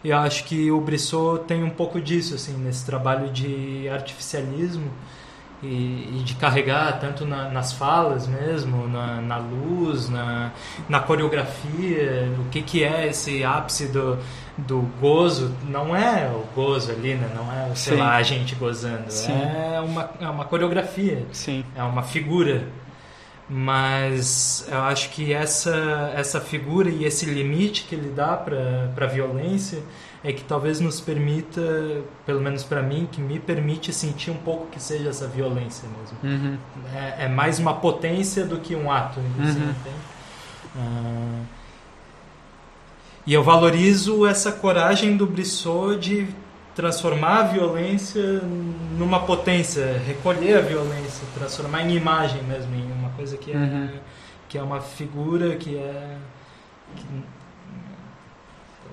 E 0.02 0.08
eu 0.08 0.16
acho 0.16 0.44
que 0.44 0.70
o 0.70 0.80
Brissot 0.80 1.44
tem 1.44 1.62
um 1.62 1.70
pouco 1.70 2.00
disso, 2.00 2.34
assim, 2.34 2.56
nesse 2.56 2.84
trabalho 2.86 3.30
de 3.30 3.88
artificialismo 3.88 4.90
e, 5.62 6.18
e 6.18 6.22
de 6.24 6.34
carregar 6.34 6.98
tanto 7.00 7.24
na, 7.24 7.48
nas 7.48 7.72
falas 7.72 8.26
mesmo, 8.26 8.86
na, 8.88 9.20
na 9.20 9.38
luz, 9.38 10.08
na, 10.08 10.52
na 10.88 11.00
coreografia, 11.00 12.30
o 12.38 12.48
que, 12.50 12.62
que 12.62 12.84
é 12.84 13.08
esse 13.08 13.42
ápice 13.42 13.88
do, 13.88 14.18
do 14.56 14.80
gozo. 15.00 15.54
Não 15.68 15.96
é 15.96 16.28
o 16.28 16.44
gozo 16.54 16.92
ali, 16.92 17.14
né? 17.14 17.30
não 17.34 17.50
é, 17.52 17.74
sei 17.74 17.94
Sim. 17.94 18.00
lá, 18.00 18.16
a 18.16 18.22
gente 18.22 18.54
gozando. 18.54 19.10
Sim. 19.10 19.32
É 19.32 19.80
uma, 19.80 20.10
é 20.20 20.28
uma 20.28 20.44
coreografia, 20.44 21.24
Sim. 21.32 21.64
é 21.74 21.82
uma 21.82 22.02
figura. 22.02 22.64
Mas 23.48 24.66
eu 24.68 24.82
acho 24.82 25.10
que 25.10 25.32
essa, 25.32 26.12
essa 26.16 26.40
figura 26.40 26.90
e 26.90 27.04
esse 27.04 27.26
limite 27.26 27.84
que 27.84 27.94
ele 27.94 28.10
dá 28.10 28.36
para 28.36 28.90
a 29.00 29.06
violência 29.06 29.82
é 30.24 30.32
que 30.32 30.42
talvez 30.44 30.80
nos 30.80 31.00
permita, 31.00 31.60
pelo 32.24 32.40
menos 32.40 32.64
para 32.64 32.82
mim, 32.82 33.08
que 33.10 33.20
me 33.20 33.38
permite 33.38 33.92
sentir 33.92 34.30
um 34.30 34.36
pouco 34.36 34.66
que 34.66 34.80
seja 34.82 35.10
essa 35.10 35.26
violência 35.28 35.88
mesmo. 35.88 36.18
Uhum. 36.22 36.58
É, 36.94 37.24
é 37.24 37.28
mais 37.28 37.58
uma 37.58 37.74
potência 37.74 38.44
do 38.44 38.58
que 38.58 38.74
um 38.74 38.90
ato. 38.90 39.20
Assim, 39.42 39.60
Uhum. 39.62 39.74
Ah, 40.78 41.42
e 43.26 43.32
eu 43.34 43.42
valorizo 43.42 44.24
essa 44.26 44.52
coragem 44.52 45.16
do 45.16 45.26
Brissot 45.26 45.98
de 45.98 46.28
transformar 46.74 47.38
a 47.38 47.42
violência 47.44 48.22
numa 48.98 49.20
potência, 49.20 49.98
recolher 50.06 50.58
a 50.58 50.60
violência, 50.60 51.26
transformar 51.34 51.82
em 51.82 51.96
imagem 51.96 52.42
mesmo, 52.44 52.74
em 52.74 52.92
uma 52.92 53.08
coisa 53.10 53.36
que 53.36 53.50
é, 53.50 53.56
Uhum. 53.56 53.88
que 54.48 54.58
é 54.58 54.62
uma 54.62 54.80
figura, 54.80 55.56
que 55.56 55.76
é. 55.76 56.18
Que, 56.94 57.04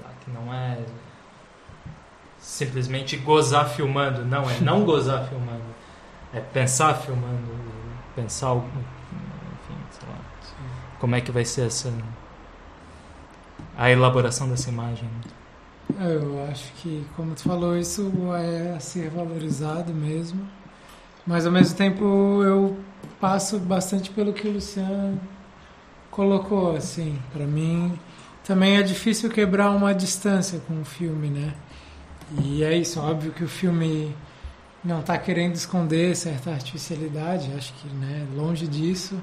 lá, 0.01 0.09
que 0.24 0.32
não 0.32 0.51
é 0.53 0.78
simplesmente 2.43 3.15
gozar 3.15 3.69
filmando, 3.69 4.25
não, 4.25 4.49
é 4.49 4.59
não 4.59 4.83
gozar 4.83 5.27
filmando, 5.29 5.63
é 6.33 6.41
pensar 6.41 6.93
filmando, 6.95 7.49
pensar. 8.15 8.53
Enfim, 8.55 9.79
sei 9.89 10.09
lá. 10.09 10.17
Como 10.99 11.15
é 11.15 11.21
que 11.21 11.31
vai 11.31 11.45
ser 11.45 11.67
essa. 11.67 11.91
a 13.77 13.89
elaboração 13.89 14.47
dessa 14.49 14.69
imagem. 14.69 15.09
Eu 15.99 16.45
acho 16.51 16.71
que, 16.73 17.05
como 17.15 17.33
tu 17.33 17.43
falou, 17.43 17.77
isso 17.77 18.11
é 18.35 18.73
a 18.75 18.79
ser 18.79 19.09
valorizado 19.09 19.93
mesmo. 19.93 20.45
Mas 21.25 21.45
ao 21.45 21.51
mesmo 21.51 21.77
tempo 21.77 22.03
eu 22.43 22.77
passo 23.21 23.57
bastante 23.57 24.09
pelo 24.09 24.33
que 24.33 24.47
o 24.47 24.51
Luciano 24.51 25.19
colocou, 26.11 26.75
assim. 26.75 27.17
Para 27.31 27.45
mim 27.45 27.97
também 28.43 28.77
é 28.77 28.81
difícil 28.81 29.29
quebrar 29.29 29.69
uma 29.69 29.93
distância 29.93 30.59
com 30.67 30.81
o 30.81 30.85
filme, 30.85 31.29
né? 31.29 31.53
E 32.43 32.63
é 32.63 32.76
isso, 32.76 32.99
óbvio 32.99 33.32
que 33.32 33.43
o 33.43 33.47
filme 33.47 34.15
não 34.84 34.99
está 34.99 35.17
querendo 35.17 35.55
esconder 35.55 36.15
certa 36.15 36.51
artificialidade, 36.51 37.51
acho 37.57 37.74
que, 37.74 37.88
né, 37.88 38.28
longe 38.36 38.67
disso. 38.67 39.21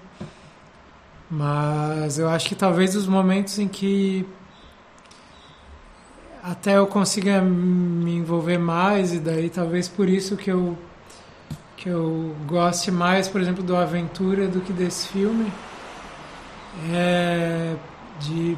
Mas 1.31 2.19
eu 2.19 2.29
acho 2.29 2.49
que 2.49 2.55
talvez 2.55 2.97
os 2.97 3.07
momentos 3.07 3.59
em 3.59 3.69
que 3.69 4.27
até 6.43 6.77
eu 6.77 6.87
consiga 6.87 7.41
me 7.41 8.17
envolver 8.17 8.59
mais 8.59 9.13
e 9.13 9.21
daí 9.21 9.51
talvez 9.51 9.87
por 9.87 10.09
isso 10.09 10.37
que 10.37 10.51
eu 10.51 10.77
que 11.77 11.89
eu 11.89 12.37
goste 12.47 12.91
mais, 12.91 13.27
por 13.27 13.41
exemplo, 13.41 13.63
do 13.63 13.75
Aventura 13.75 14.47
do 14.47 14.61
que 14.61 14.73
desse 14.73 15.09
filme 15.09 15.51
é 16.93 17.75
de 18.19 18.57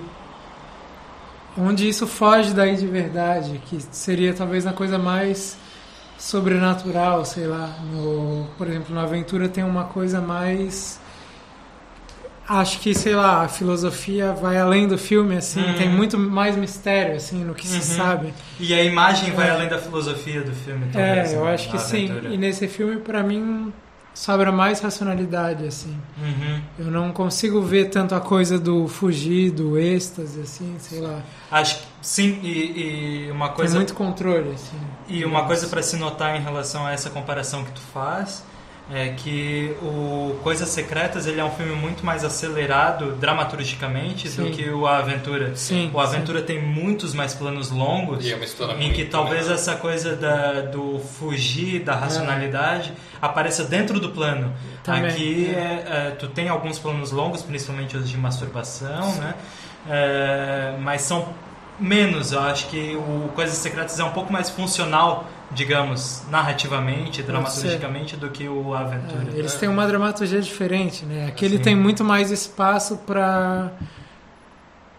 onde 1.56 1.88
isso 1.88 2.06
foge 2.06 2.52
daí 2.54 2.76
de 2.76 2.86
verdade, 2.86 3.60
que 3.66 3.78
seria 3.90 4.32
talvez 4.32 4.64
na 4.64 4.72
coisa 4.72 4.98
mais 4.98 5.56
sobrenatural, 6.18 7.24
sei 7.24 7.46
lá. 7.46 7.76
No, 7.92 8.46
por 8.56 8.68
exemplo, 8.68 8.94
na 8.94 9.02
Aventura 9.02 9.48
tem 9.48 9.64
uma 9.64 9.84
coisa 9.84 10.20
mais 10.20 11.00
acho 12.48 12.80
que, 12.80 12.92
sei 12.94 13.14
lá, 13.14 13.42
a 13.44 13.48
filosofia 13.48 14.32
vai 14.32 14.58
além 14.58 14.86
do 14.86 14.98
filme, 14.98 15.36
assim, 15.36 15.62
Uhum. 15.64 15.74
tem 15.74 15.88
muito 15.88 16.18
mais 16.18 16.54
mistério, 16.56 17.16
assim, 17.16 17.42
no 17.44 17.54
que 17.54 17.66
se 17.66 17.76
Uhum. 17.76 17.96
sabe. 17.96 18.34
E 18.60 18.74
a 18.74 18.82
imagem 18.82 19.30
vai 19.32 19.48
É. 19.48 19.50
além 19.52 19.68
da 19.68 19.78
filosofia 19.78 20.42
do 20.42 20.52
filme 20.52 20.86
também. 20.92 21.06
É, 21.06 21.34
eu 21.34 21.46
acho 21.46 21.70
que 21.70 21.78
sim. 21.78 22.10
E 22.30 22.36
nesse 22.36 22.68
filme, 22.68 22.96
pra 22.96 23.22
mim, 23.22 23.72
sobra 24.14 24.52
mais 24.52 24.80
racionalidade, 24.80 25.66
assim. 25.66 25.96
Uhum. 26.18 26.62
Eu 26.78 26.86
não 26.86 27.12
consigo 27.12 27.60
ver 27.62 27.90
tanto 27.90 28.14
a 28.14 28.20
coisa 28.20 28.58
do 28.58 28.86
fugir, 28.88 29.50
do 29.50 29.78
êxtase, 29.78 30.40
assim, 30.40 30.76
sei 30.78 31.00
lá. 31.00 31.20
Acho 31.50 31.78
que 31.78 31.86
sim, 32.02 32.40
e, 32.42 33.26
e 33.26 33.30
uma 33.30 33.48
Tem 33.48 33.56
coisa 33.56 33.76
muito 33.76 33.94
controle, 33.94 34.50
assim. 34.50 34.80
E 35.08 35.24
uma 35.24 35.44
coisa 35.44 35.66
para 35.66 35.82
se 35.82 35.96
notar 35.96 36.36
em 36.36 36.42
relação 36.42 36.86
a 36.86 36.92
essa 36.92 37.10
comparação 37.10 37.64
que 37.64 37.72
tu 37.72 37.80
faz 37.80 38.44
é 38.94 39.08
que 39.08 39.74
o 39.80 40.38
Coisas 40.42 40.68
Secretas 40.68 41.26
ele 41.26 41.40
é 41.40 41.44
um 41.44 41.50
filme 41.50 41.72
muito 41.74 42.04
mais 42.04 42.22
acelerado 42.24 43.12
dramaturgicamente 43.12 44.28
do 44.28 44.44
Sim. 44.46 44.50
que 44.50 44.68
o 44.68 44.86
A 44.86 44.98
Aventura. 44.98 45.56
Sim, 45.56 45.90
O 45.94 45.98
Aventura 45.98 46.42
tem 46.42 46.60
muitos 46.60 47.14
mais 47.14 47.32
planos 47.32 47.70
longos 47.70 48.22
E 48.24 48.32
é 48.32 48.36
uma 48.36 48.44
história 48.44 48.74
em 48.82 48.92
que 48.92 49.06
talvez 49.06 49.44
menor. 49.44 49.54
essa 49.54 49.76
coisa 49.76 50.14
da, 50.14 50.60
do 50.60 50.98
fugir 50.98 51.80
da 51.82 51.94
racionalidade 51.94 52.92
apareça 53.20 53.64
dentro 53.64 53.98
do 53.98 54.10
plano. 54.10 54.52
Também, 54.84 55.06
Aqui 55.06 55.54
é. 55.54 55.58
é, 55.58 56.08
é, 56.08 56.10
tu 56.10 56.28
tem 56.28 56.48
alguns 56.50 56.78
planos 56.78 57.12
longos, 57.12 57.40
principalmente 57.42 57.96
os 57.96 58.10
de 58.10 58.18
masturbação, 58.18 59.14
né? 59.14 59.34
É, 59.88 60.74
mas 60.80 61.00
são 61.02 61.28
menos. 61.78 62.32
Eu 62.32 62.40
acho 62.40 62.66
que 62.68 62.94
o 62.96 63.30
Coisas 63.34 63.56
Secretas 63.56 63.98
é 63.98 64.04
um 64.04 64.10
pouco 64.10 64.30
mais 64.32 64.50
funcional, 64.50 65.26
digamos, 65.54 66.22
narrativamente, 66.30 67.22
dramaturgicamente, 67.22 68.16
do 68.16 68.30
que 68.30 68.48
o 68.48 68.74
Aventura. 68.74 69.28
É, 69.34 69.38
eles 69.38 69.54
têm 69.54 69.68
uma 69.68 69.86
dramaturgia 69.86 70.40
diferente, 70.40 71.04
né? 71.04 71.26
Aquele 71.26 71.56
Sim. 71.56 71.62
tem 71.62 71.76
muito 71.76 72.04
mais 72.04 72.30
espaço 72.30 72.98
para 72.98 73.72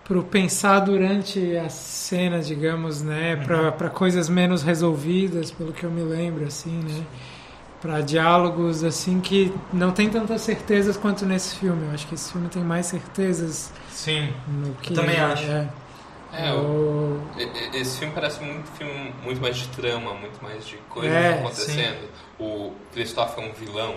pro 0.04 0.22
pensar 0.22 0.82
durante 0.82 1.56
a 1.56 1.70
cena, 1.70 2.40
digamos, 2.40 3.02
né? 3.02 3.36
Uhum. 3.36 3.72
Para 3.72 3.90
coisas 3.90 4.28
menos 4.28 4.62
resolvidas, 4.62 5.50
pelo 5.50 5.72
que 5.72 5.84
eu 5.84 5.92
me 5.92 6.04
lembro, 6.04 6.46
assim, 6.46 6.82
né? 6.84 7.04
Para 7.82 8.00
diálogos 8.02 8.84
assim 8.84 9.20
que 9.20 9.54
não 9.72 9.92
tem 9.92 10.10
tantas 10.10 10.42
certezas 10.42 10.96
quanto 10.96 11.26
nesse 11.26 11.56
filme. 11.56 11.86
Eu 11.88 11.94
acho 11.94 12.08
que 12.08 12.16
esse 12.16 12.32
filme 12.32 12.48
tem 12.48 12.64
mais 12.64 12.86
certezas 12.86 13.72
Sim. 13.92 14.30
no 14.48 14.74
que 14.76 14.94
também 14.94 15.20
acho. 15.20 15.44
É, 15.44 15.68
É, 16.36 16.52
o- 16.54 17.20
esse 17.74 18.00
filme 18.00 18.14
parece 18.14 18.42
muito 18.44 18.68
filme 18.72 19.14
muito 19.24 19.42
mais 19.42 19.56
de 19.58 19.68
trama, 19.70 20.14
muito 20.16 20.42
mais 20.42 20.66
de 20.66 20.78
coisas 20.90 21.12
É, 21.12 21.34
acontecendo. 21.40 22.10
O 22.40 22.74
Christoph 22.92 23.38
é 23.38 23.42
um 23.42 23.54
vilão, 23.54 23.96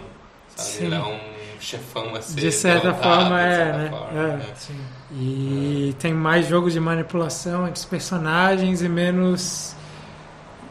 sabe? 0.48 0.68
Sim. 0.68 0.84
Ele 0.84 0.94
é 0.96 0.98
um 1.02 1.20
chefão 1.60 2.14
a 2.14 2.20
ser 2.22 2.40
de 2.40 2.52
certa 2.52 2.92
derrotado, 2.92 3.20
forma 3.20 3.38
de 3.38 3.44
é, 3.46 3.54
certa 3.56 3.78
né? 3.78 3.88
forma, 3.88 4.20
É. 4.20 4.36
né? 4.36 4.54
Sim. 4.54 4.86
E 5.10 5.94
tem 5.98 6.12
mais 6.12 6.46
jogo 6.46 6.70
de 6.70 6.78
manipulação 6.80 7.66
entre 7.66 7.78
os 7.80 7.84
personagens 7.86 8.82
e 8.82 8.88
menos 8.88 9.74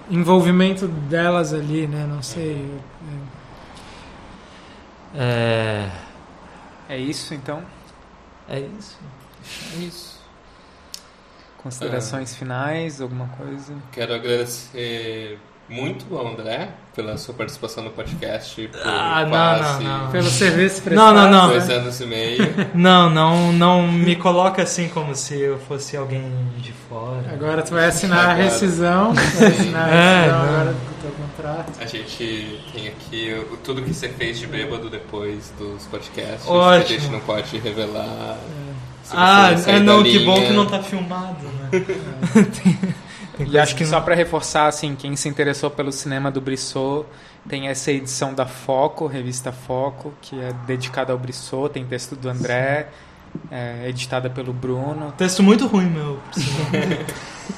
envolvimento 0.09 0.88
delas 0.88 1.53
ali, 1.53 1.88
né? 1.88 2.05
Não 2.07 2.22
sei. 2.22 2.80
É, 5.13 5.89
É 6.88 6.97
isso, 6.97 7.34
então? 7.34 7.63
é 8.47 8.59
isso. 8.59 8.97
Isso. 9.72 10.14
Considerações 11.66 12.36
finais, 12.36 13.01
alguma 13.01 13.26
coisa? 13.30 13.74
Quero 13.91 14.13
agradecer 14.13 15.39
muito 15.68 16.16
ao 16.16 16.28
André 16.28 16.70
pela 16.95 17.18
sua 17.18 17.34
participação 17.34 17.84
no 17.84 17.89
podcast 17.89 18.68
por 18.68 18.80
Ah, 18.86 19.22
não, 19.24 19.30
quase 19.32 19.84
não, 19.84 19.97
não. 20.03 20.11
Pelo 20.11 20.30
serviço 20.30 20.76
Não, 20.78 20.84
prestado. 20.84 21.16
não, 21.16 21.32
não. 21.32 21.47
dois 21.47 21.68
né? 21.68 21.74
anos 21.74 21.99
e 22.01 22.05
meio. 22.05 22.53
Não, 22.76 23.09
não, 23.09 23.51
não 23.51 23.88
me 23.91 24.16
coloca 24.16 24.61
assim 24.61 24.88
como 24.89 25.16
se 25.16 25.34
eu 25.39 25.57
fosse 25.57 25.97
alguém 25.97 26.22
de 26.59 26.72
fora. 26.88 27.32
Agora 27.34 27.63
tu 27.63 27.72
vai 27.74 27.88
assinar 27.88 28.20
a 28.20 28.22
Agora. 28.34 28.43
rescisão. 28.43 29.13
Vai 29.16 29.47
assinar 29.47 29.89
a 29.89 29.91
É, 29.91 30.16
rescisão 30.22 30.38
não. 30.39 30.45
agora 30.53 30.72
do 30.72 31.01
teu 31.01 31.11
contrato. 31.13 31.72
A 31.82 31.86
gente 31.88 32.63
tem 32.72 32.88
aqui 32.89 33.45
tudo 33.63 33.82
que 33.82 33.91
você 33.91 34.07
fez 34.09 34.38
de 34.38 34.45
bêbado 34.45 34.88
depois 34.88 35.51
dos 35.57 35.84
podcasts. 35.88 36.43
Que 36.45 36.51
a 36.51 36.53
Ótimo. 36.53 36.88
gente 36.99 37.07
não 37.11 37.20
pode 37.22 37.57
revelar. 37.57 38.38
Você 38.38 38.64
Ah, 39.12 39.51
é 39.68 39.80
não, 39.80 40.03
que 40.03 40.20
bom 40.20 40.36
que 40.36 40.53
não 40.53 40.66
tá 40.66 40.82
filmado, 40.82 41.45
né? 41.72 41.86
E 43.38 43.60
acho 43.60 43.76
que 43.76 43.86
só 43.86 43.99
para 43.99 44.16
reforçar, 44.16 44.68
assim, 44.68 44.95
quem 44.95 45.16
se 45.16 45.28
interessou 45.28 45.70
pelo 45.70 45.91
cinema 45.91 46.32
do 46.32 46.39
Brissot, 46.39 47.06
tem 47.49 47.68
essa 47.68 47.91
edição 47.91 48.34
da 48.34 48.45
Foco, 48.45 49.08
revista 49.08 49.51
Foco, 49.51 50.14
que 50.22 50.39
é 50.39 50.53
dedicada 50.66 51.12
ao 51.12 51.20
Brissot, 51.20 51.74
tem 51.74 51.86
texto 51.86 52.16
do 52.16 52.30
André, 52.30 52.88
é, 53.51 53.89
editada 53.89 54.30
pelo 54.30 54.53
Bruno, 54.53 55.14
Texto 55.18 55.43
muito 55.43 55.68
ruim, 55.68 55.89
meu. 55.89 56.20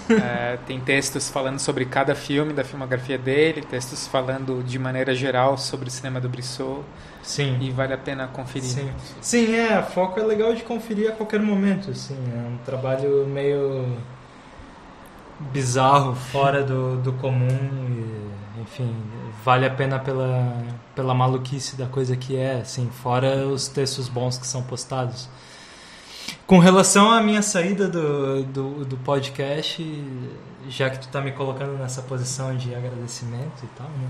É, 0.10 0.58
tem 0.66 0.80
textos 0.82 1.30
falando 1.30 1.60
sobre 1.60 1.86
cada 1.86 2.14
filme 2.14 2.52
da 2.52 2.64
filmografia 2.64 3.18
dele, 3.18 3.62
textos 3.62 4.06
falando 4.06 4.62
de 4.64 4.78
maneira 4.78 5.16
geral 5.16 5.58
sobre 5.58 5.88
o 5.88 5.92
cinema 5.92 6.20
do 6.20 6.28
Brissot, 6.28 6.82
Sim. 7.28 7.58
e 7.62 7.70
vale 7.72 7.94
a 7.94 7.98
pena 7.98 8.28
conferir. 8.28 8.70
Sim. 8.70 8.90
Sim, 9.22 9.56
é, 9.56 9.74
a 9.74 9.84
foco 9.84 10.20
é 10.20 10.24
legal 10.24 10.54
de 10.54 10.64
conferir 10.64 11.10
a 11.10 11.12
qualquer 11.12 11.42
momento, 11.42 11.92
assim, 11.92 12.18
é 12.34 12.48
um 12.48 12.58
trabalho 12.66 13.28
meio 13.28 13.98
bizarro, 15.52 16.16
fora 16.16 16.64
do, 16.64 16.98
do 16.98 17.14
comum 17.14 17.48
enfim, 18.62 18.94
vale 19.44 19.66
a 19.66 19.70
pena 19.70 20.00
pela, 20.00 20.54
pela 20.96 21.14
maluquice 21.14 21.76
da 21.76 21.86
coisa 21.86 22.16
que 22.16 22.36
é, 22.36 22.62
assim, 22.62 22.90
fora 22.90 23.48
os 23.48 23.68
textos 23.68 24.10
bons 24.10 24.38
que 24.38 24.46
são 24.46 24.64
postados. 24.64 25.30
Com 26.46 26.60
relação 26.60 27.10
à 27.10 27.22
minha 27.22 27.42
saída 27.42 27.88
do, 27.88 28.44
do, 28.44 28.86
do 28.86 28.98
podcast, 28.98 29.84
já 30.68 30.90
que 30.90 31.00
tu 31.00 31.08
tá 31.08 31.22
me 31.22 31.32
colocando 31.32 31.78
nessa 31.78 32.02
posição 32.02 32.56
de 32.58 32.74
agradecimento 32.76 33.64
e 33.64 33.68
tal, 33.78 33.88
né? 33.88 34.10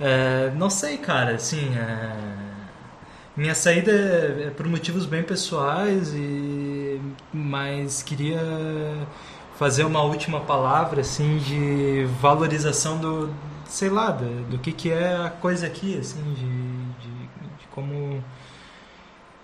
É, 0.00 0.52
não 0.56 0.70
sei, 0.70 0.98
cara, 0.98 1.34
assim, 1.34 1.72
é, 1.76 2.51
minha 3.36 3.54
saída 3.54 3.90
é, 3.92 4.44
é 4.48 4.50
por 4.50 4.66
motivos 4.66 5.06
bem 5.06 5.22
pessoais, 5.22 6.12
e 6.14 7.00
mas 7.32 8.02
queria 8.02 8.40
fazer 9.58 9.84
uma 9.84 10.02
última 10.02 10.40
palavra, 10.40 11.00
assim, 11.00 11.38
de 11.38 12.04
valorização 12.20 12.98
do, 12.98 13.32
sei 13.66 13.88
lá, 13.88 14.10
do, 14.10 14.50
do 14.50 14.58
que, 14.58 14.72
que 14.72 14.90
é 14.90 15.16
a 15.16 15.30
coisa 15.30 15.66
aqui, 15.66 15.98
assim, 15.98 16.22
de, 16.34 17.08
de, 17.08 17.12
de 17.58 17.66
como 17.70 18.22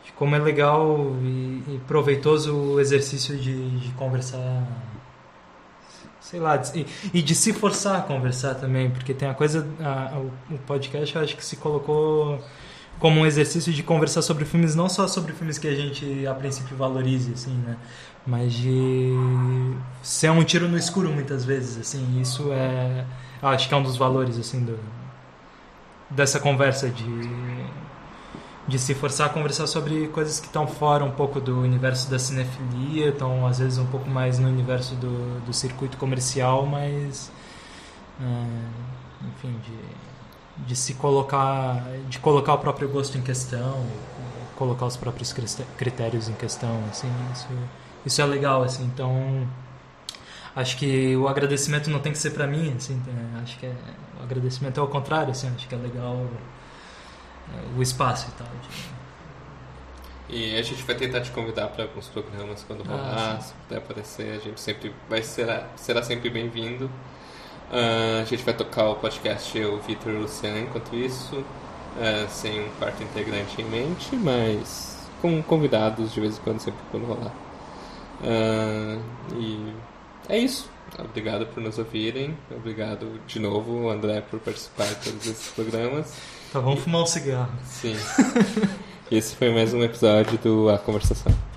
de 0.05 0.13
como 0.13 0.35
é 0.35 0.39
legal 0.39 1.17
e, 1.23 1.63
e 1.69 1.81
proveitoso 1.87 2.55
o 2.55 2.81
exercício 2.81 3.37
de, 3.37 3.79
de 3.79 3.91
conversar 3.93 4.67
sei 6.21 6.41
lá, 6.41 6.61
e, 6.75 6.87
e, 7.15 7.23
de 7.23 7.35
se 7.35 7.55
forçar 7.55 7.99
a 8.01 8.03
conversar 8.03 8.55
também, 8.55 8.91
porque 8.91 9.15
tem 9.15 9.29
a 9.29 9.35
coisa, 9.35 9.67
a, 9.81 10.15
a, 10.15 10.19
o 10.19 10.59
podcast 10.67 11.17
eu 11.17 11.23
acho 11.23 11.35
que 11.35 11.45
se 11.45 11.57
colocou 11.57 12.39
como 12.99 13.21
um 13.21 13.27
exercício 13.27 13.73
de 13.73 13.83
conversar 13.83 14.23
sobre 14.23 14.45
filmes, 14.45 14.75
não 14.75 14.89
só 14.89 15.07
sobre 15.07 15.33
filmes 15.33 15.59
que 15.59 15.69
a 15.69 15.75
gente 15.75 16.27
a 16.27 16.35
princípio 16.35 16.77
valorize, 16.77 17.33
assim, 17.33 17.55
né, 17.55 17.77
mas 18.27 18.53
de 18.53 19.13
ser 20.03 20.31
um 20.31 20.43
tiro 20.45 20.69
no 20.69 20.77
escuro 20.77 21.11
muitas 21.11 21.45
vezes, 21.45 21.79
assim, 21.79 22.21
isso 22.21 22.53
é, 22.53 23.05
acho 23.43 23.69
que 23.69 23.75
é 23.75 23.77
um 23.77 23.83
dos 23.83 23.97
valores, 23.97 24.39
assim, 24.39 24.65
do, 24.65 24.79
dessa 26.11 26.41
conversa 26.41 26.89
de 26.89 27.05
de 28.69 28.79
se 28.79 28.95
forçar 28.95 29.29
a 29.29 29.31
conversar 29.31 29.67
sobre 29.67 30.09
coisas 30.09 30.39
que 30.39 30.47
estão 30.47 30.67
fora 30.67 31.03
um 31.03 31.11
pouco 31.11 31.41
do 31.41 31.59
universo 31.59 32.11
da 32.11 32.19
cinefilia, 32.19 33.09
estão 33.09 33.47
às 33.47 33.59
vezes 33.59 33.79
um 33.79 33.87
pouco 33.87 34.09
mais 34.11 34.39
no 34.39 34.47
universo 34.47 34.95
do, 34.97 35.41
do 35.41 35.55
circuito 35.55 35.97
comercial, 35.97 36.67
mas 36.67 37.33
é, 38.21 39.27
enfim, 39.27 39.59
de, 39.65 39.73
de 40.67 40.77
se 40.77 40.95
colocar, 40.95 41.83
de 42.09 42.19
colocar 42.19 42.55
o 42.55 42.59
próprio 42.59 42.89
gosto 42.89 43.17
em 43.17 43.23
questão, 43.23 43.87
colocar 44.57 44.87
os 44.87 44.97
próprios 44.97 45.33
critérios 45.77 46.29
em 46.29 46.35
questão, 46.35 46.83
assim, 46.91 47.11
isso, 47.33 47.49
isso 48.05 48.21
é 48.21 48.25
legal, 48.25 48.63
assim, 48.63 48.85
então 48.85 49.49
acho 50.55 50.77
que 50.77 51.17
o 51.17 51.29
agradecimento 51.29 51.89
não 51.91 52.01
tem 52.01 52.13
que 52.13 52.19
ser 52.19 52.31
para 52.31 52.47
mim, 52.47 52.75
assim, 52.77 53.01
é, 53.07 53.43
acho 53.43 53.59
que 53.59 53.67
é, 53.67 53.75
o 54.21 54.23
agradecimento 54.25 54.79
é 54.79 54.81
ao 54.81 54.89
contrário, 54.89 55.31
assim, 55.31 55.49
acho 55.55 55.69
que 55.69 55.75
é 55.75 55.79
legal 55.79 56.27
o 57.77 57.83
espaço 57.83 58.29
e 58.29 58.33
tal. 58.33 58.49
De... 58.49 58.99
E 60.31 60.59
a 60.59 60.63
gente 60.63 60.83
vai 60.83 60.95
tentar 60.95 61.21
te 61.23 61.31
convidar 61.31 61.69
para 61.69 61.85
alguns 61.85 62.09
programas 62.09 62.63
quando 62.65 62.83
ah, 62.83 62.91
rolar, 62.91 63.37
ah, 63.37 63.41
se 63.41 63.55
puder 63.55 63.79
aparecer, 63.79 64.37
a 64.37 64.39
gente 64.39 64.61
sempre 64.61 64.95
vai 65.09 65.23
será, 65.23 65.69
será 65.77 66.03
sempre 66.03 66.29
bem-vindo. 66.29 66.91
Uh, 67.71 68.23
a 68.23 68.25
gente 68.25 68.43
vai 68.43 68.55
tocar 68.55 68.89
o 68.89 68.95
podcast 68.97 69.57
eu, 69.57 69.79
Vitor 69.81 70.13
e 70.13 70.17
o 70.17 70.21
Luciano 70.23 70.59
enquanto 70.59 70.95
isso, 70.97 71.37
uh, 71.37 72.29
sem 72.31 72.61
um 72.61 72.69
quarto 72.79 73.03
integrante 73.03 73.61
em 73.61 73.65
mente, 73.65 74.17
mas 74.17 75.07
com 75.21 75.43
convidados 75.43 76.13
de 76.13 76.21
vez 76.21 76.39
em 76.39 76.41
quando, 76.41 76.61
sempre 76.61 76.81
quando 76.91 77.05
rolar. 77.05 77.33
Uh, 78.23 79.03
e 79.37 79.73
é 80.29 80.39
isso. 80.39 80.71
Obrigado 80.99 81.47
por 81.47 81.63
nos 81.63 81.79
ouvirem. 81.79 82.37
Obrigado 82.51 83.21
de 83.27 83.39
novo, 83.39 83.91
André, 83.91 84.23
por 84.23 84.41
participar 84.41 84.87
de 84.87 84.97
todos 84.97 85.27
esses 85.27 85.49
programas. 85.53 86.15
Tá, 86.53 86.61
vamos 86.61 86.81
fumar 86.81 87.03
um 87.03 87.07
cigarro. 87.07 87.53
Sim. 87.65 87.95
Esse 89.11 89.37
foi 89.37 89.53
mais 89.53 89.75
um 89.75 89.83
episódio 89.83 90.39
do 90.39 90.71
A 90.71 90.79
Conversação. 90.79 91.48